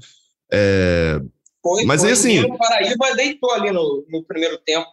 É... 0.51 1.19
Foi, 1.61 1.85
mas 1.85 2.01
foi, 2.01 2.09
aí 2.09 2.13
assim. 2.13 2.39
O 2.41 2.57
Paraíba 2.57 3.15
deitou 3.15 3.51
ali 3.51 3.71
no, 3.71 4.05
no 4.09 4.23
primeiro 4.23 4.57
tempo. 4.57 4.87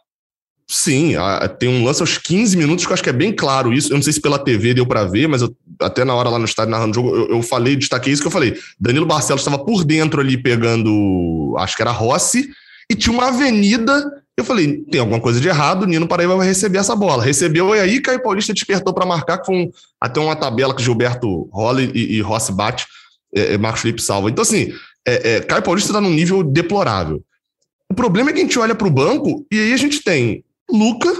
Sim, 0.72 1.14
tem 1.59 1.68
um 1.68 1.84
lance 1.84 2.01
aos 2.01 2.16
15 2.16 2.57
minutos 2.57 2.86
que 2.86 2.92
eu 2.92 2.94
acho 2.94 3.03
que 3.03 3.11
é 3.11 3.12
bem 3.12 3.32
claro 3.32 3.72
isso. 3.72 3.92
Eu 3.92 3.96
não 3.96 4.03
sei 4.05 4.12
se 4.12 4.20
pela 4.20 4.38
TV 4.38 4.72
deu 4.72 4.86
para 4.86 5.03
ver, 5.03 5.26
mas 5.26 5.42
eu, 5.42 5.53
até 5.80 6.05
na 6.05 6.14
hora 6.14 6.28
lá 6.28 6.38
no 6.38 6.44
estádio 6.44 6.70
narrando 6.70 6.92
o 6.92 6.94
jogo, 6.94 7.16
eu, 7.16 7.28
eu 7.28 7.42
falei, 7.42 7.74
destaquei 7.74 8.12
isso 8.12 8.22
que 8.22 8.28
eu 8.28 8.32
falei. 8.32 8.57
Danilo 8.78 9.05
Barcelos 9.05 9.40
estava 9.40 9.59
por 9.59 9.82
dentro 9.82 10.20
ali 10.20 10.40
pegando, 10.40 11.57
acho 11.59 11.74
que 11.74 11.82
era 11.82 11.90
Rossi, 11.90 12.51
e 12.91 12.95
tinha 12.97 13.14
uma 13.14 13.28
avenida. 13.28 14.20
Eu 14.36 14.45
falei, 14.45 14.78
tem 14.91 15.01
alguma 15.01 15.20
coisa 15.20 15.41
de 15.41 15.47
errado, 15.47 15.84
o 15.84 15.86
Nino 15.86 16.09
Paraíba 16.09 16.36
vai 16.36 16.47
receber 16.47 16.78
essa 16.78 16.97
bola. 16.97 17.22
Recebeu, 17.22 17.74
e 17.74 17.78
aí 17.78 18.01
Caio 18.01 18.22
Paulista 18.22 18.53
despertou 18.53 18.93
para 18.93 19.07
marcar, 19.07 19.41
um, 19.49 19.70
até 20.01 20.18
uma 20.18 20.34
tabela 20.34 20.74
que 20.74 20.82
Gilberto 20.82 21.49
rola 21.53 21.82
e, 21.82 22.16
e 22.16 22.20
Rossi 22.20 22.53
bate, 22.53 22.86
é, 23.34 23.55
é, 23.55 23.59
Marcos 23.59 23.82
Felipe 23.82 24.03
salva. 24.03 24.28
Então, 24.28 24.43
assim, 24.43 24.72
é, 25.07 25.36
é, 25.36 25.41
Caio 25.41 25.62
Paulista 25.62 25.91
está 25.91 26.01
num 26.01 26.11
nível 26.11 26.43
deplorável. 26.43 27.22
O 27.88 27.95
problema 27.95 28.30
é 28.30 28.32
que 28.32 28.41
a 28.41 28.43
gente 28.43 28.59
olha 28.59 28.74
para 28.74 28.86
o 28.86 28.91
banco 28.91 29.47
e 29.53 29.59
aí 29.59 29.72
a 29.72 29.76
gente 29.76 30.03
tem 30.03 30.45
Luca, 30.70 31.12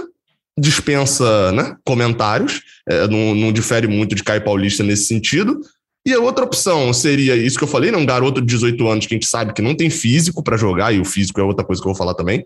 dispensa 0.57 1.51
né, 1.51 1.75
comentários, 1.85 2.61
é, 2.89 3.07
não, 3.07 3.35
não 3.35 3.53
difere 3.53 3.87
muito 3.87 4.15
de 4.15 4.23
Caio 4.23 4.43
Paulista 4.43 4.83
nesse 4.83 5.05
sentido. 5.05 5.61
E 6.05 6.13
a 6.13 6.19
outra 6.19 6.45
opção 6.45 6.91
seria 6.93 7.35
isso 7.35 7.57
que 7.57 7.63
eu 7.63 7.67
falei, 7.67 7.91
né? 7.91 7.97
Um 7.97 8.05
garoto 8.05 8.41
de 8.41 8.47
18 8.47 8.87
anos 8.87 9.05
que 9.05 9.13
a 9.13 9.17
gente 9.17 9.27
sabe 9.27 9.53
que 9.53 9.61
não 9.61 9.75
tem 9.75 9.89
físico 9.89 10.43
para 10.43 10.57
jogar, 10.57 10.91
e 10.91 10.99
o 10.99 11.05
físico 11.05 11.39
é 11.39 11.43
outra 11.43 11.63
coisa 11.63 11.81
que 11.81 11.87
eu 11.87 11.93
vou 11.93 11.97
falar 11.97 12.15
também. 12.15 12.43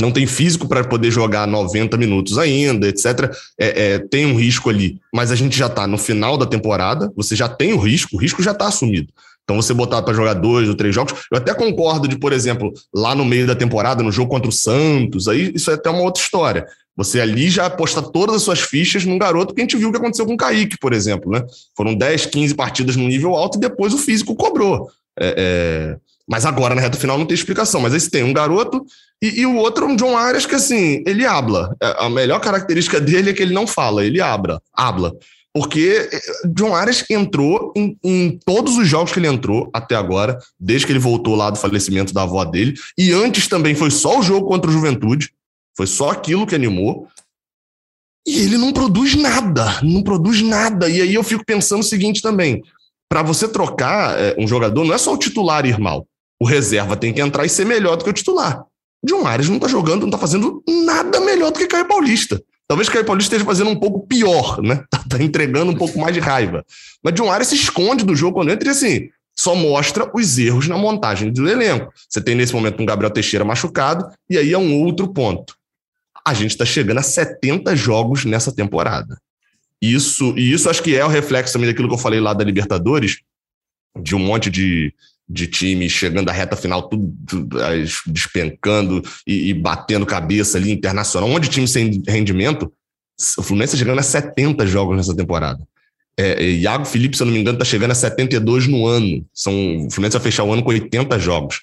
Não 0.00 0.10
tem 0.10 0.26
físico 0.26 0.66
para 0.66 0.82
poder 0.82 1.12
jogar 1.12 1.46
90 1.46 1.96
minutos 1.96 2.36
ainda, 2.36 2.88
etc. 2.88 3.32
É, 3.56 3.92
é, 3.92 3.98
tem 4.00 4.26
um 4.26 4.36
risco 4.36 4.68
ali, 4.68 5.00
mas 5.14 5.30
a 5.30 5.36
gente 5.36 5.56
já 5.56 5.66
está 5.66 5.86
no 5.86 5.96
final 5.96 6.36
da 6.36 6.46
temporada, 6.46 7.12
você 7.14 7.36
já 7.36 7.48
tem 7.48 7.72
o 7.72 7.78
risco, 7.78 8.16
o 8.16 8.18
risco 8.18 8.42
já 8.42 8.50
está 8.50 8.66
assumido. 8.66 9.12
Então, 9.44 9.56
você 9.56 9.74
botar 9.74 10.02
para 10.02 10.14
jogar 10.14 10.34
dois 10.34 10.68
ou 10.68 10.74
três 10.74 10.94
jogos, 10.94 11.12
eu 11.30 11.36
até 11.38 11.54
concordo 11.54 12.08
de, 12.08 12.18
por 12.18 12.32
exemplo, 12.32 12.72
lá 12.92 13.14
no 13.14 13.24
meio 13.24 13.46
da 13.46 13.54
temporada, 13.54 14.02
no 14.02 14.10
jogo 14.10 14.30
contra 14.30 14.48
o 14.48 14.52
Santos, 14.52 15.28
aí 15.28 15.52
isso 15.54 15.70
é 15.70 15.74
até 15.74 15.90
uma 15.90 16.02
outra 16.02 16.22
história. 16.22 16.66
Você 16.96 17.20
ali 17.20 17.50
já 17.50 17.66
aposta 17.66 18.00
todas 18.00 18.36
as 18.36 18.42
suas 18.42 18.60
fichas 18.60 19.04
num 19.04 19.18
garoto 19.18 19.52
que 19.52 19.60
a 19.60 19.64
gente 19.64 19.76
viu 19.76 19.88
o 19.88 19.92
que 19.92 19.98
aconteceu 19.98 20.24
com 20.24 20.34
o 20.34 20.36
Kaique, 20.36 20.78
por 20.78 20.92
exemplo, 20.92 21.30
né? 21.30 21.44
Foram 21.76 21.94
10, 21.94 22.26
15 22.26 22.54
partidas 22.54 22.96
no 22.96 23.06
nível 23.06 23.34
alto 23.34 23.58
e 23.58 23.60
depois 23.60 23.92
o 23.92 23.98
físico 23.98 24.34
cobrou. 24.34 24.88
É, 25.18 25.34
é... 25.36 25.96
Mas 26.26 26.46
agora, 26.46 26.74
na 26.74 26.80
reta 26.80 26.96
final, 26.96 27.18
não 27.18 27.26
tem 27.26 27.34
explicação. 27.34 27.80
Mas 27.80 27.92
você 27.92 28.08
tem 28.08 28.22
um 28.22 28.32
garoto 28.32 28.86
e, 29.20 29.40
e 29.40 29.46
o 29.46 29.56
outro, 29.56 29.86
um 29.86 29.96
John 29.96 30.16
Arias, 30.16 30.46
que 30.46 30.54
assim, 30.54 31.02
ele 31.06 31.26
habla. 31.26 31.74
É, 31.82 31.96
a 31.98 32.08
melhor 32.08 32.40
característica 32.40 33.00
dele 33.00 33.30
é 33.30 33.32
que 33.32 33.42
ele 33.42 33.54
não 33.54 33.66
fala, 33.66 34.04
ele 34.04 34.20
abra, 34.20 34.60
habla. 34.72 35.12
Porque 35.54 36.08
eh, 36.12 36.20
John 36.48 36.74
Arias 36.74 37.04
entrou 37.08 37.72
em, 37.76 37.96
em, 38.02 38.38
todos 38.44 38.76
os 38.76 38.88
jogos 38.88 39.12
que 39.12 39.20
ele 39.20 39.28
entrou 39.28 39.70
até 39.72 39.94
agora, 39.94 40.36
desde 40.58 40.84
que 40.84 40.92
ele 40.92 40.98
voltou 40.98 41.36
lá 41.36 41.48
do 41.48 41.58
falecimento 41.58 42.12
da 42.12 42.22
avó 42.22 42.44
dele. 42.44 42.74
E 42.98 43.12
antes 43.12 43.46
também 43.46 43.74
foi 43.74 43.90
só 43.90 44.18
o 44.18 44.22
jogo 44.22 44.48
contra 44.48 44.68
o 44.68 44.72
Juventude. 44.72 45.30
Foi 45.76 45.86
só 45.86 46.10
aquilo 46.10 46.46
que 46.46 46.56
animou. 46.56 47.06
E 48.26 48.40
ele 48.40 48.58
não 48.58 48.72
produz 48.72 49.14
nada, 49.14 49.80
não 49.82 50.02
produz 50.02 50.42
nada. 50.42 50.88
E 50.88 51.00
aí 51.00 51.14
eu 51.14 51.22
fico 51.22 51.44
pensando 51.44 51.80
o 51.80 51.84
seguinte 51.84 52.20
também: 52.20 52.60
para 53.08 53.22
você 53.22 53.46
trocar 53.46 54.18
é, 54.18 54.34
um 54.36 54.48
jogador, 54.48 54.84
não 54.84 54.94
é 54.94 54.98
só 54.98 55.14
o 55.14 55.18
titular 55.18 55.64
ir 55.66 55.78
mal. 55.78 56.04
O 56.40 56.46
reserva 56.46 56.96
tem 56.96 57.12
que 57.12 57.20
entrar 57.20 57.44
e 57.44 57.48
ser 57.48 57.64
melhor 57.64 57.96
do 57.96 58.02
que 58.02 58.10
o 58.10 58.14
titular. 58.14 58.64
John 59.04 59.26
Arias 59.26 59.48
não 59.48 59.56
está 59.56 59.68
jogando, 59.68 60.00
não 60.00 60.08
está 60.08 60.18
fazendo 60.18 60.64
nada 60.66 61.20
melhor 61.20 61.52
do 61.52 61.58
que 61.58 61.66
Caio 61.66 61.86
Paulista. 61.86 62.42
Talvez 62.66 62.88
Caio 62.88 63.04
Paulista 63.04 63.34
esteja 63.34 63.44
fazendo 63.44 63.70
um 63.70 63.78
pouco 63.78 64.06
pior, 64.06 64.62
né? 64.62 64.84
Tá, 65.08 65.22
entregando 65.22 65.70
um 65.70 65.76
pouco 65.76 65.98
mais 65.98 66.14
de 66.14 66.18
raiva. 66.18 66.64
Mas 67.02 67.14
John 67.14 67.30
Arias 67.30 67.48
se 67.48 67.54
esconde 67.54 68.04
do 68.04 68.16
jogo 68.16 68.34
quando 68.34 68.50
entra 68.50 68.66
e 68.66 68.70
assim, 68.70 69.10
só 69.36 69.54
mostra 69.54 70.10
os 70.12 70.38
erros 70.38 70.66
na 70.66 70.76
montagem 70.76 71.30
do 71.30 71.48
elenco. 71.48 71.92
Você 72.08 72.20
tem 72.20 72.34
nesse 72.34 72.52
momento 72.52 72.82
um 72.82 72.86
Gabriel 72.86 73.12
Teixeira 73.12 73.44
machucado, 73.44 74.08
e 74.28 74.38
aí 74.38 74.52
é 74.52 74.58
um 74.58 74.82
outro 74.82 75.12
ponto 75.12 75.54
a 76.26 76.32
gente 76.32 76.52
está 76.52 76.64
chegando 76.64 76.98
a 76.98 77.02
70 77.02 77.76
jogos 77.76 78.24
nessa 78.24 78.50
temporada. 78.50 79.20
Isso, 79.80 80.34
e 80.38 80.52
isso 80.52 80.70
acho 80.70 80.82
que 80.82 80.96
é 80.96 81.04
o 81.04 81.08
reflexo 81.08 81.52
também 81.52 81.68
daquilo 81.68 81.88
que 81.88 81.94
eu 81.94 81.98
falei 81.98 82.18
lá 82.18 82.32
da 82.32 82.42
Libertadores, 82.42 83.20
de 84.00 84.16
um 84.16 84.18
monte 84.18 84.48
de, 84.48 84.94
de 85.28 85.46
times 85.46 85.92
chegando 85.92 86.28
à 86.28 86.32
reta 86.32 86.56
final, 86.56 86.88
tudo, 86.88 87.14
tudo 87.26 87.58
despencando 88.06 89.02
e, 89.26 89.50
e, 89.50 89.54
batendo 89.54 90.04
cabeça 90.04 90.58
ali, 90.58 90.70
internacional. 90.70 91.28
Um 91.28 91.32
monte 91.32 91.44
de 91.44 91.50
times 91.50 91.70
sem 91.70 92.02
rendimento. 92.06 92.72
O 93.38 93.42
Fluminense 93.42 93.74
está 93.74 93.78
chegando 93.78 94.00
a 94.00 94.02
70 94.02 94.66
jogos 94.66 94.96
nessa 94.96 95.16
temporada. 95.16 95.60
É, 96.16 96.44
é, 96.44 96.50
Iago 96.50 96.84
Felipe, 96.84 97.16
se 97.16 97.22
eu 97.22 97.26
não 97.26 97.32
me 97.32 97.40
engano, 97.40 97.56
está 97.56 97.64
chegando 97.64 97.90
a 97.90 97.94
72 97.94 98.66
no 98.68 98.86
ano. 98.86 99.24
São, 99.32 99.52
o 99.86 99.90
Fluminense 99.90 100.16
vai 100.16 100.22
fechar 100.22 100.44
o 100.44 100.52
ano 100.52 100.62
com 100.62 100.70
80 100.70 101.18
jogos. 101.18 101.62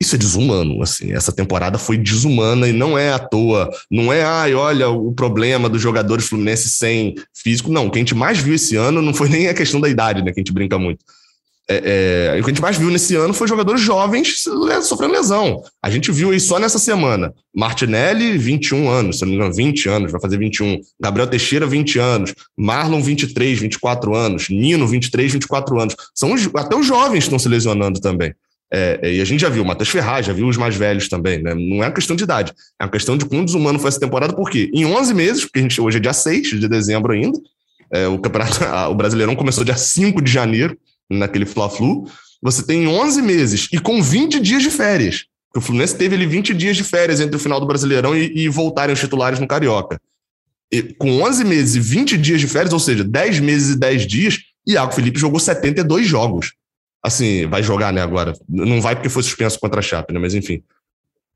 Isso 0.00 0.14
é 0.14 0.18
desumano, 0.18 0.80
assim. 0.82 1.12
Essa 1.12 1.32
temporada 1.32 1.76
foi 1.76 1.98
desumana 1.98 2.68
e 2.68 2.72
não 2.72 2.96
é 2.96 3.12
à 3.12 3.18
toa. 3.18 3.68
Não 3.90 4.12
é, 4.12 4.22
ai, 4.22 4.54
olha, 4.54 4.88
o 4.88 5.12
problema 5.12 5.68
dos 5.68 5.82
jogadores 5.82 6.28
fluminenses 6.28 6.72
sem 6.72 7.16
físico. 7.34 7.70
Não, 7.70 7.86
o 7.86 7.90
que 7.90 7.98
a 7.98 8.00
gente 8.00 8.14
mais 8.14 8.38
viu 8.38 8.54
esse 8.54 8.76
ano 8.76 9.02
não 9.02 9.12
foi 9.12 9.28
nem 9.28 9.48
a 9.48 9.54
questão 9.54 9.80
da 9.80 9.88
idade, 9.88 10.22
né? 10.22 10.32
Que 10.32 10.38
a 10.38 10.42
gente 10.42 10.52
brinca 10.52 10.78
muito. 10.78 11.04
É, 11.70 12.32
é, 12.34 12.40
o 12.40 12.42
que 12.42 12.50
a 12.50 12.54
gente 12.54 12.62
mais 12.62 12.78
viu 12.78 12.90
nesse 12.90 13.14
ano 13.14 13.34
foi 13.34 13.46
jogadores 13.46 13.82
jovens 13.82 14.42
sofrendo 14.82 15.12
lesão. 15.12 15.62
A 15.82 15.90
gente 15.90 16.10
viu 16.10 16.30
aí 16.30 16.40
só 16.40 16.58
nessa 16.58 16.78
semana. 16.78 17.34
Martinelli, 17.54 18.38
21 18.38 18.88
anos, 18.88 19.18
se 19.18 19.22
não 19.22 19.30
me 19.30 19.36
engano, 19.36 19.54
20 19.54 19.88
anos, 19.88 20.12
vai 20.12 20.20
fazer 20.20 20.38
21. 20.38 20.80
Gabriel 20.98 21.28
Teixeira, 21.28 21.66
20 21.66 21.98
anos. 21.98 22.34
Marlon, 22.56 23.02
23, 23.02 23.58
24 23.58 24.14
anos. 24.14 24.48
Nino, 24.48 24.86
23, 24.86 25.32
24 25.32 25.78
anos. 25.78 25.94
São 26.14 26.32
os, 26.32 26.48
até 26.54 26.74
os 26.74 26.86
jovens 26.86 27.24
estão 27.24 27.38
se 27.38 27.48
lesionando 27.48 28.00
também. 28.00 28.32
É, 28.72 29.00
é, 29.02 29.14
e 29.14 29.20
a 29.20 29.24
gente 29.24 29.40
já 29.40 29.48
viu 29.48 29.62
o 29.62 29.66
Matheus 29.66 29.88
Ferraz, 29.88 30.26
já 30.26 30.32
viu 30.32 30.46
os 30.46 30.56
mais 30.56 30.74
velhos 30.74 31.08
também, 31.08 31.42
né? 31.42 31.54
Não 31.54 31.82
é 31.82 31.86
uma 31.86 31.92
questão 31.92 32.14
de 32.14 32.24
idade, 32.24 32.52
é 32.78 32.84
uma 32.84 32.90
questão 32.90 33.16
de 33.16 33.24
quão 33.24 33.44
desumano 33.44 33.78
foi 33.78 33.88
essa 33.88 34.00
temporada, 34.00 34.34
porque 34.34 34.70
em 34.74 34.84
11 34.84 35.14
meses, 35.14 35.44
porque 35.44 35.58
a 35.58 35.62
gente 35.62 35.80
hoje 35.80 35.96
é 35.96 36.00
dia 36.00 36.12
6 36.12 36.60
de 36.60 36.68
dezembro 36.68 37.12
ainda, 37.12 37.38
é, 37.90 38.06
o 38.06 38.18
campeonato, 38.18 38.58
o 38.92 38.94
Brasileirão 38.94 39.34
começou 39.34 39.64
dia 39.64 39.76
5 39.76 40.20
de 40.20 40.30
janeiro, 40.30 40.76
naquele 41.10 41.46
Fla-Flu, 41.46 42.04
você 42.42 42.64
tem 42.64 42.86
11 42.86 43.22
meses 43.22 43.68
e 43.72 43.78
com 43.78 44.02
20 44.02 44.40
dias 44.40 44.62
de 44.62 44.70
férias. 44.70 45.24
O 45.56 45.60
Fluminense 45.60 45.96
teve 45.96 46.14
ali 46.14 46.26
20 46.26 46.54
dias 46.54 46.76
de 46.76 46.84
férias 46.84 47.20
entre 47.20 47.36
o 47.36 47.38
final 47.38 47.58
do 47.58 47.66
Brasileirão 47.66 48.16
e, 48.16 48.32
e 48.36 48.48
voltarem 48.48 48.92
os 48.92 49.00
titulares 49.00 49.40
no 49.40 49.48
Carioca. 49.48 50.00
E, 50.70 50.82
com 50.82 51.22
11 51.22 51.44
meses 51.44 51.74
e 51.74 51.80
20 51.80 52.18
dias 52.18 52.40
de 52.40 52.46
férias, 52.46 52.72
ou 52.72 52.78
seja, 52.78 53.02
10 53.02 53.40
meses 53.40 53.74
e 53.74 53.78
10 53.78 54.06
dias, 54.06 54.38
Iago 54.66 54.92
Felipe 54.92 55.18
jogou 55.18 55.40
72 55.40 56.06
jogos 56.06 56.52
assim, 57.02 57.46
vai 57.46 57.62
jogar, 57.62 57.92
né, 57.92 58.02
agora. 58.02 58.32
Não 58.48 58.80
vai 58.80 58.94
porque 58.94 59.08
foi 59.08 59.22
suspenso 59.22 59.58
contra 59.58 59.80
a 59.80 59.82
Chape, 59.82 60.12
né, 60.12 60.18
mas 60.18 60.34
enfim. 60.34 60.62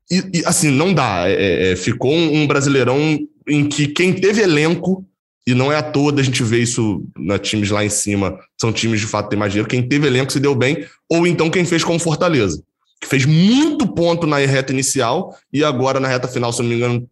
E, 0.09 0.39
e 0.39 0.45
assim, 0.45 0.69
não 0.69 0.93
dá. 0.93 1.29
É, 1.29 1.33
é, 1.33 1.71
é, 1.71 1.75
ficou 1.75 2.13
um 2.13 2.45
brasileirão 2.47 3.19
em 3.47 3.67
que 3.67 3.87
quem 3.87 4.13
teve 4.13 4.41
elenco, 4.41 5.05
e 5.45 5.53
não 5.53 5.71
é 5.71 5.77
à 5.77 5.83
toa 5.83 6.13
a 6.17 6.23
gente 6.23 6.41
ver 6.43 6.61
isso 6.61 7.03
na 7.17 7.37
times 7.37 7.69
lá 7.69 7.83
em 7.83 7.89
cima, 7.89 8.39
são 8.59 8.71
times 8.71 9.01
de 9.01 9.07
fato 9.07 9.25
que 9.25 9.31
têm 9.31 9.39
mais 9.39 9.51
dinheiro, 9.51 9.69
quem 9.69 9.87
teve 9.87 10.07
elenco 10.07 10.31
se 10.31 10.39
deu 10.39 10.55
bem, 10.55 10.85
ou 11.09 11.27
então 11.27 11.49
quem 11.49 11.65
fez 11.65 11.83
como 11.83 11.99
Fortaleza. 11.99 12.63
que 13.01 13.07
fez 13.07 13.25
muito 13.25 13.85
ponto 13.85 14.25
na 14.25 14.37
reta 14.37 14.71
inicial 14.71 15.35
e 15.51 15.63
agora 15.63 15.99
na 15.99 16.07
reta 16.07 16.27
final, 16.27 16.53
se 16.53 16.61
não 16.61 16.69
me 16.69 16.75
engano, 16.75 17.09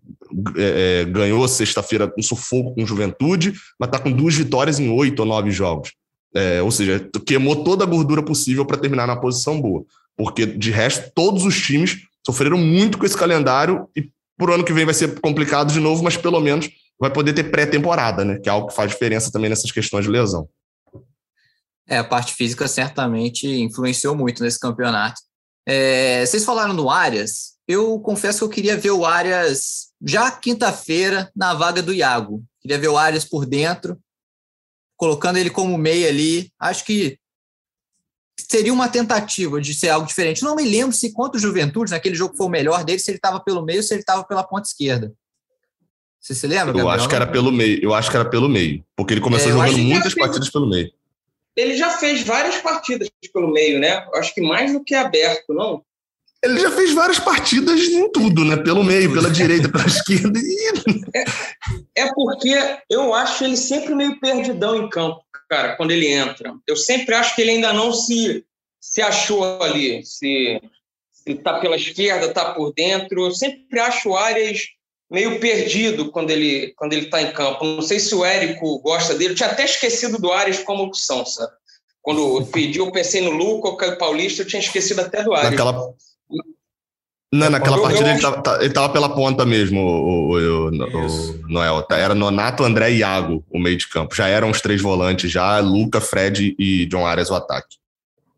é, 0.57 1.01
é, 1.01 1.05
ganhou 1.05 1.45
sexta-feira 1.47 2.11
um 2.17 2.23
sufoco 2.23 2.73
com 2.73 2.85
juventude, 2.85 3.53
mas 3.77 3.87
está 3.87 3.99
com 3.99 4.11
duas 4.11 4.33
vitórias 4.33 4.79
em 4.79 4.89
oito 4.89 5.19
ou 5.19 5.25
nove 5.25 5.51
jogos. 5.51 5.91
É, 6.33 6.61
ou 6.61 6.71
seja, 6.71 7.09
queimou 7.25 7.57
toda 7.65 7.83
a 7.83 7.87
gordura 7.87 8.23
possível 8.23 8.65
para 8.65 8.77
terminar 8.77 9.05
na 9.05 9.17
posição 9.17 9.59
boa. 9.59 9.83
Porque, 10.15 10.45
de 10.45 10.71
resto, 10.71 11.11
todos 11.13 11.43
os 11.43 11.59
times 11.59 12.03
sofreram 12.25 12.57
muito 12.57 12.97
com 12.97 13.05
esse 13.05 13.17
calendário 13.17 13.87
e 13.95 14.09
por 14.37 14.49
ano 14.49 14.63
que 14.63 14.73
vem 14.73 14.85
vai 14.85 14.93
ser 14.93 15.19
complicado 15.19 15.73
de 15.73 15.79
novo, 15.79 16.03
mas 16.03 16.15
pelo 16.15 16.39
menos 16.39 16.69
vai 17.01 17.11
poder 17.11 17.33
ter 17.33 17.45
pré-temporada, 17.45 18.23
né? 18.23 18.37
Que 18.37 18.47
é 18.47 18.51
algo 18.51 18.67
que 18.67 18.75
faz 18.75 18.91
diferença 18.91 19.31
também 19.31 19.49
nessas 19.49 19.71
questões 19.71 20.05
de 20.05 20.11
lesão. 20.11 20.47
É, 21.89 21.97
a 21.97 22.03
parte 22.03 22.35
física 22.35 22.67
certamente 22.67 23.47
influenciou 23.47 24.15
muito 24.15 24.43
nesse 24.43 24.59
campeonato. 24.59 25.19
É, 25.67 26.23
vocês 26.23 26.45
falaram 26.45 26.75
do 26.75 26.91
Arias. 26.91 27.55
Eu 27.67 27.99
confesso 28.01 28.37
que 28.37 28.43
eu 28.43 28.49
queria 28.49 28.77
ver 28.77 28.91
o 28.91 29.03
Arias 29.03 29.87
já 29.99 30.29
quinta-feira 30.29 31.31
na 31.35 31.55
vaga 31.55 31.81
do 31.81 31.91
Iago. 31.91 32.43
Queria 32.61 32.77
ver 32.77 32.89
o 32.89 32.97
Arias 32.97 33.25
por 33.25 33.47
dentro, 33.47 33.99
colocando 34.95 35.37
ele 35.37 35.49
como 35.49 35.75
meia 35.79 36.07
ali. 36.07 36.53
Acho 36.59 36.85
que 36.85 37.17
seria 38.39 38.71
uma 38.71 38.87
tentativa 38.87 39.59
de 39.59 39.73
ser 39.73 39.89
algo 39.89 40.05
diferente. 40.05 40.43
Não 40.43 40.55
me 40.55 40.63
lembro 40.63 40.95
se 40.95 41.11
contra 41.11 41.39
o 41.39 41.41
Juventude, 41.41 41.91
naquele 41.91 42.15
jogo 42.15 42.37
foi 42.37 42.45
o 42.45 42.49
melhor 42.49 42.83
dele, 42.83 42.99
se 42.99 43.09
ele 43.09 43.17
estava 43.17 43.39
pelo 43.39 43.65
meio 43.65 43.79
ou 43.79 43.83
se 43.83 43.91
ele 43.91 44.01
estava 44.01 44.23
pela 44.23 44.43
ponta 44.43 44.67
esquerda. 44.67 45.11
Você 46.21 46.35
se 46.35 46.45
lembra? 46.45 46.69
Eu 46.69 46.73
Gabriel? 46.73 46.89
acho 46.89 47.09
que 47.09 47.15
era 47.15 47.25
pelo 47.25 47.51
meio. 47.51 47.79
Eu 47.81 47.93
acho 47.95 48.11
que 48.11 48.15
era 48.15 48.29
pelo 48.29 48.47
meio, 48.47 48.85
porque 48.95 49.15
ele 49.15 49.21
começou 49.21 49.49
é, 49.49 49.53
jogando 49.53 49.77
muitas 49.79 50.13
partidas 50.13 50.49
pelo 50.51 50.69
meio. 50.69 50.93
Ele 51.55 51.75
já 51.75 51.89
fez 51.89 52.21
várias 52.21 52.57
partidas 52.57 53.09
pelo 53.33 53.51
meio, 53.51 53.79
né? 53.79 54.07
Acho 54.13 54.33
que 54.33 54.39
mais 54.39 54.71
do 54.71 54.83
que 54.83 54.93
aberto, 54.93 55.51
não? 55.51 55.83
Ele 56.43 56.59
já 56.59 56.71
fez 56.71 56.93
várias 56.93 57.19
partidas 57.19 57.81
em 57.81 58.11
tudo, 58.11 58.45
né? 58.45 58.57
Pelo 58.57 58.83
meio, 58.83 59.11
pela 59.11 59.29
direita, 59.31 59.67
pela 59.69 59.85
esquerda. 59.87 60.39
É, 61.95 62.03
é 62.03 62.13
porque 62.13 62.53
eu 62.89 63.13
acho 63.13 63.43
ele 63.43 63.57
sempre 63.57 63.95
meio 63.95 64.19
perdidão 64.19 64.75
em 64.75 64.89
campo, 64.89 65.23
cara, 65.49 65.75
quando 65.75 65.91
ele 65.91 66.07
entra. 66.07 66.53
Eu 66.67 66.75
sempre 66.75 67.15
acho 67.15 67.35
que 67.35 67.41
ele 67.41 67.51
ainda 67.51 67.73
não 67.73 67.91
se, 67.91 68.45
se 68.79 69.01
achou 69.01 69.61
ali. 69.61 70.05
Se, 70.05 70.61
se 71.11 71.35
tá 71.35 71.59
pela 71.59 71.75
esquerda, 71.75 72.31
tá 72.31 72.53
por 72.53 72.73
dentro. 72.73 73.25
Eu 73.25 73.31
sempre 73.31 73.79
acho 73.79 74.09
o 74.09 74.17
Arias 74.17 74.61
meio 75.11 75.39
perdido 75.39 76.09
quando 76.09 76.31
ele 76.31 76.73
quando 76.77 76.93
ele 76.93 77.05
está 77.05 77.21
em 77.21 77.33
campo. 77.33 77.65
Não 77.65 77.81
sei 77.81 77.99
se 77.99 78.15
o 78.15 78.23
Érico 78.23 78.79
gosta 78.79 79.13
dele. 79.13 79.31
Eu 79.31 79.35
tinha 79.35 79.49
até 79.49 79.65
esquecido 79.65 80.17
do 80.17 80.31
Arias 80.31 80.59
como 80.59 80.83
opção, 80.83 81.25
sabe? 81.25 81.51
Quando 82.01 82.39
eu 82.39 82.45
pedi, 82.47 82.79
eu 82.79 82.91
pensei 82.91 83.21
no 83.21 83.31
Luca, 83.31 83.67
o 83.67 83.77
Caio 83.77 83.97
Paulista, 83.97 84.41
eu 84.41 84.47
tinha 84.47 84.61
esquecido 84.61 85.01
até 85.01 85.23
do 85.23 85.33
Arias. 85.33 85.51
Naquela, 85.51 85.93
não, 87.33 87.49
naquela 87.49 87.77
eu, 87.77 87.81
partida 87.83 88.05
eu 88.05 88.09
ele, 88.09 88.17
estava 88.17 88.63
ele 88.63 88.73
tava 88.73 88.91
pela 88.91 89.13
ponta 89.13 89.45
mesmo, 89.45 89.79
o, 89.79 90.31
o, 90.31 90.67
o 90.67 91.47
Noel. 91.47 91.83
Tá, 91.83 91.97
era 91.97 92.15
Nonato, 92.15 92.63
André 92.63 92.91
e 92.91 92.97
Iago, 92.97 93.45
o 93.51 93.59
meio 93.59 93.77
de 93.77 93.87
campo. 93.87 94.15
Já 94.15 94.27
eram 94.27 94.49
os 94.49 94.61
três 94.61 94.81
volantes, 94.81 95.29
já 95.29 95.59
Luca, 95.59 96.01
Fred 96.01 96.55
e 96.57 96.85
John 96.87 97.05
Arias 97.05 97.29
o 97.29 97.35
ataque. 97.35 97.80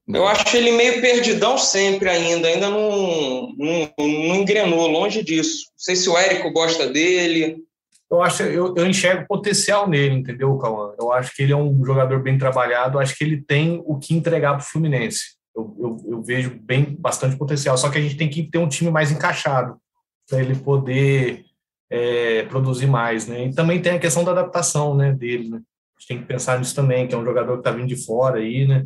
Eu 0.07 0.27
acho 0.27 0.55
ele 0.57 0.71
meio 0.71 0.99
perdidão 0.99 1.57
sempre 1.57 2.09
ainda, 2.09 2.47
ainda 2.47 2.69
não, 2.69 3.53
não, 3.57 3.93
não 3.97 4.35
engrenou, 4.35 4.87
longe 4.87 5.23
disso. 5.23 5.67
Não 5.71 5.77
sei 5.77 5.95
se 5.95 6.09
o 6.09 6.17
Érico 6.17 6.51
gosta 6.51 6.87
dele. 6.89 7.57
Eu 8.11 8.21
acho, 8.21 8.43
eu, 8.43 8.75
eu 8.75 8.85
enxergo 8.85 9.25
potencial 9.27 9.87
nele, 9.87 10.15
entendeu, 10.15 10.57
Cauã? 10.57 10.93
Eu 10.99 11.11
acho 11.11 11.33
que 11.35 11.41
ele 11.41 11.53
é 11.53 11.55
um 11.55 11.83
jogador 11.83 12.21
bem 12.21 12.37
trabalhado, 12.37 12.99
acho 12.99 13.15
que 13.15 13.23
ele 13.23 13.41
tem 13.41 13.81
o 13.85 13.97
que 13.97 14.13
entregar 14.13 14.51
para 14.51 14.63
o 14.63 14.69
Fluminense 14.69 15.41
eu, 15.55 15.75
eu, 15.79 16.13
eu, 16.13 16.21
vejo 16.21 16.59
bem 16.61 16.95
bastante 16.97 17.37
potencial. 17.37 17.77
Só 17.77 17.89
que 17.89 17.97
a 17.97 18.01
gente 18.01 18.17
tem 18.17 18.29
que 18.29 18.43
ter 18.43 18.57
um 18.57 18.67
time 18.67 18.89
mais 18.89 19.11
encaixado 19.11 19.77
para 20.27 20.39
ele 20.39 20.55
poder 20.55 21.45
é, 21.89 22.43
produzir 22.43 22.87
mais, 22.87 23.27
né? 23.27 23.47
E 23.47 23.53
também 23.53 23.81
tem 23.81 23.93
a 23.93 23.99
questão 23.99 24.23
da 24.23 24.31
adaptação, 24.31 24.95
né, 24.95 25.11
dele, 25.11 25.49
né? 25.49 25.57
A 25.57 25.99
gente 25.99 26.07
tem 26.07 26.17
que 26.19 26.25
pensar 26.25 26.57
nisso 26.57 26.75
também, 26.75 27.07
que 27.07 27.13
é 27.13 27.17
um 27.17 27.25
jogador 27.25 27.53
que 27.53 27.59
está 27.59 27.71
vindo 27.71 27.87
de 27.87 28.03
fora 28.03 28.39
aí, 28.39 28.67
né? 28.67 28.85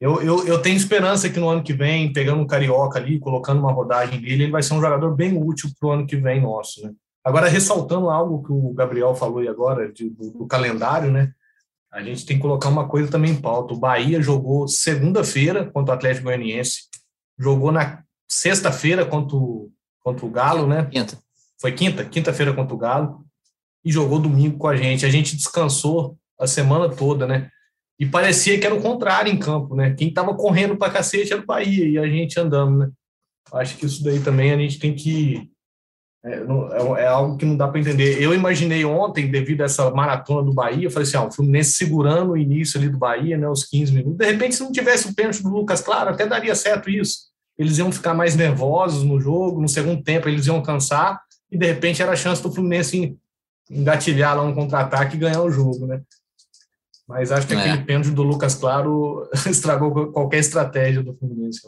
Eu, 0.00 0.22
eu, 0.22 0.46
eu 0.46 0.62
tenho 0.62 0.76
esperança 0.76 1.28
que 1.28 1.38
no 1.38 1.48
ano 1.48 1.62
que 1.62 1.74
vem, 1.74 2.12
pegando 2.12 2.40
um 2.40 2.46
carioca 2.46 2.98
ali, 2.98 3.18
colocando 3.18 3.60
uma 3.60 3.72
rodagem 3.72 4.20
dele, 4.20 4.44
ele 4.44 4.52
vai 4.52 4.62
ser 4.62 4.72
um 4.74 4.80
jogador 4.80 5.14
bem 5.14 5.36
útil 5.36 5.70
para 5.78 5.88
o 5.88 5.92
ano 5.92 6.06
que 6.06 6.16
vem 6.16 6.40
nosso, 6.40 6.82
né? 6.82 6.92
Agora, 7.22 7.48
ressaltando 7.48 8.08
algo 8.08 8.42
que 8.42 8.50
o 8.50 8.72
Gabriel 8.72 9.14
falou 9.14 9.40
aí 9.40 9.48
agora, 9.48 9.92
de, 9.92 10.08
do, 10.08 10.30
do 10.30 10.46
calendário, 10.46 11.10
né? 11.10 11.32
a 11.92 12.02
gente 12.02 12.24
tem 12.24 12.36
que 12.36 12.42
colocar 12.42 12.68
uma 12.68 12.88
coisa 12.88 13.10
também 13.10 13.32
em 13.32 13.40
pauta. 13.40 13.74
O 13.74 13.78
Bahia 13.78 14.22
jogou 14.22 14.68
segunda-feira 14.68 15.68
contra 15.70 15.92
o 15.92 15.96
Atlético 15.96 16.26
Goianiense, 16.26 16.84
jogou 17.36 17.72
na 17.72 18.04
sexta-feira 18.28 19.04
contra, 19.04 19.36
o, 19.36 19.72
contra 20.00 20.24
o 20.24 20.30
Galo, 20.30 20.66
né? 20.68 20.84
Quinta. 20.84 21.18
Foi 21.60 21.72
quinta, 21.72 22.04
quinta-feira 22.04 22.54
contra 22.54 22.74
o 22.74 22.78
Galo, 22.78 23.24
e 23.84 23.90
jogou 23.90 24.20
domingo 24.20 24.56
com 24.56 24.68
a 24.68 24.76
gente. 24.76 25.04
A 25.04 25.10
gente 25.10 25.36
descansou 25.36 26.16
a 26.38 26.46
semana 26.46 26.88
toda, 26.88 27.26
né? 27.26 27.50
E 28.00 28.06
parecia 28.06 28.58
que 28.58 28.64
era 28.64 28.74
o 28.74 28.80
contrário 28.80 29.30
em 29.30 29.38
campo, 29.38 29.76
né? 29.76 29.94
Quem 29.94 30.08
estava 30.08 30.34
correndo 30.34 30.74
para 30.74 30.90
cacete 30.90 31.34
era 31.34 31.42
o 31.42 31.46
Bahia 31.46 31.86
e 31.86 31.98
a 31.98 32.06
gente 32.06 32.40
andando, 32.40 32.78
né? 32.78 32.90
Acho 33.52 33.76
que 33.76 33.84
isso 33.84 34.02
daí 34.02 34.20
também 34.20 34.52
a 34.52 34.56
gente 34.56 34.78
tem 34.78 34.94
que 34.94 35.50
é, 36.24 36.32
é, 36.32 37.02
é, 37.02 37.06
algo 37.06 37.36
que 37.36 37.44
não 37.44 37.56
dá 37.56 37.68
para 37.68 37.78
entender. 37.78 38.22
Eu 38.22 38.34
imaginei 38.34 38.86
ontem, 38.86 39.30
devido 39.30 39.60
a 39.60 39.64
essa 39.64 39.90
maratona 39.90 40.42
do 40.42 40.54
Bahia, 40.54 40.86
eu 40.86 40.90
falei 40.90 41.06
assim: 41.06 41.16
ah, 41.18 41.26
o 41.26 41.32
Fluminense 41.32 41.72
segurando 41.72 42.32
o 42.32 42.38
início 42.38 42.80
ali 42.80 42.88
do 42.88 42.96
Bahia, 42.96 43.36
né, 43.36 43.46
os 43.48 43.64
15 43.64 43.92
minutos. 43.92 44.18
De 44.18 44.24
repente, 44.24 44.54
se 44.54 44.62
não 44.62 44.72
tivesse 44.72 45.08
o 45.08 45.14
pênalti 45.14 45.42
do 45.42 45.50
Lucas 45.50 45.82
Claro, 45.82 46.10
até 46.10 46.26
daria 46.26 46.54
certo 46.54 46.88
isso. 46.88 47.30
Eles 47.58 47.76
iam 47.76 47.92
ficar 47.92 48.14
mais 48.14 48.34
nervosos 48.34 49.04
no 49.04 49.20
jogo, 49.20 49.60
no 49.60 49.68
segundo 49.68 50.02
tempo 50.02 50.26
eles 50.26 50.46
iam 50.46 50.62
cansar, 50.62 51.20
e 51.50 51.58
de 51.58 51.66
repente 51.66 52.00
era 52.00 52.12
a 52.12 52.16
chance 52.16 52.42
do 52.42 52.50
Fluminense 52.50 53.14
engatilhar 53.70 54.36
lá 54.36 54.42
um 54.42 54.54
contra-ataque 54.54 55.16
e 55.16 55.18
ganhar 55.18 55.42
o 55.42 55.50
jogo, 55.50 55.86
né? 55.86 56.00
Mas 57.10 57.32
acho 57.32 57.44
que 57.44 57.54
é. 57.54 57.58
aquele 57.58 57.84
pênalti 57.84 58.10
do 58.12 58.22
Lucas 58.22 58.54
Claro 58.54 59.28
estragou 59.50 60.12
qualquer 60.12 60.38
estratégia 60.38 61.02
do 61.02 61.12
Fluminense. 61.12 61.60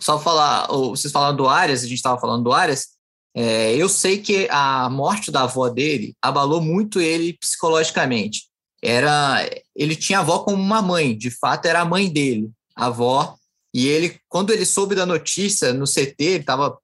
Só 0.00 0.18
falar, 0.18 0.66
vocês 0.66 1.12
falaram 1.12 1.36
do 1.36 1.48
Arias, 1.48 1.84
a 1.84 1.86
gente 1.86 1.98
estava 1.98 2.20
falando 2.20 2.42
do 2.42 2.52
Arias, 2.52 2.88
é, 3.32 3.72
eu 3.76 3.88
sei 3.88 4.18
que 4.18 4.48
a 4.50 4.90
morte 4.90 5.30
da 5.30 5.42
avó 5.42 5.68
dele 5.68 6.16
abalou 6.20 6.60
muito 6.60 7.00
ele 7.00 7.34
psicologicamente. 7.34 8.48
Era, 8.82 9.48
ele 9.76 9.94
tinha 9.94 10.18
a 10.18 10.22
avó 10.22 10.40
como 10.40 10.60
uma 10.60 10.82
mãe, 10.82 11.16
de 11.16 11.30
fato 11.30 11.66
era 11.66 11.82
a 11.82 11.84
mãe 11.84 12.10
dele, 12.12 12.50
a 12.74 12.86
avó. 12.86 13.36
E 13.72 13.86
ele, 13.86 14.18
quando 14.28 14.50
ele 14.52 14.66
soube 14.66 14.96
da 14.96 15.06
notícia 15.06 15.72
no 15.72 15.84
CT, 15.84 16.16
ele 16.18 16.36
estava 16.38 16.76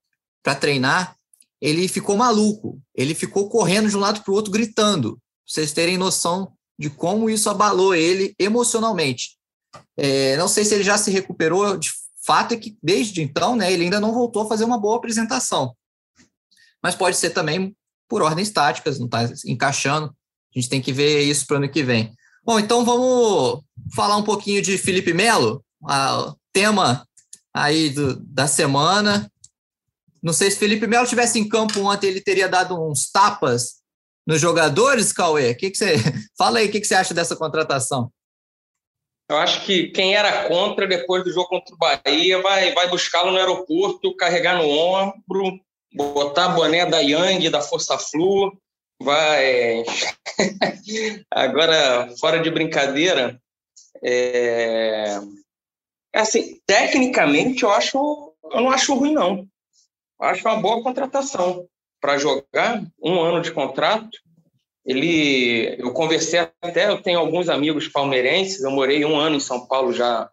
para 0.45 0.55
treinar, 0.55 1.17
ele 1.61 1.89
ficou 1.89 2.17
maluco. 2.17 2.81
Ele 2.95 3.17
ficou 3.17 3.49
correndo 3.49 3.89
de 3.89 3.97
um 3.97 4.01
lado 4.01 4.23
para 4.23 4.31
o 4.31 4.35
outro, 4.35 4.53
gritando. 4.53 5.15
Pra 5.15 5.21
vocês 5.45 5.73
terem 5.73 5.99
noção 5.99 6.56
de 6.79 6.91
como 6.91 7.31
isso 7.31 7.49
abalou 7.49 7.95
ele 7.95 8.35
emocionalmente. 8.39 9.37
É, 9.97 10.37
não 10.37 10.49
sei 10.49 10.65
se 10.65 10.75
ele 10.75 10.85
já 10.85 10.99
se 10.99 11.11
recuperou. 11.11 11.77
De 11.77 11.91
fato 12.25 12.55
é 12.55 12.57
que 12.57 12.77
desde 12.83 13.23
então, 13.23 13.57
né, 13.57 13.73
ele 13.73 13.85
ainda 13.85 14.01
não 14.01 14.13
voltou 14.13 14.43
a 14.43 14.49
fazer 14.49 14.65
uma 14.65 14.79
boa 14.79 14.97
apresentação 14.97 15.75
mas 16.87 16.95
pode 16.95 17.17
ser 17.17 17.31
também 17.31 17.77
por 18.09 18.23
ordens 18.23 18.51
táticas, 18.51 19.01
não 19.01 19.07
está 19.07 19.29
encaixando. 19.45 20.07
A 20.07 20.59
gente 20.59 20.69
tem 20.69 20.81
que 20.81 20.93
ver 20.93 21.23
isso 21.23 21.45
para 21.45 21.55
o 21.55 21.57
ano 21.57 21.69
que 21.69 21.83
vem. 21.83 22.15
Bom, 22.45 22.61
então 22.61 22.85
vamos 22.85 23.65
falar 23.93 24.17
um 24.17 24.23
pouquinho 24.23 24.63
de 24.63 24.79
Felipe 24.79 25.13
Melo, 25.13 25.65
o 25.83 26.37
tema 26.53 27.05
aí 27.53 27.91
do, 27.91 28.15
da 28.27 28.47
semana. 28.47 29.29
Não 30.23 30.33
sei 30.33 30.49
se 30.49 30.59
Felipe 30.59 30.87
Melo 30.87 31.09
tivesse 31.09 31.41
em 31.41 31.49
campo 31.49 31.81
ontem, 31.81 32.07
ele 32.07 32.21
teria 32.21 32.49
dado 32.49 32.81
uns 32.81 33.11
tapas 33.11 33.81
nos 34.27 34.41
jogadores, 34.41 35.13
Cauê. 35.13 35.55
Que 35.55 35.71
que 35.71 35.77
você 35.77 35.95
fala 36.37 36.59
aí? 36.59 36.67
O 36.69 36.73
que, 36.73 36.81
que 36.81 36.87
você 36.87 36.95
acha 36.95 37.15
dessa 37.15 37.37
contratação? 37.37 38.11
Eu 39.29 39.39
acho 39.39 39.65
que 39.65 39.89
quem 39.89 40.15
era 40.15 40.49
contra 40.49 40.87
depois 40.87 41.25
do 41.25 41.33
jogo 41.33 41.49
contra 41.49 41.75
o 41.75 41.79
Bahia 41.79 42.41
vai, 42.41 42.73
vai 42.73 42.89
buscá-lo 42.89 43.33
no 43.33 43.39
aeroporto, 43.39 44.15
carregar 44.17 44.57
no 44.57 44.69
ombro 44.69 45.61
botar 45.97 46.51
boné 46.51 46.85
da 46.87 46.99
Yang, 46.99 47.49
da 47.49 47.61
Força 47.61 47.99
Flu, 47.99 48.57
vai. 49.03 49.83
Agora, 51.31 52.15
fora 52.21 52.39
de 52.41 52.51
brincadeira, 52.51 53.41
é... 54.05 55.19
é... 56.15 56.21
assim, 56.21 56.61
tecnicamente 56.67 57.63
eu 57.63 57.71
acho, 57.71 58.35
eu 58.45 58.61
não 58.61 58.71
acho 58.71 58.95
ruim 58.95 59.15
não. 59.15 59.49
Eu 60.21 60.27
acho 60.29 60.47
uma 60.47 60.61
boa 60.61 60.83
contratação 60.83 61.67
para 62.07 62.19
jogar 62.19 62.85
um 63.03 63.21
ano 63.21 63.43
de 63.43 63.51
contrato. 63.51 64.17
Ele, 64.85 65.75
eu 65.77 65.93
conversei 65.93 66.39
até, 66.39 66.89
eu 66.89 67.03
tenho 67.03 67.19
alguns 67.19 67.49
amigos 67.49 67.89
palmeirenses. 67.89 68.63
Eu 68.63 68.71
morei 68.71 69.05
um 69.05 69.19
ano 69.19 69.35
em 69.35 69.41
São 69.41 69.67
Paulo 69.67 69.93
já 69.93 70.31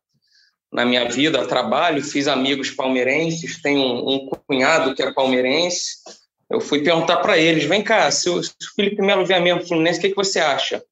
na 0.71 0.85
minha 0.85 1.09
vida, 1.09 1.47
trabalho, 1.47 2.03
fiz 2.03 2.27
amigos 2.27 2.69
palmeirenses, 2.69 3.59
tenho 3.59 3.81
um, 3.81 4.29
cunhado 4.47 4.93
que 4.93 5.01
é 5.01 5.11
palmeirense. 5.11 5.95
Eu 6.47 6.61
fui 6.61 6.83
perguntar 6.83 7.17
para 7.17 7.39
eles: 7.39 7.63
vem 7.63 7.83
cá, 7.83 8.11
se 8.11 8.29
o, 8.29 8.39
Felipe 8.75 9.01
Melo 9.01 9.25
vier 9.25 9.41
mesmo 9.41 9.67
Fluminense, 9.67 9.97
o 9.97 10.01
que, 10.01 10.09
que 10.09 10.15
você 10.15 10.39
acha? 10.39 10.83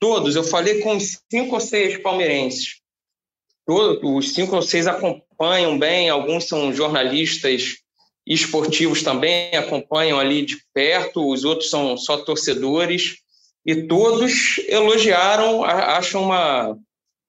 Todos, 0.00 0.34
eu 0.34 0.42
falei 0.42 0.80
com 0.80 0.98
cinco 1.00 1.54
ou 1.54 1.60
seis 1.60 1.96
palmeirenses. 1.98 2.80
todo, 3.64 4.16
os 4.16 4.34
cinco 4.34 4.56
ou 4.56 4.62
seis 4.62 4.88
acompanham 4.88 5.78
bem, 5.78 6.10
alguns 6.10 6.48
são 6.48 6.72
jornalistas 6.72 7.83
esportivos 8.26 9.02
também, 9.02 9.54
acompanham 9.54 10.18
ali 10.18 10.44
de 10.44 10.56
perto, 10.72 11.30
os 11.30 11.44
outros 11.44 11.68
são 11.68 11.96
só 11.96 12.18
torcedores, 12.18 13.16
e 13.66 13.86
todos 13.86 14.58
elogiaram, 14.68 15.64
acham 15.64 16.22
uma 16.22 16.76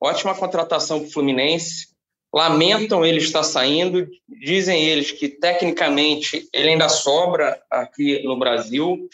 ótima 0.01 0.35
contratação 0.35 0.99
para 0.99 1.07
o 1.07 1.11
Fluminense, 1.11 1.87
lamentam 2.33 3.05
ele 3.05 3.19
estar 3.19 3.43
saindo, 3.43 4.07
dizem 4.27 4.83
eles 4.85 5.11
que 5.11 5.29
tecnicamente 5.29 6.47
ele 6.53 6.69
ainda 6.69 6.89
sobra 6.89 7.61
aqui 7.71 8.21
no 8.23 8.37
Brasil, 8.37 9.07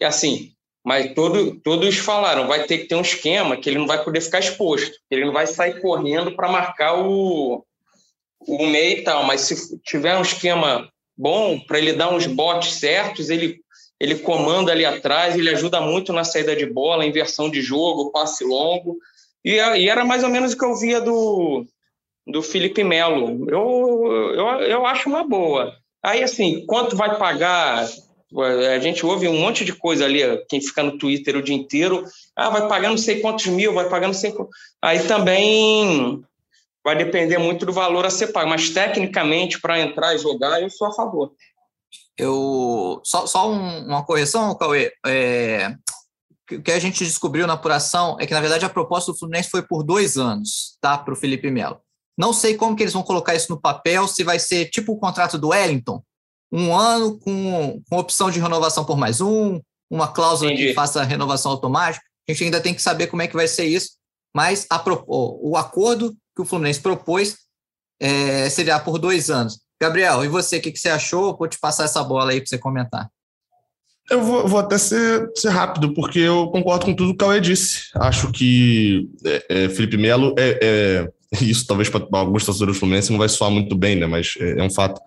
e 0.00 0.04
assim, 0.04 0.52
mas 0.84 1.14
todo, 1.14 1.58
todos 1.60 1.96
falaram, 1.96 2.46
vai 2.46 2.64
ter 2.64 2.78
que 2.78 2.88
ter 2.88 2.96
um 2.96 3.00
esquema 3.00 3.56
que 3.56 3.70
ele 3.70 3.78
não 3.78 3.86
vai 3.86 4.02
poder 4.02 4.20
ficar 4.20 4.40
exposto, 4.40 4.98
ele 5.10 5.24
não 5.24 5.32
vai 5.32 5.46
sair 5.46 5.80
correndo 5.80 6.34
para 6.34 6.50
marcar 6.50 7.00
o, 7.00 7.64
o 8.40 8.66
meio 8.66 8.98
e 8.98 9.02
tal, 9.02 9.24
mas 9.24 9.42
se 9.42 9.80
tiver 9.82 10.16
um 10.16 10.22
esquema 10.22 10.92
bom 11.16 11.58
para 11.60 11.78
ele 11.78 11.92
dar 11.92 12.12
uns 12.12 12.26
botes 12.26 12.74
certos, 12.74 13.30
ele 13.30 13.62
ele 14.00 14.16
comanda 14.16 14.72
ali 14.72 14.84
atrás, 14.84 15.36
ele 15.36 15.48
ajuda 15.48 15.80
muito 15.80 16.12
na 16.12 16.24
saída 16.24 16.54
de 16.54 16.66
bola, 16.66 17.06
inversão 17.06 17.48
de 17.48 17.62
jogo, 17.62 18.10
passe 18.10 18.44
longo. 18.44 18.98
E, 19.44 19.52
e 19.52 19.88
era 19.88 20.04
mais 20.04 20.24
ou 20.24 20.28
menos 20.28 20.52
o 20.52 20.58
que 20.58 20.64
eu 20.64 20.76
via 20.76 21.00
do, 21.00 21.64
do 22.26 22.42
Felipe 22.42 22.82
Melo. 22.82 23.48
Eu, 23.48 24.34
eu, 24.34 24.46
eu 24.62 24.86
acho 24.86 25.08
uma 25.08 25.24
boa. 25.24 25.72
Aí, 26.02 26.22
assim, 26.22 26.66
quanto 26.66 26.96
vai 26.96 27.16
pagar? 27.16 27.88
A 28.74 28.78
gente 28.80 29.06
ouve 29.06 29.28
um 29.28 29.40
monte 29.40 29.64
de 29.64 29.72
coisa 29.72 30.04
ali, 30.04 30.20
quem 30.48 30.60
fica 30.60 30.82
no 30.82 30.98
Twitter 30.98 31.36
o 31.36 31.42
dia 31.42 31.54
inteiro. 31.54 32.04
Ah, 32.36 32.50
vai 32.50 32.68
pagar 32.68 32.90
não 32.90 32.98
sei 32.98 33.20
quantos 33.20 33.46
mil, 33.46 33.72
vai 33.72 33.88
pagar 33.88 34.08
não 34.08 34.14
sei. 34.14 34.34
Aí 34.82 35.06
também 35.06 36.22
vai 36.84 36.96
depender 36.96 37.38
muito 37.38 37.64
do 37.64 37.72
valor 37.72 38.04
a 38.04 38.10
ser 38.10 38.28
pago. 38.28 38.50
Mas, 38.50 38.70
tecnicamente, 38.70 39.60
para 39.60 39.80
entrar 39.80 40.14
e 40.14 40.18
jogar, 40.18 40.60
eu 40.60 40.68
sou 40.68 40.88
a 40.88 40.92
favor. 40.92 41.32
Eu 42.16 43.00
só, 43.02 43.26
só 43.26 43.50
um, 43.50 43.86
uma 43.86 44.04
correção, 44.04 44.54
Cauê. 44.56 44.92
É, 45.06 45.74
o 46.52 46.60
que 46.60 46.70
a 46.70 46.78
gente 46.78 47.04
descobriu 47.04 47.46
na 47.46 47.54
apuração 47.54 48.16
é 48.20 48.26
que, 48.26 48.34
na 48.34 48.40
verdade, 48.40 48.64
a 48.64 48.70
proposta 48.70 49.10
do 49.10 49.18
Fluminense 49.18 49.50
foi 49.50 49.62
por 49.62 49.82
dois 49.82 50.18
anos, 50.18 50.76
tá? 50.80 50.98
Para 50.98 51.14
o 51.14 51.16
Felipe 51.16 51.50
Melo. 51.50 51.80
Não 52.16 52.32
sei 52.32 52.54
como 52.54 52.76
que 52.76 52.82
eles 52.82 52.92
vão 52.92 53.02
colocar 53.02 53.34
isso 53.34 53.50
no 53.50 53.60
papel, 53.60 54.06
se 54.06 54.22
vai 54.22 54.38
ser 54.38 54.66
tipo 54.66 54.92
o 54.92 54.98
contrato 54.98 55.36
do 55.38 55.48
Wellington, 55.48 56.02
um 56.52 56.76
ano 56.76 57.18
com, 57.18 57.82
com 57.88 57.98
opção 57.98 58.30
de 58.30 58.38
renovação 58.38 58.84
por 58.84 58.96
mais 58.96 59.20
um, 59.20 59.60
uma 59.90 60.06
cláusula 60.06 60.52
Entendi. 60.52 60.68
que 60.68 60.74
faça 60.74 61.02
renovação 61.02 61.50
automática. 61.50 62.04
A 62.28 62.32
gente 62.32 62.44
ainda 62.44 62.60
tem 62.60 62.72
que 62.72 62.82
saber 62.82 63.08
como 63.08 63.22
é 63.22 63.26
que 63.26 63.34
vai 63.34 63.48
ser 63.48 63.64
isso, 63.64 63.92
mas 64.34 64.66
a, 64.70 64.82
o 65.08 65.56
acordo 65.56 66.16
que 66.34 66.42
o 66.42 66.44
Fluminense 66.44 66.80
propôs 66.80 67.38
é, 68.00 68.48
seria 68.50 68.78
por 68.78 68.98
dois 68.98 69.30
anos. 69.30 69.60
Gabriel, 69.80 70.24
e 70.24 70.28
você, 70.28 70.58
o 70.58 70.60
que, 70.60 70.72
que 70.72 70.78
você 70.78 70.88
achou? 70.88 71.36
Vou 71.36 71.48
te 71.48 71.58
passar 71.58 71.84
essa 71.84 72.02
bola 72.02 72.32
aí 72.32 72.40
para 72.40 72.48
você 72.48 72.58
comentar. 72.58 73.08
Eu 74.10 74.22
vou, 74.22 74.46
vou, 74.46 74.60
até 74.60 74.76
ser, 74.76 75.30
ser 75.34 75.48
rápido, 75.48 75.94
porque 75.94 76.18
eu 76.18 76.48
concordo 76.48 76.84
com 76.84 76.94
tudo 76.94 77.10
que 77.10 77.14
o 77.14 77.16
Cauê 77.16 77.40
disse. 77.40 77.88
Acho 77.94 78.30
que 78.30 79.08
é, 79.24 79.46
é, 79.48 79.68
Felipe 79.70 79.96
Melo 79.96 80.34
é, 80.38 80.58
é 80.62 81.08
isso 81.40 81.66
talvez 81.66 81.88
para 81.88 82.06
alguns 82.12 82.44
torcedores 82.44 82.76
do 82.76 82.80
Fluminense 82.80 83.10
não 83.10 83.18
vai 83.18 83.28
soar 83.28 83.50
muito 83.50 83.74
bem, 83.74 83.96
né? 83.96 84.06
Mas 84.06 84.34
é, 84.38 84.60
é 84.60 84.62
um 84.62 84.70
fato. 84.70 85.00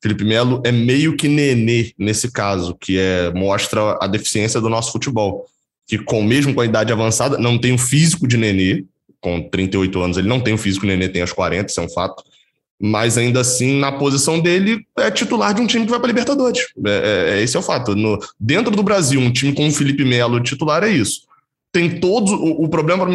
Felipe 0.00 0.24
Melo 0.24 0.62
é 0.64 0.70
meio 0.70 1.16
que 1.16 1.26
nenê 1.26 1.92
nesse 1.98 2.30
caso, 2.30 2.76
que 2.78 2.98
é 2.98 3.32
mostra 3.32 3.98
a 4.00 4.06
deficiência 4.06 4.60
do 4.60 4.68
nosso 4.68 4.92
futebol. 4.92 5.46
Que 5.86 5.98
com 5.98 6.22
mesmo 6.22 6.54
com 6.54 6.60
a 6.60 6.66
idade 6.66 6.92
avançada, 6.92 7.38
não 7.38 7.58
tem 7.58 7.72
o 7.72 7.78
físico 7.78 8.26
de 8.26 8.36
nenê, 8.36 8.84
com 9.24 9.40
38 9.40 10.00
anos, 10.02 10.16
ele 10.18 10.28
não 10.28 10.38
tem 10.38 10.52
o 10.52 10.58
físico 10.58 10.84
nenê, 10.84 11.08
tem 11.08 11.22
aos 11.22 11.32
40, 11.32 11.70
isso 11.70 11.80
é 11.80 11.82
um 11.82 11.88
fato 11.88 12.22
mas 12.80 13.16
ainda 13.16 13.40
assim, 13.40 13.78
na 13.78 13.92
posição 13.92 14.38
dele, 14.38 14.84
é 14.98 15.10
titular 15.10 15.54
de 15.54 15.60
um 15.62 15.66
time 15.66 15.84
que 15.84 15.90
vai 15.90 15.98
para 15.98 16.08
Libertadores. 16.08 16.66
É, 16.84 16.90
é, 16.90 17.38
é, 17.38 17.42
esse 17.42 17.56
é 17.56 17.60
o 17.60 17.62
fato. 17.62 17.94
No, 17.94 18.18
dentro 18.38 18.74
do 18.74 18.82
Brasil, 18.82 19.20
um 19.20 19.32
time 19.32 19.54
com 19.54 19.66
o 19.66 19.72
Felipe 19.72 20.04
Melo 20.04 20.40
titular 20.40 20.82
é 20.82 20.88
isso. 20.88 21.22
Tem 21.72 21.98
todos. 21.98 22.32
O, 22.32 22.64
o 22.64 22.68
problema 22.68 23.06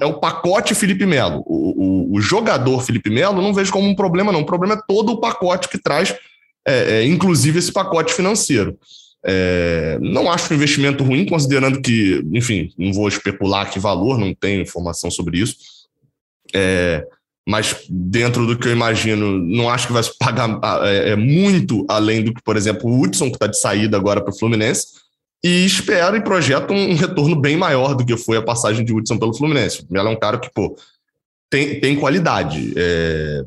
é 0.00 0.06
o 0.06 0.20
pacote 0.20 0.74
Felipe 0.74 1.06
Melo. 1.06 1.42
O, 1.46 2.12
o, 2.12 2.16
o, 2.16 2.20
jogador 2.20 2.82
Felipe 2.84 3.10
Melo 3.10 3.40
não 3.40 3.54
vejo 3.54 3.72
como 3.72 3.88
um 3.88 3.94
problema, 3.94 4.32
não. 4.32 4.40
O 4.40 4.46
problema 4.46 4.74
é 4.74 4.82
todo 4.86 5.12
o 5.12 5.20
pacote 5.20 5.68
que 5.68 5.78
traz, 5.78 6.14
é, 6.66 6.98
é 6.98 7.06
inclusive 7.06 7.58
esse 7.58 7.72
pacote 7.72 8.12
financeiro. 8.12 8.76
É, 9.24 9.98
não 10.00 10.30
acho 10.30 10.52
um 10.52 10.56
investimento 10.56 11.02
ruim, 11.02 11.26
considerando 11.26 11.80
que, 11.80 12.22
enfim, 12.32 12.72
não 12.78 12.92
vou 12.92 13.08
especular 13.08 13.70
que 13.70 13.78
valor, 13.78 14.18
não 14.18 14.34
tenho 14.34 14.62
informação 14.62 15.10
sobre 15.10 15.38
isso. 15.38 15.56
É, 16.54 17.04
mas 17.48 17.86
dentro 17.88 18.46
do 18.46 18.58
que 18.58 18.66
eu 18.66 18.72
imagino, 18.72 19.38
não 19.38 19.70
acho 19.70 19.86
que 19.86 19.92
vai 19.92 20.02
pagar 20.18 20.60
é, 20.84 21.10
é 21.10 21.16
muito 21.16 21.84
além 21.88 22.22
do 22.22 22.34
que, 22.34 22.42
por 22.42 22.56
exemplo, 22.56 22.90
o 22.90 23.00
Hudson, 23.00 23.28
que 23.28 23.36
está 23.36 23.46
de 23.46 23.58
saída 23.58 23.96
agora 23.96 24.20
para 24.20 24.32
o 24.32 24.38
Fluminense, 24.38 24.88
e 25.44 25.64
espero 25.64 26.16
e 26.16 26.24
projeto 26.24 26.72
um 26.72 26.94
retorno 26.94 27.36
bem 27.36 27.56
maior 27.56 27.94
do 27.94 28.04
que 28.04 28.16
foi 28.16 28.36
a 28.36 28.42
passagem 28.42 28.84
de 28.84 28.92
Hudson 28.92 29.18
pelo 29.18 29.34
Fluminense. 29.34 29.86
Ela 29.92 30.10
é 30.10 30.12
um 30.12 30.18
cara 30.18 30.38
que, 30.38 30.50
pô, 30.52 30.76
tem, 31.48 31.78
tem 31.78 31.96
qualidade, 31.96 32.72
é, 32.76 33.44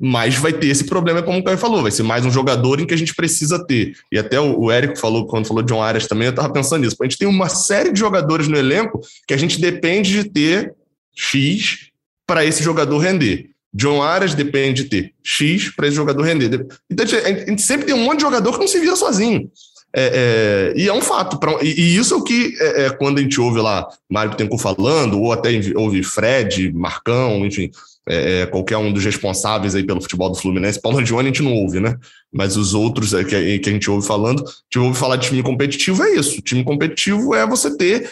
mas 0.00 0.36
vai 0.36 0.52
ter 0.52 0.68
esse 0.68 0.84
problema, 0.84 1.22
como 1.22 1.38
o 1.38 1.44
Caio 1.44 1.58
falou, 1.58 1.82
vai 1.82 1.90
ser 1.90 2.02
mais 2.02 2.24
um 2.24 2.30
jogador 2.30 2.80
em 2.80 2.86
que 2.86 2.94
a 2.94 2.96
gente 2.96 3.14
precisa 3.14 3.64
ter. 3.64 3.96
E 4.12 4.18
até 4.18 4.40
o, 4.40 4.70
Érico 4.70 4.98
falou, 4.98 5.26
quando 5.26 5.46
falou 5.46 5.62
de 5.62 5.72
John 5.72 5.82
Arias 5.82 6.06
também, 6.06 6.26
eu 6.26 6.30
estava 6.30 6.52
pensando 6.52 6.82
nisso. 6.82 6.96
A 7.00 7.04
gente 7.04 7.18
tem 7.18 7.28
uma 7.28 7.48
série 7.48 7.92
de 7.92 7.98
jogadores 7.98 8.48
no 8.48 8.56
elenco 8.56 9.00
que 9.26 9.34
a 9.34 9.36
gente 9.36 9.60
depende 9.60 10.12
de 10.12 10.28
ter 10.28 10.74
X 11.14 11.90
para 12.26 12.44
esse 12.44 12.62
jogador 12.62 12.98
render. 12.98 13.50
John 13.72 14.02
Arias 14.02 14.34
depende 14.34 14.84
de 14.84 14.88
ter 14.88 15.12
X 15.22 15.74
para 15.74 15.86
esse 15.86 15.96
jogador 15.96 16.22
render. 16.22 16.66
Então, 16.90 17.04
a 17.04 17.28
gente 17.28 17.62
sempre 17.62 17.86
tem 17.86 17.94
um 17.94 18.04
monte 18.04 18.18
de 18.18 18.24
jogador 18.24 18.52
que 18.52 18.60
não 18.60 18.68
se 18.68 18.80
vira 18.80 18.96
sozinho. 18.96 19.50
É, 19.94 20.72
é, 20.74 20.80
e 20.80 20.88
é 20.88 20.92
um 20.92 21.00
fato. 21.00 21.38
Pra, 21.38 21.52
e, 21.62 21.68
e, 21.68 21.96
isso 21.96 22.14
é 22.14 22.16
o 22.16 22.22
que, 22.22 22.54
é, 22.60 22.86
é, 22.86 22.90
quando 22.90 23.18
a 23.18 23.22
gente 23.22 23.40
ouve 23.40 23.60
lá 23.60 23.88
Mário 24.08 24.34
Tenco 24.36 24.58
falando, 24.58 25.20
ou 25.20 25.32
até 25.32 25.50
ouve 25.76 26.02
Fred, 26.02 26.72
Marcão, 26.72 27.44
enfim, 27.46 27.70
é, 28.08 28.40
é, 28.40 28.46
qualquer 28.46 28.76
um 28.78 28.92
dos 28.92 29.04
responsáveis 29.04 29.74
aí 29.74 29.84
pelo 29.84 30.00
futebol 30.00 30.30
do 30.30 30.38
Fluminense. 30.38 30.80
Paulo 30.80 30.98
Angione 30.98 31.28
a 31.28 31.32
gente 31.32 31.42
não 31.42 31.54
ouve, 31.54 31.80
né? 31.80 31.96
Mas 32.32 32.56
os 32.56 32.74
outros 32.74 33.12
é, 33.14 33.22
que, 33.24 33.58
que 33.58 33.70
a 33.70 33.72
gente 33.72 33.90
ouve 33.90 34.06
falando, 34.06 34.40
a 34.40 34.46
gente 34.46 34.78
ouve 34.78 34.98
falar 34.98 35.16
de 35.16 35.28
time 35.28 35.42
competitivo, 35.42 36.02
é 36.02 36.14
isso. 36.14 36.40
Time 36.42 36.64
competitivo 36.64 37.34
é 37.34 37.46
você 37.46 37.76
ter 37.76 38.10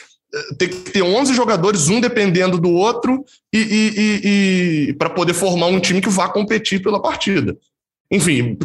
tem 0.58 0.68
que 0.68 0.90
ter 0.90 1.02
11 1.02 1.34
jogadores, 1.34 1.88
um 1.88 2.00
dependendo 2.00 2.58
do 2.58 2.70
outro, 2.70 3.24
e, 3.52 3.58
e, 3.58 3.94
e, 3.96 4.88
e 4.88 4.92
para 4.94 5.08
poder 5.08 5.34
formar 5.34 5.66
um 5.66 5.80
time 5.80 6.00
que 6.00 6.08
vá 6.08 6.28
competir 6.28 6.82
pela 6.82 7.00
partida. 7.00 7.56
Enfim, 8.10 8.58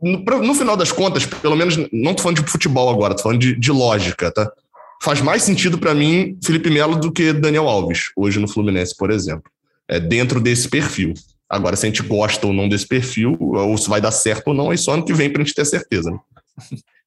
no, 0.00 0.18
no, 0.42 0.54
final 0.54 0.76
das 0.76 0.92
contas, 0.92 1.26
pelo 1.26 1.56
menos, 1.56 1.76
não 1.76 2.10
estou 2.10 2.18
falando 2.18 2.44
de 2.44 2.50
futebol 2.50 2.90
agora, 2.90 3.12
estou 3.12 3.24
falando 3.24 3.40
de, 3.40 3.58
de, 3.58 3.72
lógica, 3.72 4.30
tá? 4.30 4.50
Faz 5.02 5.20
mais 5.20 5.42
sentido 5.42 5.78
para 5.78 5.94
mim 5.94 6.38
Felipe 6.42 6.70
Melo 6.70 6.96
do 6.96 7.12
que 7.12 7.32
Daniel 7.32 7.68
Alves, 7.68 8.10
hoje 8.16 8.38
no 8.38 8.48
Fluminense, 8.48 8.94
por 8.96 9.10
exemplo. 9.10 9.50
É 9.88 10.00
dentro 10.00 10.40
desse 10.40 10.68
perfil. 10.68 11.14
Agora, 11.48 11.76
se 11.76 11.86
a 11.86 11.88
gente 11.88 12.02
gosta 12.02 12.46
ou 12.46 12.52
não 12.52 12.68
desse 12.68 12.86
perfil, 12.86 13.36
ou 13.38 13.76
se 13.76 13.88
vai 13.88 14.00
dar 14.00 14.10
certo 14.10 14.48
ou 14.48 14.54
não, 14.54 14.72
é 14.72 14.76
só 14.76 14.94
ano 14.94 15.04
que 15.04 15.12
vem 15.12 15.30
para 15.30 15.42
a 15.42 15.44
gente 15.44 15.54
ter 15.54 15.64
certeza. 15.64 16.10
Né? 16.10 16.18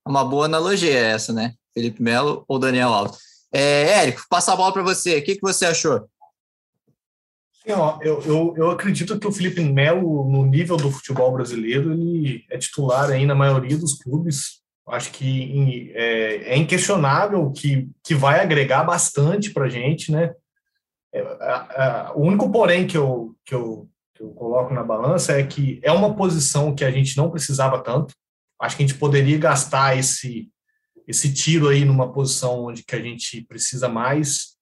Uma 0.07 0.23
boa 0.23 0.45
analogia 0.45 0.97
essa, 0.97 1.33
né? 1.33 1.53
Felipe 1.73 2.01
Melo 2.01 2.45
ou 2.47 2.57
Daniel 2.57 2.89
Alves. 2.89 3.17
É, 3.51 3.99
Érico, 3.99 4.23
passa 4.29 4.53
a 4.53 4.55
bola 4.55 4.71
para 4.71 4.83
você. 4.83 5.17
O 5.17 5.23
que, 5.23 5.35
que 5.35 5.41
você 5.41 5.65
achou? 5.65 6.07
Sim, 7.65 7.73
ó, 7.73 7.99
eu, 8.01 8.21
eu, 8.21 8.53
eu 8.55 8.71
acredito 8.71 9.19
que 9.19 9.27
o 9.27 9.31
Felipe 9.31 9.61
Melo, 9.61 10.29
no 10.29 10.45
nível 10.45 10.77
do 10.77 10.89
futebol 10.89 11.33
brasileiro, 11.33 11.91
ele 11.91 12.45
é 12.49 12.57
titular 12.57 13.09
aí 13.09 13.25
na 13.25 13.35
maioria 13.35 13.77
dos 13.77 13.95
clubes. 13.95 14.61
Acho 14.87 15.11
que 15.11 15.91
é, 15.93 16.53
é 16.53 16.57
inquestionável 16.57 17.51
que, 17.51 17.89
que 18.01 18.15
vai 18.15 18.39
agregar 18.39 18.85
bastante 18.85 19.51
para 19.51 19.65
a 19.65 19.69
gente, 19.69 20.11
né? 20.11 20.33
É, 21.13 22.11
o 22.15 22.21
único 22.21 22.51
porém 22.51 22.85
que 22.85 22.97
eu, 22.97 23.35
que, 23.45 23.55
eu, 23.55 23.89
que 24.13 24.21
eu 24.21 24.29
coloco 24.31 24.73
na 24.73 24.83
balança 24.83 25.33
é 25.39 25.43
que 25.45 25.79
é 25.83 25.91
uma 25.91 26.15
posição 26.15 26.75
que 26.75 26.83
a 26.83 26.91
gente 26.91 27.15
não 27.17 27.31
precisava 27.31 27.81
tanto. 27.81 28.13
Acho 28.61 28.75
que 28.75 28.83
a 28.83 28.87
gente 28.87 28.99
poderia 28.99 29.37
gastar 29.37 29.97
esse, 29.97 30.49
esse 31.07 31.33
tiro 31.33 31.69
aí 31.69 31.85
numa 31.85 32.11
posição 32.11 32.65
onde 32.65 32.83
que 32.83 32.95
a 32.95 33.01
gente 33.01 33.41
precisa 33.43 33.87
mais, 33.87 34.57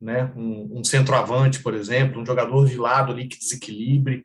né? 0.00 0.32
Um, 0.36 0.80
um 0.80 0.84
centroavante, 0.84 1.62
por 1.62 1.74
exemplo, 1.74 2.20
um 2.20 2.26
jogador 2.26 2.66
de 2.66 2.76
lado 2.76 3.12
ali 3.12 3.28
que 3.28 3.38
desequilibre. 3.38 4.24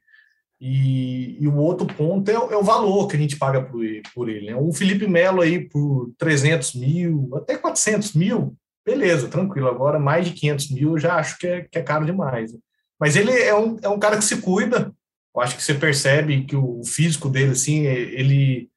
E, 0.62 1.38
e 1.42 1.48
o 1.48 1.56
outro 1.56 1.88
ponto 1.88 2.30
é, 2.30 2.34
é, 2.34 2.58
o 2.58 2.64
valor 2.64 3.08
que 3.08 3.16
a 3.16 3.20
gente 3.20 3.38
paga 3.38 3.64
por, 3.64 3.82
por 4.14 4.28
ele. 4.28 4.48
Né? 4.48 4.56
O 4.56 4.74
Felipe 4.74 5.08
Melo 5.08 5.42
aí 5.42 5.70
por 5.70 6.12
300 6.18 6.76
mil, 6.76 7.30
até 7.34 7.58
400 7.58 8.14
mil, 8.14 8.58
beleza, 8.86 9.28
tranquilo. 9.28 9.68
Agora, 9.68 10.00
mais 10.00 10.26
de 10.26 10.34
500 10.34 10.72
mil 10.72 10.92
eu 10.92 11.00
já 11.00 11.16
acho 11.16 11.38
que 11.38 11.48
é, 11.48 11.62
que 11.62 11.78
é 11.78 11.82
caro 11.82 12.06
demais. 12.06 12.52
Mas 13.00 13.16
ele 13.16 13.32
é 13.32 13.56
um, 13.56 13.78
é 13.82 13.90
um 13.90 14.00
cara 14.00 14.18
que 14.18 14.24
se 14.24 14.38
cuida. 14.38 14.94
Eu 15.36 15.42
acho 15.42 15.56
que 15.56 15.64
você 15.64 15.74
percebe 15.74 16.44
que 16.46 16.56
o 16.56 16.84
físico 16.84 17.30
dele, 17.30 17.52
assim, 17.52 17.86
ele 17.86 18.70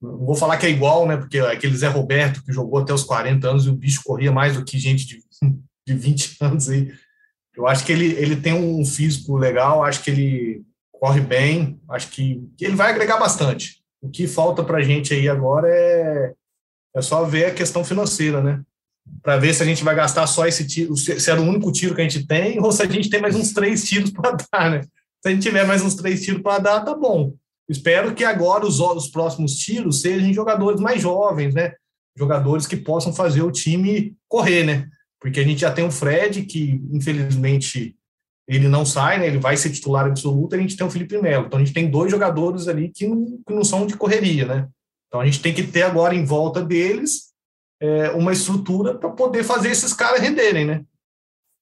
não 0.00 0.26
vou 0.26 0.34
falar 0.34 0.56
que 0.56 0.66
é 0.66 0.70
igual, 0.70 1.06
né? 1.06 1.16
Porque 1.16 1.38
aquele 1.38 1.76
Zé 1.76 1.88
Roberto 1.88 2.44
que 2.44 2.52
jogou 2.52 2.80
até 2.80 2.92
os 2.92 3.02
40 3.02 3.48
anos 3.48 3.66
e 3.66 3.70
o 3.70 3.76
bicho 3.76 4.02
corria 4.04 4.30
mais 4.30 4.54
do 4.54 4.64
que 4.64 4.78
gente 4.78 5.06
de, 5.06 5.22
de 5.86 5.94
20 5.94 6.36
anos 6.42 6.68
aí. 6.68 6.92
Eu 7.56 7.66
acho 7.66 7.84
que 7.84 7.92
ele, 7.92 8.12
ele 8.12 8.36
tem 8.36 8.52
um 8.52 8.84
físico 8.84 9.36
legal, 9.36 9.82
acho 9.82 10.02
que 10.02 10.10
ele 10.10 10.62
corre 10.92 11.20
bem, 11.20 11.80
acho 11.90 12.08
que, 12.10 12.42
que 12.56 12.64
ele 12.64 12.76
vai 12.76 12.90
agregar 12.90 13.18
bastante. 13.18 13.82
O 14.00 14.10
que 14.10 14.26
falta 14.26 14.62
para 14.62 14.78
a 14.78 14.82
gente 14.82 15.14
aí 15.14 15.28
agora 15.28 15.66
é, 15.68 16.34
é 16.94 17.02
só 17.02 17.24
ver 17.24 17.46
a 17.46 17.54
questão 17.54 17.82
financeira, 17.82 18.42
né? 18.42 18.62
Para 19.22 19.36
ver 19.36 19.54
se 19.54 19.62
a 19.62 19.66
gente 19.66 19.82
vai 19.82 19.94
gastar 19.94 20.26
só 20.26 20.46
esse 20.46 20.66
tiro, 20.66 20.96
se 20.96 21.30
é 21.30 21.34
o 21.34 21.42
único 21.42 21.72
tiro 21.72 21.94
que 21.94 22.00
a 22.00 22.04
gente 22.04 22.26
tem, 22.26 22.60
ou 22.60 22.70
se 22.70 22.82
a 22.82 22.86
gente 22.86 23.10
tem 23.10 23.20
mais 23.20 23.34
uns 23.34 23.52
três 23.52 23.84
tiros 23.84 24.10
para 24.10 24.36
dar, 24.52 24.70
né? 24.70 24.80
Se 25.22 25.28
a 25.28 25.30
gente 25.30 25.42
tiver 25.42 25.66
mais 25.66 25.82
uns 25.82 25.94
três 25.94 26.22
tiros 26.22 26.42
para 26.42 26.58
dar, 26.58 26.80
tá 26.84 26.94
bom. 26.94 27.34
Espero 27.68 28.14
que 28.14 28.24
agora 28.24 28.64
os, 28.64 28.78
os 28.78 29.08
próximos 29.08 29.56
tiros 29.56 30.00
sejam 30.00 30.32
jogadores 30.32 30.80
mais 30.80 31.02
jovens, 31.02 31.54
né? 31.54 31.72
Jogadores 32.16 32.66
que 32.66 32.76
possam 32.76 33.12
fazer 33.12 33.42
o 33.42 33.50
time 33.50 34.14
correr, 34.28 34.64
né? 34.64 34.88
Porque 35.20 35.40
a 35.40 35.44
gente 35.44 35.60
já 35.60 35.72
tem 35.72 35.84
o 35.84 35.90
Fred, 35.90 36.42
que 36.42 36.80
infelizmente 36.92 37.96
ele 38.48 38.68
não 38.68 38.86
sai, 38.86 39.18
né? 39.18 39.26
Ele 39.26 39.38
vai 39.38 39.56
ser 39.56 39.70
titular 39.70 40.06
absoluto, 40.06 40.54
a 40.54 40.58
gente 40.58 40.76
tem 40.76 40.86
o 40.86 40.90
Felipe 40.90 41.20
Melo. 41.20 41.46
Então 41.46 41.58
a 41.58 41.64
gente 41.64 41.74
tem 41.74 41.90
dois 41.90 42.10
jogadores 42.10 42.68
ali 42.68 42.90
que 42.90 43.06
não, 43.06 43.24
que 43.44 43.52
não 43.52 43.64
são 43.64 43.86
de 43.86 43.96
correria, 43.96 44.46
né? 44.46 44.68
Então 45.08 45.20
a 45.20 45.24
gente 45.24 45.40
tem 45.40 45.52
que 45.52 45.64
ter 45.64 45.82
agora 45.82 46.14
em 46.14 46.24
volta 46.24 46.62
deles 46.62 47.32
é, 47.80 48.10
uma 48.10 48.32
estrutura 48.32 48.96
para 48.96 49.10
poder 49.10 49.44
fazer 49.44 49.70
esses 49.70 49.92
caras 49.92 50.20
renderem, 50.20 50.64
né? 50.64 50.84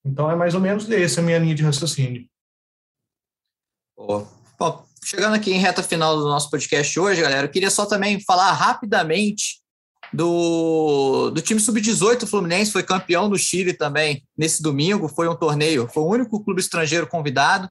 Então 0.05 0.29
é 0.29 0.35
mais 0.35 0.53
ou 0.53 0.61
menos 0.61 0.89
essa 0.89 1.19
a 1.19 1.23
minha 1.23 1.39
linha 1.39 1.55
de 1.55 1.63
raciocínio. 1.63 2.27
Bom, 3.97 4.85
chegando 5.03 5.35
aqui 5.35 5.51
em 5.51 5.59
reta 5.59 5.81
final 5.81 6.15
do 6.15 6.27
nosso 6.27 6.49
podcast 6.49 6.99
hoje, 6.99 7.21
galera, 7.21 7.47
eu 7.47 7.51
queria 7.51 7.71
só 7.71 7.85
também 7.85 8.19
falar 8.19 8.51
rapidamente 8.51 9.63
do, 10.13 11.31
do 11.31 11.41
time 11.41 11.59
sub-18 11.59 12.27
Fluminense, 12.27 12.71
foi 12.71 12.83
campeão 12.83 13.29
do 13.29 13.37
Chile 13.37 13.73
também 13.73 14.23
nesse 14.37 14.61
domingo, 14.61 15.07
foi 15.07 15.27
um 15.27 15.35
torneio, 15.35 15.89
foi 15.91 16.03
o 16.03 16.07
único 16.07 16.43
clube 16.43 16.61
estrangeiro 16.61 17.07
convidado, 17.07 17.69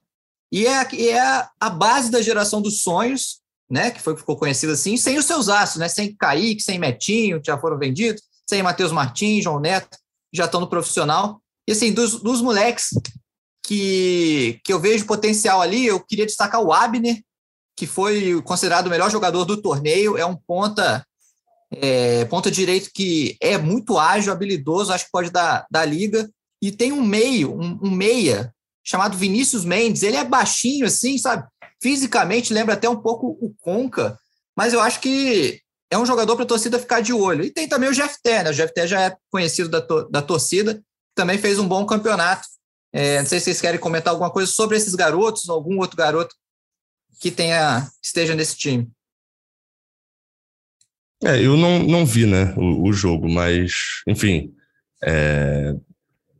e 0.51 0.67
é, 0.67 1.09
é 1.09 1.47
a 1.59 1.69
base 1.69 2.11
da 2.11 2.21
geração 2.21 2.61
dos 2.61 2.81
sonhos, 2.81 3.41
né, 3.69 3.91
que 3.91 4.01
foi, 4.01 4.15
ficou 4.15 4.37
conhecido 4.37 4.73
assim, 4.73 4.95
sem 4.95 5.17
os 5.17 5.25
seus 5.25 5.49
astros, 5.49 5.79
né, 5.79 5.87
sem 5.87 6.15
Kaique, 6.15 6.61
sem 6.61 6.77
Metinho, 6.77 7.41
que 7.41 7.47
já 7.47 7.57
foram 7.57 7.79
vendidos, 7.79 8.21
sem 8.47 8.63
Matheus 8.63 8.91
Martins, 8.91 9.43
João 9.43 9.59
Neto, 9.59 9.97
já 10.33 10.45
estão 10.45 10.59
no 10.59 10.69
profissional, 10.69 11.41
e 11.67 11.71
assim, 11.71 11.91
dos, 11.91 12.21
dos 12.21 12.41
moleques 12.41 12.89
que, 13.65 14.59
que 14.63 14.71
eu 14.71 14.79
vejo 14.79 15.05
potencial 15.05 15.61
ali, 15.61 15.85
eu 15.85 15.99
queria 15.99 16.25
destacar 16.25 16.61
o 16.61 16.71
Abner, 16.71 17.21
que 17.75 17.87
foi 17.87 18.41
considerado 18.43 18.87
o 18.87 18.89
melhor 18.89 19.09
jogador 19.09 19.45
do 19.45 19.61
torneio, 19.61 20.17
é 20.17 20.25
um 20.25 20.35
ponta 20.35 21.05
é, 21.71 22.25
ponta 22.25 22.51
direito 22.51 22.91
que 22.93 23.35
é 23.41 23.57
muito 23.57 23.97
ágil, 23.97 24.31
habilidoso, 24.31 24.93
acho 24.93 25.05
que 25.05 25.11
pode 25.11 25.29
dar, 25.29 25.65
dar 25.69 25.85
liga. 25.85 26.29
E 26.61 26.71
tem 26.71 26.91
um 26.91 27.01
meio, 27.01 27.53
um, 27.53 27.79
um, 27.83 27.91
meia, 27.91 28.53
chamado 28.83 29.17
Vinícius 29.17 29.65
Mendes. 29.65 30.03
Ele 30.03 30.15
é 30.15 30.23
baixinho, 30.23 30.85
assim, 30.85 31.17
sabe? 31.17 31.45
Fisicamente 31.81 32.53
lembra 32.53 32.75
até 32.75 32.89
um 32.89 32.95
pouco 32.95 33.37
o 33.41 33.53
Conca, 33.59 34.17
mas 34.55 34.73
eu 34.73 34.79
acho 34.79 34.99
que 35.01 35.59
é 35.95 35.97
um 35.97 36.05
jogador 36.05 36.35
para 36.35 36.43
a 36.43 36.47
torcida 36.47 36.77
ficar 36.77 37.01
de 37.01 37.13
olho. 37.13 37.43
E 37.43 37.49
tem 37.49 37.67
também 37.67 37.89
o 37.89 37.93
Jefté, 37.93 38.43
né? 38.43 38.49
O 38.49 38.53
Jefté 38.53 38.85
já 38.85 39.01
é 39.01 39.17
conhecido 39.31 39.69
da, 39.69 39.81
to 39.81 40.09
da 40.09 40.21
torcida, 40.21 40.83
também 41.15 41.37
fez 41.37 41.57
um 41.57 41.67
bom 41.67 41.85
campeonato. 41.85 42.47
É, 42.93 43.19
não 43.19 43.25
sei 43.25 43.39
se 43.39 43.45
vocês 43.45 43.61
querem 43.61 43.79
comentar 43.79 44.11
alguma 44.11 44.29
coisa 44.29 44.51
sobre 44.51 44.77
esses 44.77 44.93
garotos, 44.93 45.49
algum 45.49 45.79
outro 45.79 45.97
garoto 45.97 46.35
que 47.19 47.31
tenha 47.31 47.89
esteja 48.03 48.35
nesse 48.35 48.57
time. 48.57 48.89
É, 51.23 51.41
eu 51.41 51.55
não, 51.55 51.79
não 51.79 52.05
vi, 52.05 52.25
né, 52.25 52.53
o, 52.57 52.89
o 52.89 52.93
jogo, 52.93 53.29
mas, 53.29 53.71
enfim, 54.05 54.53
é, 55.01 55.73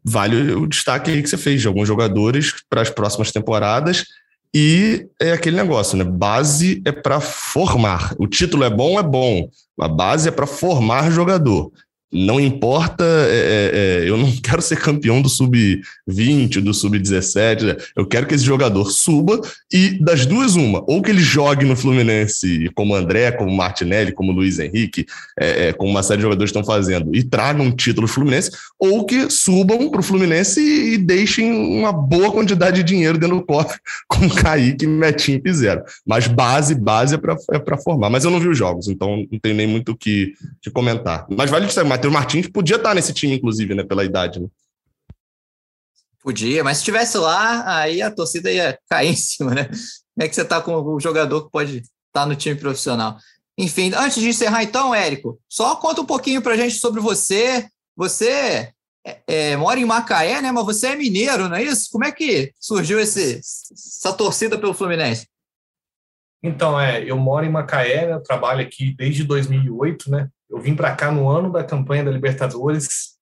vale 0.04 0.54
o 0.54 0.68
destaque 0.68 1.22
que 1.22 1.28
você 1.28 1.38
fez 1.38 1.62
de 1.62 1.68
alguns 1.68 1.88
jogadores 1.88 2.54
para 2.70 2.82
as 2.82 2.90
próximas 2.90 3.32
temporadas 3.32 4.06
e 4.58 5.10
é 5.22 5.34
aquele 5.34 5.58
negócio, 5.58 5.98
né? 5.98 6.06
Base 6.06 6.82
é 6.86 6.92
para 6.94 7.20
formar. 7.20 8.16
O 8.18 8.26
título 8.26 8.64
é 8.64 8.70
bom, 8.70 8.98
é 8.98 9.04
bom. 9.04 9.50
A 9.78 9.90
base 9.90 10.30
é 10.30 10.32
para 10.32 10.48
formar 10.48 11.12
jogador. 11.12 11.74
Não 12.18 12.40
importa, 12.40 13.04
é, 13.04 13.36
é, 13.36 14.06
é, 14.06 14.10
eu 14.10 14.16
não 14.16 14.32
quero 14.42 14.62
ser 14.62 14.78
campeão 14.78 15.22
do 15.22 15.28
sub-20, 15.28 16.62
do 16.62 16.74
sub-17. 16.74 17.62
Né? 17.64 17.76
Eu 17.94 18.06
quero 18.06 18.26
que 18.26 18.34
esse 18.34 18.46
jogador 18.46 18.90
suba 18.90 19.42
e, 19.72 20.02
das 20.02 20.26
duas, 20.26 20.56
uma. 20.56 20.82
Ou 20.88 21.02
que 21.02 21.12
ele 21.12 21.20
jogue 21.20 21.66
no 21.66 21.76
Fluminense, 21.76 22.72
como 22.74 22.96
André, 22.96 23.34
como 23.34 23.54
Martinelli, 23.54 24.14
como 24.14 24.32
Luiz 24.32 24.60
Henrique, 24.60 25.06
é, 25.38 25.68
é, 25.68 25.74
como 25.74 25.92
uma 25.92 26.02
série 26.04 26.20
de 26.20 26.24
jogadores 26.24 26.50
estão 26.50 26.64
fazendo, 26.64 27.14
e 27.14 27.22
tragam 27.22 27.66
um 27.66 27.72
título 27.72 28.08
Fluminense, 28.08 28.52
ou 28.80 29.06
que 29.06 29.30
subam 29.30 29.90
para 29.90 30.00
o 30.00 30.04
Fluminense 30.04 30.62
e, 30.62 30.94
e, 30.94 30.98
deixem 30.98 31.52
uma 31.52 31.92
boa 31.92 32.32
quantidade 32.32 32.78
de 32.78 32.84
dinheiro 32.84 33.18
dentro 33.18 33.38
do 33.38 33.46
cofre, 33.46 33.78
como 34.08 34.34
Kaique, 34.34 34.88
Metinho 34.88 35.42
e 35.44 35.54
Zero. 35.54 35.84
Mas 36.08 36.28
base, 36.28 36.76
base 36.76 37.16
é 37.16 37.18
para 37.18 37.36
é 37.52 37.78
formar. 37.78 38.10
Mas 38.10 38.24
eu 38.24 38.32
não 38.32 38.40
vi 38.40 38.48
os 38.48 38.58
jogos, 38.58 38.88
então 38.88 39.26
não 39.30 39.40
tenho 39.40 39.56
nem 39.56 39.68
muito 39.68 39.92
o 39.92 39.98
que, 39.98 40.34
que 40.62 40.72
comentar. 40.72 41.26
Mas 41.30 41.52
vale 41.52 41.66
dizer, 41.66 41.84
Matheus 42.06 42.14
Martins 42.14 42.48
podia 42.48 42.76
estar 42.76 42.94
nesse 42.94 43.14
time, 43.14 43.36
inclusive, 43.36 43.74
né, 43.74 43.84
pela 43.84 44.04
idade. 44.04 44.40
Né? 44.40 44.48
Podia, 46.22 46.64
mas 46.64 46.78
se 46.78 46.82
estivesse 46.82 47.18
lá, 47.18 47.80
aí 47.80 48.02
a 48.02 48.12
torcida 48.12 48.52
ia 48.52 48.78
cair 48.90 49.10
em 49.14 49.16
cima, 49.16 49.54
né? 49.54 49.66
Como 49.66 50.26
é 50.26 50.28
que 50.28 50.36
você 50.36 50.42
está 50.42 50.62
com 50.62 50.76
o 50.76 51.00
jogador 51.00 51.46
que 51.46 51.52
pode 51.52 51.78
estar 51.78 51.92
tá 52.12 52.26
no 52.26 52.36
time 52.36 52.56
profissional? 52.56 53.18
Enfim, 53.58 53.92
antes 53.96 54.22
de 54.22 54.30
encerrar, 54.30 54.64
então, 54.64 54.94
Érico, 54.94 55.40
só 55.48 55.76
conta 55.76 56.02
um 56.02 56.06
pouquinho 56.06 56.42
para 56.42 56.54
a 56.54 56.58
gente 56.58 56.76
sobre 56.76 57.00
você. 57.00 57.68
Você 57.96 58.72
é, 59.06 59.22
é, 59.28 59.56
mora 59.56 59.80
em 59.80 59.86
Macaé, 59.86 60.42
né? 60.42 60.52
Mas 60.52 60.66
você 60.66 60.88
é 60.88 60.96
mineiro, 60.96 61.48
não 61.48 61.56
é 61.56 61.64
isso? 61.64 61.90
Como 61.92 62.06
é 62.06 62.12
que 62.12 62.52
surgiu 62.60 63.00
esse, 63.00 63.40
essa 63.40 64.14
torcida 64.14 64.58
pelo 64.58 64.74
Fluminense? 64.74 65.28
Então, 66.44 66.80
é, 66.80 67.04
eu 67.04 67.18
moro 67.18 67.46
em 67.46 67.52
Macaé, 67.52 68.08
né, 68.08 68.14
eu 68.14 68.22
trabalho 68.22 68.62
aqui 68.62 68.94
desde 68.96 69.24
2008, 69.24 70.12
né? 70.12 70.30
Eu 70.50 70.60
vim 70.60 70.76
para 70.76 70.96
cá 70.96 71.12
no 71.12 71.30
ano 71.30 71.52
da 71.52 71.64
campanha 71.64 72.04
da 72.04 72.12
Libertadores, 72.12 73.16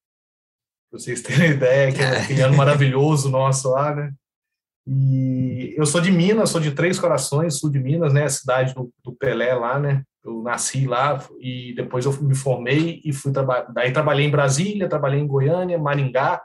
pra 0.90 1.00
vocês 1.00 1.22
terem 1.22 1.52
ideia, 1.52 1.92
que 1.92 2.02
é 2.02 2.18
aquele 2.22 2.42
ano 2.42 2.56
maravilhoso 2.56 3.30
nosso 3.30 3.70
lá, 3.72 3.96
né? 3.96 4.14
E 4.86 5.74
eu 5.78 5.86
sou 5.86 6.02
de 6.02 6.12
Minas, 6.12 6.50
sou 6.50 6.60
de 6.60 6.72
Três 6.72 7.00
Corações, 7.00 7.58
sul 7.58 7.70
de 7.70 7.80
Minas, 7.80 8.14
né? 8.14 8.26
A 8.26 8.30
cidade 8.30 8.74
do, 8.74 8.92
do 9.04 9.14
Pelé 9.14 9.54
lá, 9.54 9.80
né? 9.80 10.04
Eu 10.24 10.42
nasci 10.42 10.86
lá 10.86 11.24
e 11.40 11.74
depois 11.76 12.06
eu 12.06 12.14
me 12.22 12.36
formei 12.36 13.02
e 13.04 13.14
fui 13.14 13.32
trabalhar. 13.32 13.72
Daí 13.72 13.92
trabalhei 13.92 14.26
em 14.26 14.32
Brasília, 14.32 14.90
trabalhei 14.90 15.20
em 15.20 15.28
Goiânia, 15.28 15.78
Maringá 15.78 16.42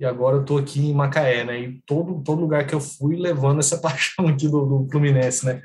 e 0.00 0.04
agora 0.04 0.36
eu 0.36 0.44
tô 0.44 0.58
aqui 0.58 0.88
em 0.88 0.94
Macaé, 0.94 1.44
né? 1.44 1.60
E 1.60 1.82
todo, 1.84 2.22
todo 2.22 2.40
lugar 2.40 2.66
que 2.66 2.74
eu 2.74 2.80
fui 2.80 3.16
levando 3.16 3.58
essa 3.58 3.78
paixão 3.82 4.28
aqui 4.28 4.48
do, 4.48 4.64
do 4.64 4.88
Fluminense, 4.90 5.44
né? 5.44 5.62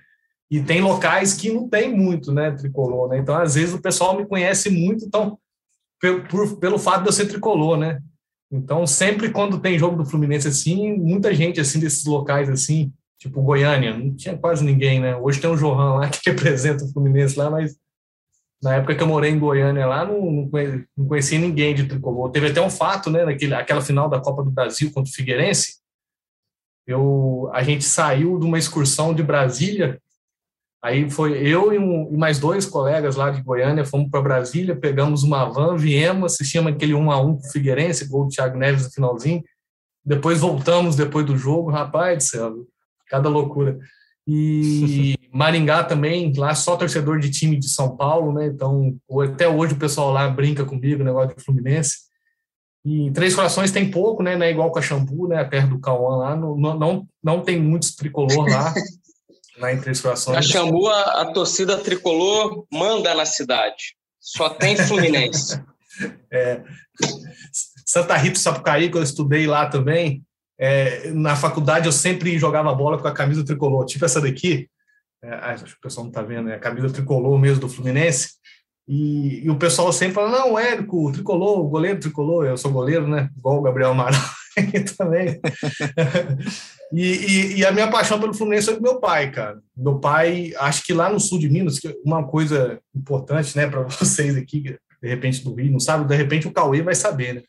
E 0.51 0.61
tem 0.61 0.81
locais 0.81 1.33
que 1.33 1.51
não 1.51 1.67
tem 1.67 1.95
muito, 1.95 2.31
né, 2.31 2.51
tricolor, 2.51 3.09
né? 3.09 3.17
Então, 3.17 3.35
às 3.35 3.55
vezes, 3.55 3.73
o 3.73 3.81
pessoal 3.81 4.15
me 4.15 4.25
conhece 4.25 4.69
muito, 4.69 5.05
então, 5.05 5.37
por, 5.99 6.27
por, 6.27 6.57
pelo 6.57 6.77
fato 6.77 7.03
de 7.03 7.09
eu 7.09 7.13
ser 7.13 7.27
tricolor, 7.27 7.77
né? 7.77 7.99
Então, 8.51 8.85
sempre 8.85 9.31
quando 9.31 9.59
tem 9.59 9.79
jogo 9.79 9.97
do 9.97 10.05
Fluminense 10.05 10.47
assim, 10.47 10.95
muita 10.95 11.33
gente 11.33 11.59
assim 11.59 11.79
desses 11.79 12.05
locais 12.05 12.49
assim, 12.49 12.93
tipo 13.17 13.41
Goiânia, 13.41 13.97
não 13.97 14.13
tinha 14.15 14.37
quase 14.37 14.63
ninguém, 14.63 14.99
né? 14.99 15.15
Hoje 15.15 15.41
tem 15.41 15.49
o 15.49 15.55
Johan 15.55 15.95
lá 15.95 16.09
que 16.09 16.29
representa 16.29 16.83
o 16.83 16.91
Fluminense 16.91 17.37
lá, 17.37 17.49
mas 17.49 17.75
na 18.61 18.75
época 18.75 18.95
que 18.95 19.01
eu 19.01 19.07
morei 19.07 19.31
em 19.31 19.39
Goiânia 19.39 19.87
lá, 19.87 20.05
não, 20.05 20.31
não, 20.31 20.49
conheci, 20.49 20.85
não 20.95 21.07
conhecia 21.07 21.39
ninguém 21.39 21.73
de 21.73 21.87
tricolor. 21.87 22.29
Teve 22.31 22.47
até 22.47 22.61
um 22.61 22.69
fato, 22.69 23.09
né, 23.09 23.25
naquele, 23.25 23.55
aquela 23.55 23.81
final 23.81 24.07
da 24.07 24.21
Copa 24.21 24.43
do 24.43 24.51
Brasil 24.51 24.91
contra 24.91 25.09
o 25.09 25.13
Figueirense, 25.13 25.81
eu, 26.85 27.49
a 27.53 27.63
gente 27.63 27.83
saiu 27.83 28.37
de 28.37 28.45
uma 28.45 28.59
excursão 28.59 29.13
de 29.13 29.23
Brasília 29.23 29.99
Aí 30.83 31.09
foi 31.09 31.37
eu 31.37 31.71
e, 31.71 31.79
um, 31.79 32.11
e, 32.11 32.17
mais 32.17 32.39
dois 32.39 32.65
colegas 32.65 33.15
lá 33.15 33.29
de 33.29 33.41
Goiânia, 33.41 33.85
fomos 33.85 34.11
para 34.11 34.21
Brasília, 34.21 34.75
pegamos 34.75 35.23
uma 35.23 35.45
van, 35.45 35.77
viemos, 35.77 36.33
assistimos 36.33 36.73
aquele 36.73 36.93
1 36.93 37.09
a 37.09 37.21
1 37.21 37.37
com 37.37 37.47
o 37.47 37.51
Figueirense, 37.51 38.09
gol 38.09 38.25
do 38.25 38.29
Thiago 38.29 38.57
Neves 38.57 38.83
no 38.83 38.91
finalzinho. 38.91 39.41
Depois 40.05 40.41
voltamos 40.41 40.97
depois 40.97 41.25
do 41.25 41.37
jogo, 41.37 41.71
rapaz 41.71 42.17
do 42.17 42.23
céu, 42.23 42.53
cada 43.07 43.29
loucura. 43.29 43.79
E 44.27 45.15
Maringá 45.31 45.85
também, 45.85 46.33
lá 46.35 46.53
só 46.53 46.75
torcedor 46.75 47.17
de 47.17 47.31
time 47.31 47.57
de 47.57 47.69
São 47.69 47.95
Paulo, 47.95 48.33
né? 48.33 48.47
Então, 48.47 48.93
até 49.23 49.47
hoje 49.47 49.75
o 49.75 49.79
pessoal 49.79 50.11
lá 50.11 50.27
brinca 50.29 50.65
comigo, 50.65 51.01
negócio 51.01 51.33
do 51.33 51.41
Fluminense. 51.41 52.11
E 52.85 53.09
Três 53.11 53.33
Corações 53.33 53.71
tem 53.71 53.89
pouco, 53.89 54.21
né? 54.21 54.35
Não 54.35 54.45
é 54.45 54.51
igual 54.51 54.69
com 54.69 54.79
a 54.79 54.81
Xambu, 54.81 55.29
né? 55.29 55.37
A 55.37 55.47
terra 55.47 55.67
do 55.67 55.79
Cauã 55.79 56.17
lá. 56.17 56.35
Não, 56.35 56.57
não, 56.57 57.07
não 57.23 57.41
tem 57.41 57.57
muitos 57.57 57.95
tricolor 57.95 58.49
lá. 58.49 58.73
lá 59.63 59.73
em 59.73 59.79
Três 59.79 60.01
Corações. 60.01 60.37
A 60.37 60.41
Xambu, 60.41 60.87
a, 60.87 61.21
a 61.21 61.31
torcida 61.31 61.77
tricolor 61.77 62.65
manda 62.71 63.15
na 63.15 63.25
cidade. 63.25 63.95
Só 64.19 64.49
tem 64.49 64.75
Fluminense. 64.75 65.61
é. 66.31 66.61
Santa 67.85 68.15
Rita 68.17 68.39
Sapucaí, 68.39 68.89
que 68.89 68.97
eu 68.97 69.03
estudei 69.03 69.47
lá 69.47 69.67
também, 69.67 70.23
é, 70.59 71.11
na 71.11 71.35
faculdade 71.35 71.85
eu 71.85 71.91
sempre 71.91 72.37
jogava 72.37 72.73
bola 72.73 72.97
com 72.97 73.07
a 73.07 73.13
camisa 73.13 73.43
tricolor, 73.43 73.85
tipo 73.85 74.05
essa 74.05 74.21
daqui. 74.21 74.69
É, 75.23 75.33
acho 75.33 75.65
que 75.65 75.73
o 75.73 75.81
pessoal 75.81 76.03
não 76.03 76.11
está 76.11 76.21
vendo, 76.21 76.49
é 76.49 76.55
a 76.55 76.59
camisa 76.59 76.89
tricolor 76.89 77.37
mesmo 77.39 77.61
do 77.61 77.69
Fluminense. 77.69 78.33
E, 78.87 79.45
e, 79.45 79.49
o 79.49 79.57
pessoal 79.57 79.91
sempre 79.93 80.15
fala: 80.15 80.29
não, 80.29 80.59
Érico, 80.59 81.11
tricolor, 81.11 81.63
goleiro 81.69 81.99
tricolor, 81.99 82.45
eu 82.45 82.57
sou 82.57 82.71
goleiro, 82.71 83.07
né? 83.07 83.29
Igual 83.37 83.59
o 83.59 83.61
Gabriel 83.61 83.91
Amaral. 83.91 84.21
também. 84.97 85.39
e, 86.93 87.03
e, 87.03 87.57
e, 87.57 87.65
a 87.65 87.71
minha 87.71 87.89
paixão 87.89 88.19
pelo 88.19 88.33
Fluminense 88.33 88.69
é 88.69 88.73
do 88.73 88.81
meu 88.81 88.99
pai, 88.99 89.31
cara. 89.31 89.59
Meu 89.75 89.99
pai, 89.99 90.53
acho 90.57 90.83
que 90.83 90.93
lá 90.93 91.09
no 91.09 91.19
sul 91.19 91.39
de 91.39 91.49
Minas, 91.49 91.79
uma 92.05 92.25
coisa 92.25 92.79
importante, 92.95 93.55
né, 93.55 93.67
para 93.67 93.81
vocês 93.87 94.35
aqui, 94.37 94.61
de 95.01 95.09
repente 95.09 95.43
do 95.43 95.53
Rio, 95.53 95.71
não 95.71 95.79
sabe, 95.79 96.07
de 96.07 96.15
repente 96.15 96.47
o 96.47 96.53
Cauê 96.53 96.81
vai 96.81 96.95
saber, 96.95 97.35
né? 97.35 97.41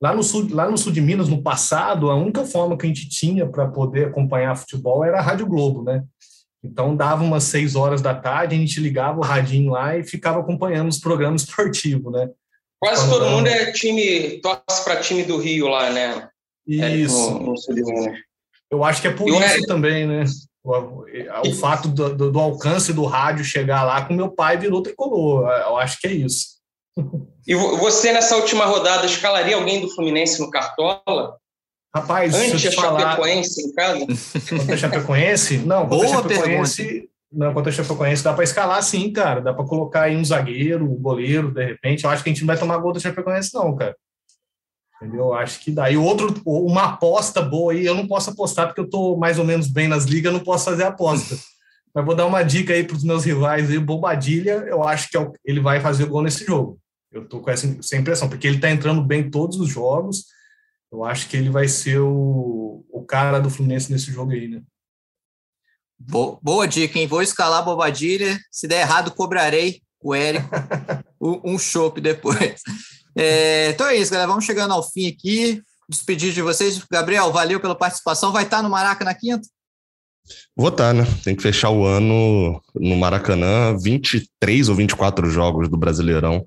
Lá 0.00 0.12
no, 0.12 0.22
sul, 0.24 0.48
lá 0.50 0.68
no 0.68 0.76
sul 0.76 0.90
de 0.90 1.00
Minas, 1.00 1.28
no 1.28 1.42
passado, 1.42 2.10
a 2.10 2.16
única 2.16 2.44
forma 2.44 2.76
que 2.76 2.84
a 2.84 2.88
gente 2.88 3.08
tinha 3.08 3.46
para 3.46 3.68
poder 3.68 4.08
acompanhar 4.08 4.56
futebol 4.56 5.04
era 5.04 5.18
a 5.18 5.22
Rádio 5.22 5.46
Globo, 5.46 5.84
né? 5.84 6.02
Então, 6.64 6.96
dava 6.96 7.22
umas 7.22 7.44
seis 7.44 7.76
horas 7.76 8.02
da 8.02 8.12
tarde, 8.12 8.56
a 8.56 8.58
gente 8.58 8.80
ligava 8.80 9.18
o 9.18 9.22
radinho 9.22 9.70
lá 9.70 9.96
e 9.96 10.02
ficava 10.02 10.40
acompanhando 10.40 10.88
os 10.88 10.98
programas 10.98 11.42
esportivos, 11.42 12.12
né? 12.12 12.28
Quase 12.80 13.08
todo 13.08 13.30
mundo 13.30 13.46
é 13.46 13.70
time, 13.70 14.40
torce 14.40 14.82
para 14.82 15.00
time 15.00 15.22
do 15.22 15.38
Rio 15.38 15.68
lá, 15.68 15.90
né? 15.90 16.28
Isso. 16.66 17.28
É, 17.28 17.32
no, 17.32 17.54
no 17.54 18.14
Eu 18.70 18.84
acho 18.84 19.00
que 19.00 19.08
é 19.08 19.12
por 19.12 19.28
isso 19.28 19.64
é... 19.64 19.66
também, 19.66 20.06
né? 20.06 20.24
O, 20.64 21.04
o 21.48 21.54
fato 21.54 21.88
do, 21.88 22.14
do, 22.14 22.30
do, 22.30 22.38
alcance 22.38 22.92
do 22.92 23.04
rádio 23.04 23.44
chegar 23.44 23.82
lá 23.82 24.04
com 24.04 24.14
meu 24.14 24.30
pai 24.30 24.56
virou 24.56 24.82
tricolor. 24.82 25.48
Eu 25.48 25.76
acho 25.76 26.00
que 26.00 26.06
é 26.06 26.12
isso. 26.12 26.46
E 27.44 27.56
você, 27.56 28.12
nessa 28.12 28.36
última 28.36 28.64
rodada, 28.66 29.04
escalaria 29.04 29.56
alguém 29.56 29.80
do 29.80 29.92
Fluminense 29.92 30.40
no 30.40 30.48
Cartola? 30.48 31.36
Rapaz, 31.92 32.32
Antes 32.32 32.64
a 32.64 32.70
Chapecoense 32.70 33.62
em 33.66 33.72
casa? 33.72 34.06
Contra 34.48 34.74
a 34.74 34.78
Chapecoense? 34.78 35.56
Não, 35.58 35.88
contra 35.88 35.96
Boa 35.96 36.04
a 36.04 36.08
Chapecoense... 36.08 36.84
Pergunta. 36.84 37.12
Não, 37.32 37.54
contra 37.54 37.72
a 37.72 37.74
Chapecoense 37.74 38.22
dá 38.22 38.32
para 38.34 38.44
escalar 38.44 38.82
sim, 38.82 39.10
cara. 39.10 39.40
Dá 39.40 39.52
para 39.54 39.64
colocar 39.64 40.02
aí 40.02 40.16
um 40.16 40.24
zagueiro, 40.24 40.84
um 40.84 40.94
goleiro, 40.94 41.50
de 41.50 41.64
repente. 41.64 42.04
Eu 42.04 42.10
acho 42.10 42.22
que 42.22 42.28
a 42.28 42.32
gente 42.32 42.42
não 42.42 42.46
vai 42.46 42.58
tomar 42.58 42.76
gol 42.76 42.92
da 42.92 43.00
Chapecoense, 43.00 43.54
não, 43.54 43.74
cara. 43.74 43.96
Entendeu? 45.02 45.26
Eu 45.26 45.34
acho 45.34 45.58
que 45.58 45.72
dá. 45.72 45.90
E 45.90 45.96
outro, 45.96 46.40
uma 46.46 46.84
aposta 46.84 47.42
boa 47.42 47.72
aí, 47.72 47.84
eu 47.84 47.94
não 47.94 48.06
posso 48.06 48.30
apostar 48.30 48.68
porque 48.68 48.80
eu 48.80 48.88
tô 48.88 49.16
mais 49.16 49.36
ou 49.36 49.44
menos 49.44 49.66
bem 49.66 49.88
nas 49.88 50.04
ligas, 50.04 50.32
não 50.32 50.38
posso 50.38 50.66
fazer 50.66 50.84
aposta. 50.84 51.36
Mas 51.92 52.04
vou 52.04 52.14
dar 52.14 52.24
uma 52.24 52.44
dica 52.44 52.72
aí 52.72 52.84
para 52.84 52.96
os 52.96 53.02
meus 53.02 53.24
rivais 53.24 53.68
aí. 53.68 53.80
Bobadilha, 53.80 54.64
eu 54.68 54.84
acho 54.84 55.10
que 55.10 55.18
é 55.18 55.30
ele 55.44 55.60
vai 55.60 55.80
fazer 55.80 56.04
o 56.04 56.08
gol 56.08 56.22
nesse 56.22 56.46
jogo. 56.46 56.78
Eu 57.10 57.26
tô 57.28 57.40
com 57.40 57.50
essa, 57.50 57.66
essa 57.66 57.96
impressão, 57.96 58.28
porque 58.28 58.46
ele 58.46 58.60
tá 58.60 58.70
entrando 58.70 59.02
bem 59.02 59.28
todos 59.28 59.58
os 59.58 59.68
jogos. 59.68 60.26
Eu 60.90 61.04
acho 61.04 61.28
que 61.28 61.36
ele 61.36 61.50
vai 61.50 61.66
ser 61.66 61.98
o, 61.98 62.84
o 62.88 63.04
cara 63.04 63.40
do 63.40 63.50
Fluminense 63.50 63.90
nesse 63.90 64.12
jogo 64.12 64.30
aí, 64.30 64.46
né? 64.46 64.62
Boa 65.98 66.66
dica, 66.66 66.98
hein? 66.98 67.08
Vou 67.08 67.22
escalar 67.22 67.64
Bobadilha. 67.64 68.38
Se 68.52 68.68
der 68.68 68.82
errado, 68.82 69.10
cobrarei 69.10 69.82
o 70.00 70.14
Érico 70.14 70.48
um 71.20 71.58
chopp 71.58 72.00
depois. 72.00 72.62
É, 73.16 73.70
então 73.70 73.86
é 73.86 73.96
isso, 73.96 74.10
galera. 74.10 74.28
Vamos 74.28 74.44
chegando 74.44 74.72
ao 74.72 74.82
fim 74.82 75.08
aqui. 75.08 75.62
Despedir 75.88 76.32
de 76.32 76.42
vocês. 76.42 76.82
Gabriel, 76.90 77.32
valeu 77.32 77.60
pela 77.60 77.74
participação. 77.74 78.32
Vai 78.32 78.44
estar 78.44 78.62
no 78.62 78.70
Maraca 78.70 79.04
na 79.04 79.14
quinta? 79.14 79.46
Vou 80.56 80.68
estar, 80.68 80.94
né? 80.94 81.04
Tem 81.24 81.34
que 81.34 81.42
fechar 81.42 81.70
o 81.70 81.84
ano 81.84 82.60
no 82.74 82.96
Maracanã. 82.96 83.76
23 83.76 84.68
ou 84.68 84.74
24 84.74 85.28
jogos 85.30 85.68
do 85.68 85.76
Brasileirão. 85.76 86.46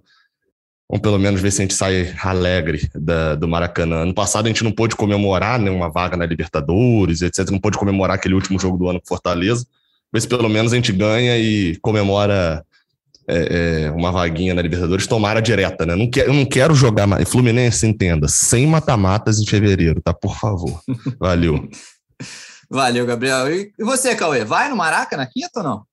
Vamos 0.90 1.02
pelo 1.02 1.18
menos 1.18 1.42
ver 1.42 1.52
se 1.52 1.62
a 1.62 1.66
gente 1.66 1.74
sai 1.74 2.16
alegre 2.24 2.90
da, 2.94 3.36
do 3.36 3.48
Maracanã. 3.48 4.04
Ano 4.04 4.14
passado 4.14 4.46
a 4.46 4.50
gente 4.50 4.64
não 4.64 4.72
pôde 4.72 4.96
comemorar 4.96 5.60
né, 5.60 5.72
uma 5.72 5.90
vaga 5.90 6.16
na 6.16 6.26
Libertadores, 6.26 7.22
etc. 7.22 7.50
Não 7.50 7.60
pôde 7.60 7.78
comemorar 7.78 8.16
aquele 8.16 8.36
último 8.36 8.60
jogo 8.60 8.78
do 8.78 8.88
ano 8.88 9.02
com 9.02 9.08
Fortaleza. 9.08 9.66
Ver 10.14 10.22
se 10.22 10.28
pelo 10.28 10.48
menos 10.48 10.72
a 10.72 10.76
gente 10.76 10.92
ganha 10.92 11.38
e 11.38 11.76
comemora 11.78 12.64
é, 13.28 13.86
é, 13.86 13.92
uma 13.92 14.12
vaguinha 14.12 14.54
na 14.54 14.62
Libertadores, 14.62 15.08
tomara 15.08 15.42
direta, 15.42 15.86
né? 15.86 15.96
Não 15.96 16.10
quero, 16.10 16.30
eu 16.30 16.34
não 16.34 16.46
quero 16.46 16.76
jogar 16.76 17.08
mais. 17.08 17.30
Fluminense, 17.30 17.88
entenda, 17.88 18.28
sem 18.28 18.68
mata-matas 18.68 19.40
em 19.40 19.46
fevereiro, 19.46 20.02
tá? 20.02 20.14
Por 20.14 20.38
favor. 20.38 20.80
Valeu. 21.20 21.68
Valeu, 22.70 23.06
Gabriel. 23.06 23.52
E 23.52 23.72
você, 23.80 24.16
Cauê, 24.16 24.44
vai 24.44 24.70
no 24.70 24.76
Maraca 24.76 25.16
na 25.16 25.26
quinta 25.26 25.60
ou 25.60 25.64
não? 25.64 25.86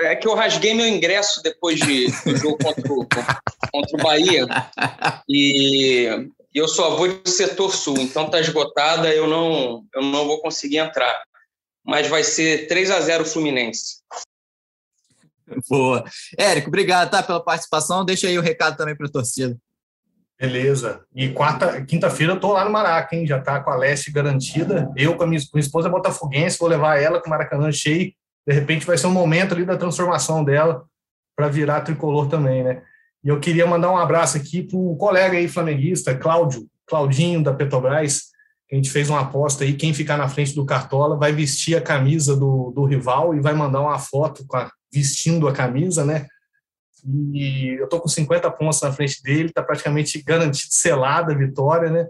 É 0.00 0.16
que 0.16 0.26
eu 0.26 0.34
rasguei 0.34 0.74
meu 0.74 0.86
ingresso 0.86 1.40
depois 1.42 1.78
de, 1.78 2.06
do 2.24 2.36
jogo 2.36 2.58
contra 2.58 2.92
o, 2.92 3.06
contra 3.06 3.96
o 3.96 4.02
Bahia. 4.02 4.46
E 5.28 6.28
eu 6.54 6.66
só 6.66 6.96
vou 6.96 7.08
de 7.08 7.30
setor 7.30 7.74
sul, 7.74 7.96
então 7.98 8.28
tá 8.28 8.40
esgotada, 8.40 9.14
eu 9.14 9.28
não, 9.28 9.84
eu 9.94 10.02
não 10.02 10.26
vou 10.26 10.40
conseguir 10.40 10.78
entrar. 10.78 11.22
Mas 11.84 12.08
vai 12.08 12.22
ser 12.22 12.66
3 12.66 12.90
a 12.90 13.00
0 13.00 13.24
Fluminense. 13.24 14.01
Boa. 15.68 16.04
Érico, 16.38 16.68
obrigado 16.68 17.10
tá, 17.10 17.22
pela 17.22 17.42
participação. 17.42 18.04
Deixa 18.04 18.26
aí 18.26 18.38
o 18.38 18.42
recado 18.42 18.76
também 18.76 18.96
para 18.96 19.06
a 19.06 19.10
torcida. 19.10 19.56
Beleza. 20.40 21.02
E 21.14 21.28
quarta, 21.28 21.82
quinta-feira 21.84 22.32
eu 22.32 22.40
tô 22.40 22.52
lá 22.52 22.64
no 22.64 22.70
Maraca, 22.70 23.14
hein? 23.14 23.26
Já 23.26 23.40
tá 23.40 23.60
com 23.60 23.70
a 23.70 23.76
leste 23.76 24.10
garantida. 24.10 24.90
Eu 24.96 25.16
com 25.16 25.24
a 25.24 25.26
minha, 25.26 25.40
com 25.50 25.58
esposa 25.58 25.88
botafoguense, 25.88 26.58
vou 26.58 26.68
levar 26.68 27.00
ela 27.00 27.20
com 27.20 27.28
o 27.28 27.30
Maracanã 27.30 27.70
cheio 27.70 28.12
de 28.46 28.52
repente 28.52 28.86
vai 28.86 28.98
ser 28.98 29.06
um 29.06 29.12
momento 29.12 29.54
ali 29.54 29.64
da 29.64 29.76
transformação 29.76 30.44
dela 30.44 30.84
para 31.36 31.48
virar 31.48 31.82
tricolor 31.82 32.28
também, 32.28 32.62
né? 32.62 32.82
E 33.24 33.28
eu 33.28 33.38
queria 33.38 33.66
mandar 33.66 33.90
um 33.90 33.96
abraço 33.96 34.36
aqui 34.36 34.62
para 34.62 34.76
o 34.76 34.96
colega 34.96 35.36
aí 35.36 35.48
flamenguista, 35.48 36.16
Cláudio, 36.16 36.66
Claudinho 36.86 37.42
da 37.42 37.54
Petrobras, 37.54 38.32
a 38.70 38.74
gente 38.74 38.90
fez 38.90 39.10
uma 39.10 39.20
aposta 39.20 39.64
aí, 39.64 39.74
quem 39.74 39.92
ficar 39.92 40.16
na 40.16 40.28
frente 40.28 40.54
do 40.54 40.64
Cartola 40.64 41.16
vai 41.16 41.30
vestir 41.30 41.76
a 41.76 41.80
camisa 41.80 42.34
do, 42.34 42.72
do 42.74 42.84
rival 42.84 43.34
e 43.34 43.40
vai 43.40 43.52
mandar 43.52 43.80
uma 43.80 43.98
foto 43.98 44.44
a, 44.52 44.70
vestindo 44.92 45.48
a 45.48 45.52
camisa, 45.52 46.04
né? 46.04 46.26
E 47.04 47.76
eu 47.80 47.88
tô 47.88 48.00
com 48.00 48.08
50 48.08 48.50
pontos 48.52 48.80
na 48.80 48.92
frente 48.92 49.22
dele, 49.22 49.52
tá 49.52 49.62
praticamente 49.62 50.22
garantido 50.22 50.72
selada 50.72 51.32
a 51.32 51.36
vitória, 51.36 51.90
né? 51.90 52.06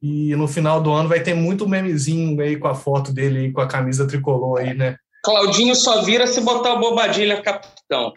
E 0.00 0.34
no 0.36 0.46
final 0.46 0.80
do 0.80 0.92
ano 0.92 1.08
vai 1.08 1.20
ter 1.20 1.34
muito 1.34 1.68
memezinho 1.68 2.40
aí 2.40 2.56
com 2.56 2.68
a 2.68 2.74
foto 2.74 3.12
dele 3.12 3.38
aí, 3.38 3.52
com 3.52 3.60
a 3.60 3.68
camisa 3.68 4.06
tricolor 4.06 4.60
aí, 4.60 4.72
né? 4.74 4.96
Claudinho 5.22 5.74
só 5.74 6.02
vira 6.02 6.26
se 6.26 6.40
botar 6.40 6.74
o 6.74 6.80
Bobadilha 6.80 7.42
capitão. 7.42 8.12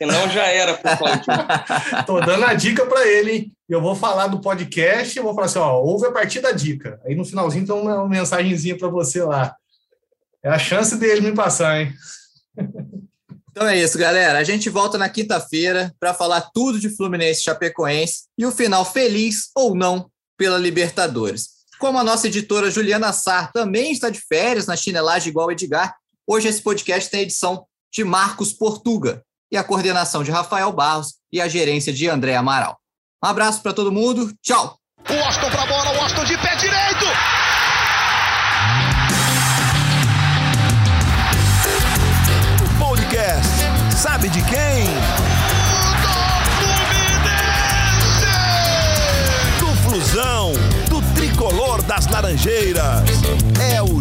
Senão 0.00 0.28
já 0.30 0.46
era 0.46 0.74
pro 0.74 0.96
Claudinho. 0.96 2.04
Tô 2.06 2.20
dando 2.20 2.44
a 2.44 2.54
dica 2.54 2.86
para 2.86 3.06
ele, 3.06 3.32
hein? 3.32 3.52
Eu 3.68 3.80
vou 3.80 3.94
falar 3.94 4.28
do 4.28 4.40
podcast 4.40 5.16
e 5.16 5.22
vou 5.22 5.34
falar 5.34 5.46
assim, 5.46 5.58
ó, 5.58 5.80
ouve 5.80 6.06
a 6.06 6.12
partir 6.12 6.40
da 6.40 6.50
dica. 6.50 7.00
Aí 7.04 7.14
no 7.14 7.24
finalzinho 7.24 7.66
tem 7.66 7.74
uma 7.74 8.08
mensagenzinha 8.08 8.76
para 8.76 8.88
você 8.88 9.22
lá. 9.22 9.54
É 10.42 10.48
a 10.48 10.58
chance 10.58 10.96
dele 10.96 11.20
me 11.20 11.34
passar, 11.34 11.80
hein? 11.80 11.92
Então 13.58 13.66
é 13.66 13.76
isso, 13.76 13.98
galera. 13.98 14.38
A 14.38 14.44
gente 14.44 14.70
volta 14.70 14.96
na 14.96 15.08
quinta-feira 15.08 15.92
para 15.98 16.14
falar 16.14 16.42
tudo 16.54 16.78
de 16.78 16.94
Fluminense 16.94 17.42
Chapecoense 17.42 18.26
e 18.38 18.46
o 18.46 18.52
final 18.52 18.84
feliz 18.84 19.50
ou 19.52 19.74
não 19.74 20.08
pela 20.36 20.56
Libertadores. 20.56 21.48
Como 21.80 21.98
a 21.98 22.04
nossa 22.04 22.28
editora 22.28 22.70
Juliana 22.70 23.12
Sar 23.12 23.50
também 23.50 23.90
está 23.90 24.10
de 24.10 24.20
férias 24.20 24.66
na 24.66 24.76
chinelagem 24.76 25.30
igual 25.30 25.50
Edgar, 25.50 25.92
Hoje 26.24 26.46
esse 26.46 26.62
podcast 26.62 27.10
tem 27.10 27.20
a 27.20 27.22
edição 27.24 27.66
de 27.92 28.04
Marcos 28.04 28.52
Portuga 28.52 29.22
e 29.50 29.56
a 29.56 29.64
coordenação 29.64 30.22
de 30.22 30.30
Rafael 30.30 30.70
Barros 30.70 31.14
e 31.32 31.40
a 31.40 31.48
gerência 31.48 31.92
de 31.92 32.08
André 32.08 32.36
Amaral. 32.36 32.78
Um 33.24 33.26
abraço 33.26 33.60
para 33.60 33.72
todo 33.72 33.90
mundo. 33.90 34.32
Tchau. 34.40 34.78
O 35.10 35.24
Austin 35.24 35.50
para 35.50 35.66
bola, 35.66 35.98
o 35.98 36.00
Austin 36.02 36.24
de 36.26 36.38
pé 36.38 36.54
direito. 36.54 37.06
Sabe 43.98 44.28
de 44.28 44.40
quem? 44.42 44.84
Do 49.58 49.66
Flusão, 49.82 50.52
do 50.88 51.02
tricolor 51.16 51.82
das 51.82 52.06
Laranjeiras. 52.06 53.02
É 53.60 53.82
o 53.82 54.00